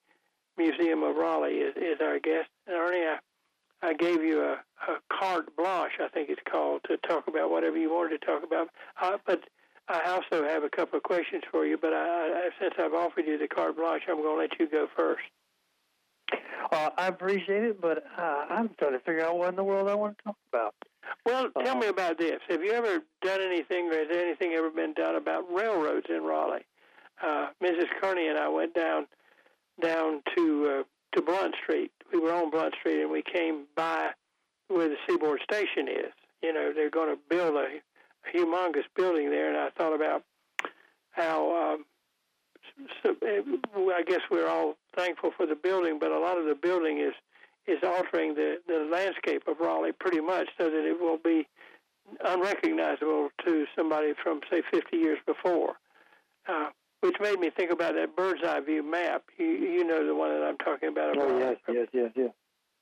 Museum 0.58 1.02
of 1.02 1.16
Raleigh 1.16 1.58
is, 1.58 1.74
is 1.76 2.00
our 2.02 2.18
guest. 2.18 2.48
And 2.66 2.76
Ernie, 2.76 3.06
I, 3.06 3.18
I 3.82 3.94
gave 3.94 4.22
you 4.22 4.42
a, 4.42 4.52
a 4.88 4.96
carte 5.10 5.56
blanche, 5.56 5.94
I 6.00 6.08
think 6.08 6.28
it's 6.28 6.42
called, 6.50 6.82
to 6.88 6.98
talk 6.98 7.28
about 7.28 7.50
whatever 7.50 7.78
you 7.78 7.90
wanted 7.90 8.20
to 8.20 8.26
talk 8.26 8.42
about. 8.44 8.68
Uh, 9.00 9.16
but 9.26 9.44
I 9.88 10.02
also 10.10 10.46
have 10.46 10.62
a 10.62 10.68
couple 10.68 10.98
of 10.98 11.02
questions 11.02 11.42
for 11.50 11.64
you, 11.64 11.78
but 11.80 11.92
I, 11.92 11.96
I, 11.96 12.48
since 12.60 12.74
I've 12.78 12.94
offered 12.94 13.26
you 13.26 13.38
the 13.38 13.48
carte 13.48 13.76
blanche, 13.76 14.02
I'm 14.08 14.22
going 14.22 14.36
to 14.36 14.40
let 14.40 14.60
you 14.60 14.68
go 14.68 14.86
first. 14.94 15.22
Uh, 16.72 16.90
I 16.96 17.08
appreciate 17.08 17.64
it, 17.64 17.80
but 17.80 18.04
uh, 18.16 18.44
I'm 18.48 18.70
trying 18.78 18.92
to 18.92 19.00
figure 19.00 19.24
out 19.24 19.36
what 19.38 19.48
in 19.48 19.56
the 19.56 19.64
world 19.64 19.88
I 19.88 19.94
want 19.94 20.16
to 20.18 20.24
talk 20.24 20.36
about. 20.52 20.74
Well, 21.26 21.50
tell 21.64 21.76
uh, 21.76 21.80
me 21.80 21.88
about 21.88 22.18
this. 22.18 22.40
Have 22.48 22.62
you 22.62 22.72
ever 22.72 23.00
done 23.22 23.40
anything, 23.40 23.90
or 23.92 23.98
has 23.98 24.08
anything 24.12 24.52
ever 24.52 24.70
been 24.70 24.94
done 24.94 25.16
about 25.16 25.52
railroads 25.52 26.06
in 26.08 26.22
Raleigh? 26.22 26.64
Uh, 27.22 27.48
Mrs. 27.62 27.88
Kearney 28.00 28.28
and 28.28 28.38
I 28.38 28.48
went 28.48 28.74
down 28.74 29.06
down 29.82 30.22
to 30.36 30.80
uh, 30.80 30.82
to 31.16 31.22
Blount 31.22 31.54
Street. 31.62 31.90
We 32.12 32.20
were 32.20 32.32
on 32.32 32.50
Blount 32.50 32.74
Street, 32.78 33.02
and 33.02 33.10
we 33.10 33.22
came 33.22 33.64
by 33.74 34.10
where 34.68 34.88
the 34.88 34.96
Seaboard 35.08 35.40
Station 35.42 35.88
is. 35.88 36.12
You 36.42 36.52
know, 36.52 36.72
they're 36.74 36.90
going 36.90 37.14
to 37.14 37.20
build 37.28 37.56
a, 37.56 37.66
a 37.66 38.36
humongous 38.36 38.84
building 38.94 39.30
there, 39.30 39.48
and 39.48 39.56
I 39.56 39.70
thought 39.70 39.94
about 39.94 40.24
how 41.10 41.74
um, 41.74 41.84
so, 43.02 43.16
uh, 43.22 43.92
I 43.92 44.02
guess 44.06 44.20
we're 44.30 44.48
all 44.48 44.76
thankful 44.96 45.30
for 45.36 45.46
the 45.46 45.54
building, 45.54 45.98
but 45.98 46.10
a 46.10 46.18
lot 46.18 46.38
of 46.38 46.46
the 46.46 46.54
building 46.54 46.98
is 46.98 47.14
is 47.66 47.78
altering 47.84 48.34
the 48.34 48.58
the 48.66 48.88
landscape 48.90 49.42
of 49.46 49.60
Raleigh 49.60 49.92
pretty 49.92 50.20
much, 50.20 50.48
so 50.58 50.70
that 50.70 50.84
it 50.84 51.00
will 51.00 51.18
be 51.18 51.46
unrecognizable 52.24 53.30
to 53.44 53.66
somebody 53.76 54.12
from 54.22 54.40
say 54.50 54.62
50 54.70 54.96
years 54.96 55.18
before. 55.26 55.76
Uh, 56.48 56.70
which 57.00 57.16
made 57.20 57.38
me 57.38 57.50
think 57.50 57.70
about 57.70 57.94
that 57.94 58.14
bird's 58.16 58.42
eye 58.44 58.60
view 58.60 58.82
map. 58.82 59.24
You 59.38 59.46
you 59.46 59.84
know 59.84 60.06
the 60.06 60.14
one 60.14 60.30
that 60.30 60.44
I'm 60.44 60.58
talking 60.58 60.88
about. 60.88 61.16
Oh 61.18 61.38
yes, 61.38 61.56
yes, 61.68 61.88
yes, 61.92 62.10
yes. 62.14 62.30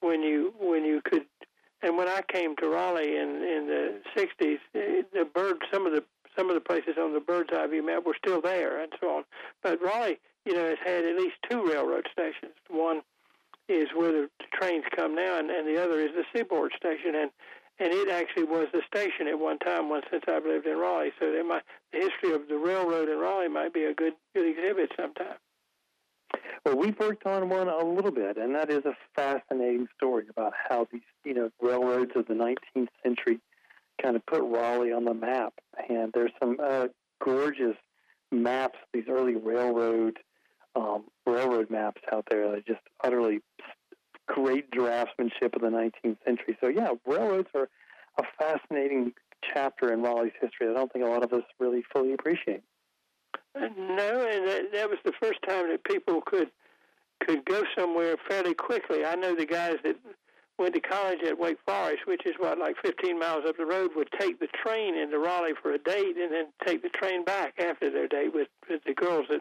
When 0.01 0.23
you 0.23 0.55
when 0.59 0.85
you 0.85 1.01
could, 1.05 1.25
and 1.83 1.97
when 1.97 2.09
I 2.09 2.23
came 2.33 2.57
to 2.57 2.69
Raleigh 2.69 3.17
in 3.17 3.29
in 3.43 3.67
the 3.67 4.01
'60s, 4.17 4.59
eh, 4.75 5.03
the 5.13 5.25
bird 5.25 5.59
some 5.73 5.87
of 5.87 5.93
the 5.93 6.03
some 6.39 6.49
of 6.49 6.55
the 6.55 6.61
places 6.61 6.95
on 6.99 7.13
the 7.13 7.21
bird's 7.21 7.51
eye 7.53 7.67
view 7.67 7.85
map 7.85 8.05
were 8.07 8.17
still 8.17 8.41
there 8.41 8.81
and 8.81 8.93
so 9.01 9.09
on. 9.09 9.25
But 9.63 9.83
Raleigh, 9.83 10.21
you 10.47 10.55
know, 10.55 10.69
has 10.69 10.79
had 10.85 11.05
at 11.05 11.17
least 11.17 11.37
two 11.51 11.67
railroad 11.67 12.07
stations. 12.13 12.55
One 12.71 13.03
is 13.69 13.89
where 13.95 14.13
the 14.13 14.31
trains 14.53 14.85
come 14.95 15.15
now, 15.15 15.39
and, 15.39 15.51
and 15.51 15.67
the 15.67 15.83
other 15.83 16.01
is 16.01 16.11
the 16.15 16.25
Seaboard 16.35 16.73
Station. 16.77 17.15
And 17.15 17.31
and 17.81 17.93
it 17.93 18.09
actually 18.09 18.45
was 18.45 18.67
the 18.73 18.83
station 18.93 19.29
at 19.29 19.39
one 19.39 19.59
time 19.61 19.89
once 19.89 20.05
since 20.11 20.25
I've 20.27 20.45
lived 20.45 20.67
in 20.67 20.77
Raleigh. 20.79 21.13
So 21.21 21.31
there 21.31 21.45
might, 21.45 21.63
the 21.93 22.01
history 22.01 22.33
of 22.33 22.49
the 22.49 22.57
railroad 22.57 23.09
in 23.09 23.19
Raleigh 23.19 23.49
might 23.49 23.73
be 23.73 23.85
a 23.85 23.95
good 23.95 24.15
good 24.35 24.49
exhibit 24.49 24.91
sometime. 24.99 25.37
Well, 26.65 26.77
we've 26.77 26.99
worked 26.99 27.25
on 27.25 27.49
one 27.49 27.69
a 27.69 27.85
little 27.85 28.11
bit, 28.11 28.37
and 28.37 28.55
that 28.55 28.71
is 28.71 28.85
a 28.85 28.97
fascinating 29.15 29.87
story 29.97 30.25
about 30.29 30.53
how 30.69 30.89
these 30.91 31.03
you 31.25 31.35
know 31.35 31.51
railroads 31.61 32.13
of 32.17 32.27
the 32.27 32.35
19th 32.35 32.89
century 33.03 33.41
kind 34.03 34.17
of 34.17 34.25
put 34.27 34.43
Raleigh 34.43 34.93
on 34.93 35.05
the 35.05 35.15
map. 35.15 35.55
And 35.89 36.13
there's 36.13 36.33
some 36.41 36.57
uh, 36.63 36.89
gorgeous 37.23 37.77
maps, 38.31 38.79
these 38.93 39.05
early 39.09 39.37
railroad 39.37 40.19
um, 40.77 41.05
railroad 41.27 41.71
maps 41.71 42.01
out 42.13 42.25
there 42.31 42.51
that 42.53 42.67
just 42.67 42.81
utterly 43.03 43.41
great 44.27 44.71
draftsmanship 44.71 45.55
of 45.55 45.63
the 45.63 45.69
19th 45.69 46.19
century. 46.25 46.57
So 46.61 46.69
yeah, 46.69 46.91
railroads 47.07 47.49
are 47.55 47.69
a 48.19 48.23
fascinating 48.39 49.13
chapter 49.43 49.93
in 49.93 50.03
Raleigh's 50.03 50.33
history. 50.41 50.69
I 50.69 50.75
don't 50.75 50.93
think 50.93 51.05
a 51.05 51.09
lot 51.09 51.25
of 51.25 51.33
us 51.33 51.43
really 51.59 51.83
fully 51.93 52.13
appreciate. 52.13 52.63
No, 53.57 54.29
and 54.31 54.47
that, 54.47 54.73
that 54.73 54.91
was 54.91 54.99
the 55.05 55.13
first 55.21 55.41
time 55.49 55.69
that 55.71 55.83
people 55.85 56.21
could 56.25 56.51
could 57.21 57.45
go 57.45 57.65
somewhere 57.77 58.15
fairly 58.29 58.55
quickly. 58.55 59.05
I 59.05 59.17
know 59.17 59.35
the 59.35 59.47
guys 59.47 59.77
that 59.83 59.97
went 60.59 60.75
to 60.75 60.81
college 60.81 61.21
at 61.25 61.39
Wake 61.39 61.59
Forest, 61.67 62.07
which 62.07 62.27
is 62.27 62.35
what 62.39 62.59
like 62.59 62.77
15 62.85 63.19
miles 63.19 63.45
up 63.47 63.57
the 63.57 63.67
road, 63.67 63.91
would 63.95 64.11
take 64.19 64.41
the 64.41 64.49
train 64.49 64.97
into 64.97 65.19
Raleigh 65.19 65.55
for 65.63 65.73
a 65.73 65.79
date 65.79 66.17
and 66.17 66.33
then 66.33 66.47
take 66.67 66.83
the 66.83 66.89
train 66.89 67.25
back 67.25 67.55
after 67.59 67.91
their 67.91 68.09
date 68.09 68.35
with, 68.35 68.49
with 68.69 68.83
the 68.85 68.95
girls 68.95 69.27
at 69.33 69.41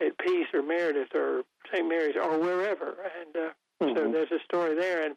at 0.00 0.18
Peace 0.18 0.48
or 0.52 0.60
Meredith 0.60 1.14
or 1.14 1.42
St. 1.72 1.88
Mary's 1.88 2.16
or 2.16 2.40
wherever. 2.40 2.96
And 3.20 3.36
uh, 3.36 3.50
Mm-hmm. 3.82 3.96
So 3.96 4.12
there's 4.12 4.30
a 4.30 4.42
story 4.44 4.74
there, 4.74 5.04
and 5.04 5.16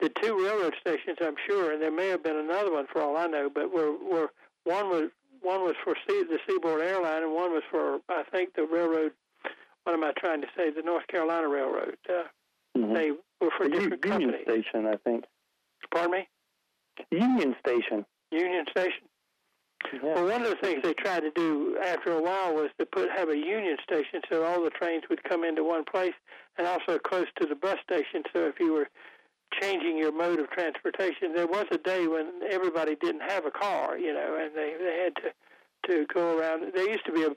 the 0.00 0.10
two 0.22 0.36
railroad 0.36 0.74
stations, 0.80 1.18
I'm 1.20 1.36
sure, 1.46 1.72
and 1.72 1.80
there 1.80 1.90
may 1.90 2.08
have 2.08 2.22
been 2.22 2.36
another 2.36 2.72
one 2.72 2.86
for 2.92 3.00
all 3.00 3.16
I 3.16 3.26
know, 3.26 3.50
but 3.52 3.72
were 3.72 3.92
were 3.92 4.30
one 4.64 4.88
was 4.88 5.10
one 5.40 5.62
was 5.62 5.74
for 5.82 5.94
sea, 6.06 6.24
the 6.24 6.38
Seaboard 6.46 6.82
Airline, 6.82 7.22
and 7.22 7.32
one 7.32 7.52
was 7.52 7.62
for 7.70 7.98
I 8.08 8.22
think 8.30 8.54
the 8.54 8.66
railroad. 8.66 9.12
What 9.84 9.94
am 9.94 10.04
I 10.04 10.12
trying 10.18 10.40
to 10.40 10.48
say? 10.56 10.70
The 10.70 10.82
North 10.82 11.06
Carolina 11.06 11.48
Railroad. 11.48 11.96
Uh, 12.08 12.24
mm-hmm. 12.76 12.94
They 12.94 13.10
were 13.10 13.50
for 13.56 13.68
the 13.68 13.70
different 13.70 14.04
Union 14.04 14.32
companies. 14.32 14.42
Station, 14.42 14.86
I 14.86 14.96
think. 15.04 15.24
Pardon 15.92 16.12
me. 16.12 16.28
Union 17.10 17.54
Station. 17.60 18.04
Union 18.30 18.64
Station. 18.70 19.08
Yeah. 19.92 20.14
Well, 20.14 20.24
one 20.26 20.42
of 20.42 20.48
the 20.48 20.56
things 20.56 20.82
they 20.82 20.94
tried 20.94 21.20
to 21.20 21.30
do 21.30 21.78
after 21.84 22.12
a 22.12 22.22
while 22.22 22.54
was 22.54 22.70
to 22.78 22.86
put 22.86 23.10
have 23.10 23.28
a 23.28 23.36
union 23.36 23.76
station 23.82 24.20
so 24.28 24.42
all 24.42 24.62
the 24.64 24.70
trains 24.70 25.04
would 25.10 25.22
come 25.22 25.44
into 25.44 25.62
one 25.62 25.84
place, 25.84 26.14
and 26.58 26.66
also 26.66 26.98
close 26.98 27.26
to 27.40 27.46
the 27.46 27.54
bus 27.54 27.76
station. 27.88 28.22
So 28.32 28.46
if 28.46 28.58
you 28.58 28.72
were 28.72 28.88
changing 29.60 29.96
your 29.96 30.12
mode 30.12 30.40
of 30.40 30.50
transportation, 30.50 31.34
there 31.34 31.46
was 31.46 31.66
a 31.70 31.78
day 31.78 32.06
when 32.06 32.40
everybody 32.50 32.96
didn't 32.96 33.22
have 33.22 33.44
a 33.46 33.50
car, 33.50 33.98
you 33.98 34.12
know, 34.12 34.38
and 34.40 34.56
they 34.56 34.74
they 34.78 35.04
had 35.04 35.14
to 35.16 35.32
to 35.88 36.06
go 36.12 36.38
around. 36.38 36.72
There 36.74 36.88
used 36.88 37.06
to 37.06 37.12
be 37.12 37.22
a 37.24 37.30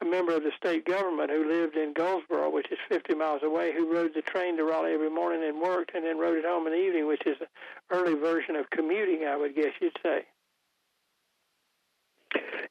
a 0.00 0.04
member 0.04 0.34
of 0.34 0.42
the 0.42 0.52
state 0.56 0.84
government 0.84 1.30
who 1.30 1.48
lived 1.50 1.76
in 1.76 1.92
Goldsboro, 1.92 2.50
which 2.50 2.70
is 2.70 2.78
50 2.88 3.14
miles 3.14 3.42
away, 3.42 3.72
who 3.72 3.92
rode 3.92 4.12
the 4.14 4.22
train 4.22 4.56
to 4.56 4.64
Raleigh 4.64 4.94
every 4.94 5.10
morning 5.10 5.42
and 5.48 5.60
worked, 5.60 5.94
and 5.94 6.04
then 6.04 6.18
rode 6.18 6.38
it 6.38 6.44
home 6.44 6.66
in 6.66 6.72
the 6.72 6.78
evening, 6.78 7.06
which 7.06 7.26
is 7.26 7.36
an 7.40 7.48
early 7.90 8.14
version 8.14 8.56
of 8.56 8.70
commuting, 8.70 9.26
I 9.26 9.36
would 9.36 9.54
guess 9.54 9.72
you'd 9.80 9.96
say. 10.02 10.26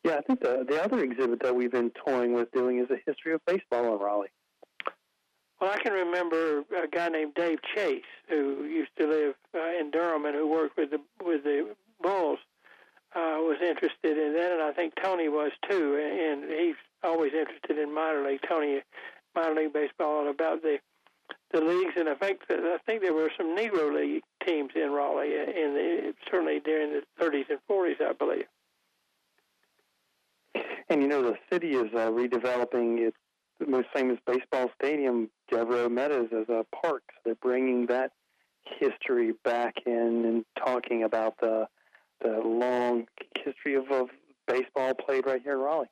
Yeah, 0.03 0.17
I 0.17 0.21
think 0.21 0.39
the 0.39 0.65
the 0.67 0.81
other 0.81 1.03
exhibit 1.03 1.41
that 1.41 1.55
we've 1.55 1.71
been 1.71 1.91
toying 2.05 2.33
with 2.33 2.51
doing 2.51 2.79
is 2.79 2.89
a 2.91 2.97
history 3.05 3.33
of 3.33 3.41
baseball 3.45 3.93
in 3.95 3.99
Raleigh. 3.99 4.29
Well, 5.59 5.71
I 5.71 5.79
can 5.79 5.93
remember 5.93 6.59
a 6.59 6.87
guy 6.87 7.09
named 7.09 7.33
Dave 7.33 7.59
Chase 7.75 8.03
who 8.29 8.63
used 8.65 8.91
to 8.99 9.07
live 9.07 9.33
uh, 9.55 9.79
in 9.79 9.89
Durham 9.89 10.25
and 10.25 10.35
who 10.35 10.47
worked 10.47 10.77
with 10.77 10.91
the 10.91 10.99
with 11.23 11.43
the 11.43 11.75
Bulls. 12.01 12.39
Uh, 13.17 13.41
was 13.41 13.57
interested 13.67 14.15
in 14.15 14.33
that, 14.33 14.51
and 14.51 14.61
I 14.61 14.71
think 14.73 14.93
Tony 15.01 15.27
was 15.27 15.51
too. 15.67 15.97
And 15.97 16.43
he's 16.51 16.75
always 17.03 17.33
interested 17.33 17.79
in 17.79 17.91
minor 17.91 18.23
league. 18.23 18.41
Tony, 18.47 18.83
minor 19.33 19.55
league 19.55 19.73
baseball, 19.73 20.19
and 20.19 20.29
about 20.29 20.61
the 20.61 20.77
the 21.51 21.61
leagues. 21.61 21.93
And 21.95 22.07
I 22.09 22.13
think 22.13 22.41
that 22.47 22.59
I 22.59 22.77
think 22.85 23.01
there 23.01 23.15
were 23.15 23.31
some 23.35 23.57
Negro 23.57 23.91
League 23.91 24.21
teams 24.45 24.69
in 24.75 24.91
Raleigh 24.91 25.33
in 25.33 25.73
the 25.73 26.13
certainly 26.29 26.59
during 26.59 26.91
the 26.91 27.01
30s 27.19 27.49
and 27.49 27.59
40s, 27.67 27.99
I 28.01 28.13
believe. 28.13 28.45
And 30.87 31.01
you 31.01 31.07
know, 31.07 31.23
the 31.23 31.37
city 31.51 31.71
is 31.71 31.91
uh, 31.95 32.11
redeveloping 32.11 32.99
its 32.99 33.17
most 33.65 33.87
famous 33.95 34.19
baseball 34.27 34.69
stadium, 34.79 35.31
Devereux 35.49 35.89
Meadows, 35.89 36.29
as 36.31 36.49
a 36.49 36.65
park. 36.83 37.01
So 37.15 37.21
they're 37.25 37.35
bringing 37.35 37.87
that 37.87 38.11
history 38.79 39.33
back 39.43 39.73
in 39.87 40.23
and 40.25 40.45
talking 40.63 41.03
about 41.03 41.33
the 41.41 41.67
the 42.21 42.41
long 42.43 43.07
history 43.43 43.75
of, 43.75 43.91
of 43.91 44.09
baseball 44.47 44.93
played 44.93 45.25
right 45.25 45.41
here 45.41 45.53
in 45.53 45.59
Raleigh. 45.59 45.89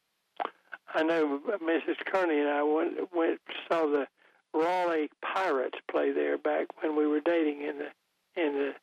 I 0.94 1.04
know 1.04 1.40
Mrs. 1.64 1.98
Kearney 2.06 2.40
and 2.40 2.50
I 2.50 2.64
went, 2.64 3.14
went 3.14 3.40
saw 3.70 3.86
the 3.86 4.08
Raleigh 4.54 5.10
Pirates 5.22 5.78
play 5.92 6.12
there 6.12 6.38
back 6.38 6.68
when 6.82 6.96
we 6.96 7.06
were 7.06 7.20
dating 7.20 7.62
in 7.62 7.80
the 7.80 8.42
in 8.42 8.54
the 8.54 8.74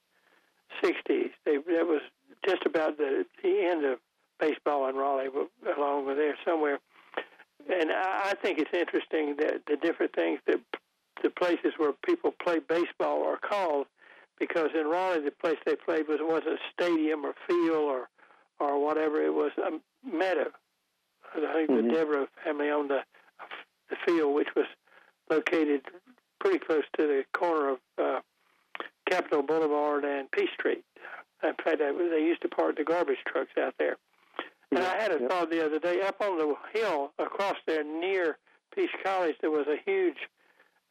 '60s. 0.82 1.30
They, 1.44 1.56
that 1.56 1.86
was 1.86 2.02
just 2.46 2.66
about 2.66 2.98
the 2.98 3.24
the 3.42 3.64
end 3.64 3.84
of 3.84 3.98
baseball 4.38 4.88
in 4.88 4.96
Raleigh, 4.96 5.28
along 5.76 6.06
with 6.06 6.16
there 6.16 6.36
somewhere. 6.44 6.78
And 7.72 7.90
I 7.92 8.34
think 8.42 8.58
it's 8.58 8.74
interesting 8.74 9.36
that 9.38 9.62
the 9.66 9.76
different 9.76 10.14
things 10.14 10.40
that 10.46 10.60
the 11.22 11.30
places 11.30 11.72
where 11.76 11.92
people 12.04 12.32
play 12.42 12.58
baseball 12.58 13.24
are 13.24 13.36
called, 13.38 13.86
because 14.42 14.70
in 14.74 14.88
Raleigh 14.88 15.20
the 15.20 15.30
place 15.30 15.58
they 15.64 15.76
played 15.76 16.08
was 16.08 16.18
wasn't 16.20 16.54
a 16.54 16.72
stadium 16.72 17.24
or 17.24 17.32
field 17.46 17.76
or 17.76 18.08
or 18.58 18.84
whatever. 18.84 19.22
It 19.24 19.32
was 19.32 19.52
a 19.58 19.70
meadow. 20.04 20.50
I 21.34 21.52
think 21.52 21.70
Mhm. 21.70 21.76
the 21.88 21.94
Devereux 21.94 22.26
family 22.42 22.68
owned 22.70 22.90
the 22.90 23.04
the 23.88 23.96
field, 24.04 24.34
which 24.34 24.48
was 24.56 24.66
located 25.30 25.82
pretty 26.40 26.58
close 26.58 26.84
to 26.98 27.06
the 27.06 27.24
corner 27.32 27.68
of 27.70 27.78
uh, 27.98 28.20
Capital 29.08 29.42
Boulevard 29.42 30.04
and 30.04 30.28
P 30.32 30.48
Street. 30.54 30.84
In 31.44 31.54
fact, 31.62 31.78
they 31.78 32.24
used 32.24 32.42
to 32.42 32.48
park 32.48 32.76
the 32.76 32.84
garbage 32.84 33.22
trucks 33.26 33.52
out 33.58 33.74
there. 33.78 33.96
And 34.72 34.80
I 34.80 34.96
had 35.00 35.12
a 35.12 35.20
Yeah. 35.20 35.28
thought 35.28 35.50
the 35.50 35.64
other 35.64 35.78
day 35.78 36.00
up 36.02 36.20
on 36.20 36.36
the 36.38 36.56
hill 36.72 37.12
across 37.18 37.58
there 37.66 37.84
near 37.84 38.38
Peace 38.74 38.90
College. 39.04 39.36
There 39.40 39.50
was 39.50 39.68
a 39.68 39.76
huge 39.76 40.18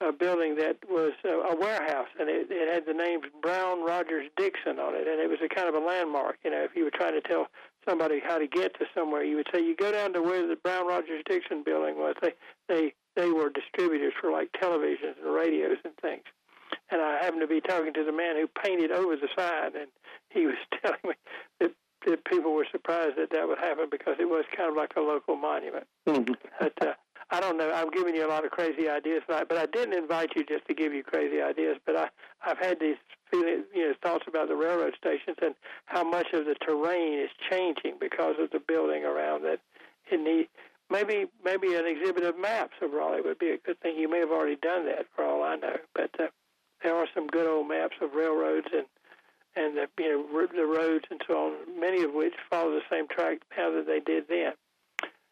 uh, 0.02 0.12
building 0.12 0.56
that 0.56 0.78
was 0.90 1.14
uh, 1.26 1.40
a 1.42 1.56
warehouse, 1.56 2.08
and 2.20 2.30
it, 2.30 2.48
it 2.50 2.74
had 2.74 2.86
the 2.86 2.94
names 2.94 3.24
Brown 3.42 3.84
Rogers 3.86 4.28
Dixon 4.38 4.80
on 4.80 4.96
it, 4.96 5.08
and 5.08 5.20
it 5.20 5.30
was 5.30 5.40
a 5.44 5.54
kind 5.54 5.70
of 5.70 5.76
a 5.76 5.86
landmark. 5.86 6.38
You 6.44 6.52
know, 6.52 6.64
if 6.64 6.76
you 6.76 6.84
were 6.84 6.92
trying 6.92 7.14
to 7.14 7.22
tell 7.22 7.48
somebody 7.88 8.20
how 8.24 8.38
to 8.38 8.48
get 8.48 8.74
to 8.80 8.86
somewhere, 8.96 9.24
you 9.24 9.36
would 9.36 9.48
say 9.54 9.62
you 9.62 9.76
go 9.76 9.92
down 9.92 10.14
to 10.14 10.22
where 10.22 10.48
the 10.48 10.56
Brown 10.56 10.88
Rogers 10.88 11.24
Dixon 11.28 11.64
building 11.64 11.98
was. 11.98 12.16
They 12.22 12.34
they 12.68 12.94
they 13.16 13.30
were 13.30 13.50
distributors 13.50 14.14
for 14.20 14.32
like 14.32 14.52
televisions 14.62 15.20
and 15.24 15.34
radios 15.34 15.78
and 15.84 15.94
things. 16.02 16.24
And 16.90 17.02
I 17.02 17.24
happened 17.24 17.42
to 17.42 17.48
be 17.48 17.62
talking 17.62 17.94
to 17.94 18.04
the 18.04 18.12
man 18.12 18.36
who 18.36 18.48
painted 18.48 18.92
over 18.92 19.16
the 19.16 19.28
sign, 19.38 19.76
and 19.76 19.88
he 20.30 20.46
was 20.46 20.56
telling 20.82 21.00
me 21.04 21.14
that, 21.60 21.72
that 22.06 22.26
people 22.26 22.54
were 22.54 22.68
surprised 22.72 23.18
that 23.18 23.30
that 23.32 23.48
would 23.48 23.60
happen 23.60 23.88
because 23.90 24.16
it 24.20 24.30
was 24.30 24.46
kind 24.56 24.70
of 24.70 24.76
like 24.76 24.94
a 24.96 25.02
local 25.02 25.36
monument. 25.36 25.88
Mhm. 26.08 26.36
But 26.60 26.74
uh, 26.86 26.94
I 27.30 27.40
don't 27.40 27.58
know. 27.58 27.72
I'm 27.72 27.90
giving 27.92 28.16
you 28.16 28.26
a 28.26 28.30
lot 28.30 28.44
of 28.44 28.52
crazy 28.52 28.90
ideas 28.90 29.24
tonight, 29.26 29.48
but 29.48 29.58
I 29.58 29.66
didn't 29.66 29.94
invite 29.94 30.36
you 30.36 30.44
just 30.44 30.66
to 30.68 30.74
give 30.74 30.94
you 30.94 31.04
crazy 31.04 31.42
ideas. 31.42 31.78
But 31.86 31.96
I, 31.96 32.10
I've 32.46 32.58
had 32.58 32.80
these 32.80 32.98
feeling, 33.30 33.64
you 33.74 33.88
know, 33.88 33.94
thoughts 34.04 34.26
about 34.28 34.50
the 34.50 34.56
railroad 34.56 34.96
stations 34.98 35.38
and 35.42 35.56
how 35.86 36.04
much 36.04 36.28
of 36.34 36.46
the 36.46 36.56
terrain 36.56 37.20
is 37.20 37.30
changing 37.50 37.96
because 38.00 38.36
of 38.40 38.52
the 38.52 38.60
building 38.60 39.06
around 39.06 39.46
it. 39.46 39.62
In 40.12 40.26
the 40.26 40.46
maybe 40.90 41.28
maybe 41.44 41.74
an 41.76 41.86
exhibit 41.86 42.24
of 42.24 42.38
maps 42.38 42.76
of 42.82 42.92
Raleigh 42.92 43.22
would 43.22 43.40
be 43.40 43.52
a 43.52 43.58
good 43.58 43.80
thing. 43.80 43.98
You 43.98 44.10
may 44.10 44.20
have 44.20 44.32
already 44.32 44.58
done 44.58 44.86
that, 44.88 45.06
for 45.16 45.24
all 45.24 45.42
I 45.44 45.56
know. 45.56 45.78
But 45.96 46.12
uh, 46.20 46.28
there 46.84 46.96
are 46.96 47.08
some 47.14 47.28
good 47.28 47.48
old 47.48 47.70
maps 47.70 47.96
of 48.02 48.14
railroads 48.14 48.68
and 48.74 48.86
and 49.56 49.78
the, 49.78 49.88
you 50.00 50.10
know 50.32 50.48
the 50.48 50.66
roads 50.66 51.06
and 51.10 51.22
so 51.28 51.34
on. 51.38 51.80
Many 51.80 52.04
of 52.04 52.14
which 52.14 52.34
follow 52.50 52.72
the 52.72 52.82
same 52.90 53.08
track 53.08 53.40
now 53.58 53.72
that 53.72 53.86
they 53.88 54.00
did 54.00 54.28
then. 54.28 54.54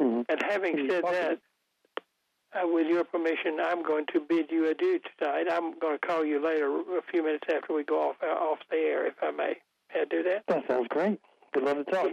Mhm. 0.01 0.25
And 0.29 0.41
having 0.43 0.75
Mhm. 0.77 0.89
said 0.89 1.03
that, 1.05 1.39
uh, 2.53 2.67
with 2.67 2.87
your 2.87 3.03
permission, 3.03 3.59
I'm 3.59 3.83
going 3.83 4.05
to 4.07 4.19
bid 4.19 4.51
you 4.51 4.67
adieu 4.67 4.99
tonight. 5.17 5.47
I'm 5.51 5.77
going 5.79 5.97
to 5.97 6.07
call 6.07 6.25
you 6.25 6.39
later, 6.39 6.67
a 6.97 7.01
few 7.03 7.23
minutes 7.23 7.47
after 7.53 7.73
we 7.73 7.83
go 7.83 8.09
off 8.09 8.17
uh, 8.23 8.27
off 8.27 8.59
the 8.69 8.77
air, 8.77 9.05
if 9.05 9.21
I 9.21 9.31
may. 9.31 9.61
May 9.93 10.01
I 10.01 10.05
do 10.05 10.23
that? 10.23 10.43
That 10.47 10.67
sounds 10.67 10.87
great. 10.89 11.19
We'd 11.55 11.63
love 11.65 11.85
to 11.85 11.91
talk. 11.91 12.11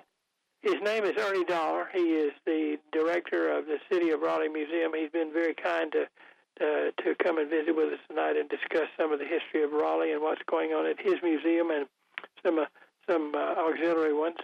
His 0.63 0.81
name 0.83 1.05
is 1.05 1.17
Ernie 1.17 1.45
Dollar. 1.45 1.89
He 1.93 2.17
is 2.17 2.33
the 2.45 2.79
director 2.91 3.51
of 3.51 3.67
the 3.67 3.79
City 3.91 4.11
of 4.11 4.21
Raleigh 4.21 4.49
Museum. 4.49 4.93
He's 4.95 5.11
been 5.11 5.33
very 5.33 5.55
kind 5.55 5.93
to 5.93 6.09
uh, 6.59 6.91
to 7.03 7.15
come 7.23 7.37
and 7.39 7.51
visit 7.51 7.77
with 7.77 7.93
us 7.93 8.01
tonight 8.09 8.37
and 8.37 8.49
discuss 8.49 8.89
some 8.97 9.13
of 9.13 9.19
the 9.19 9.27
history 9.27 9.63
of 9.63 9.73
Raleigh 9.73 10.13
and 10.13 10.23
what's 10.23 10.41
going 10.47 10.73
on 10.73 10.87
at 10.87 10.99
his 10.99 11.17
museum 11.23 11.71
and 11.71 11.87
some 12.47 12.59
uh, 12.59 12.67
some 13.09 13.33
uh, 13.35 13.55
auxiliary 13.59 14.15
ones. 14.15 14.37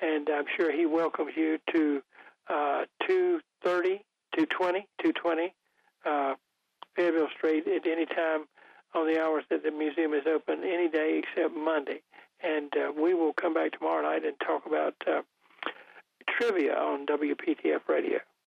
And 0.00 0.28
I'm 0.28 0.44
sure 0.56 0.72
he 0.72 0.86
welcomes 0.86 1.32
you 1.36 1.58
to 1.72 2.02
uh, 2.48 2.84
230, 3.06 4.04
220, 4.36 4.86
220 5.00 5.54
uh, 6.04 6.34
Fayetteville 6.96 7.28
Street 7.36 7.66
at 7.68 7.86
any 7.86 8.06
time 8.06 8.46
on 8.94 9.06
the 9.06 9.22
hours 9.22 9.44
that 9.50 9.62
the 9.62 9.70
museum 9.70 10.12
is 10.12 10.24
open, 10.26 10.64
any 10.64 10.88
day 10.88 11.22
except 11.22 11.54
Monday. 11.54 12.00
And 12.42 12.72
uh, 12.76 12.92
we 12.92 13.14
will 13.14 13.32
come 13.32 13.54
back 13.54 13.78
tomorrow 13.78 14.02
night 14.02 14.24
and 14.24 14.34
talk 14.40 14.66
about 14.66 14.94
uh, 15.06 15.22
trivia 16.28 16.74
on 16.74 17.06
WPTF 17.06 17.88
Radio. 17.88 18.18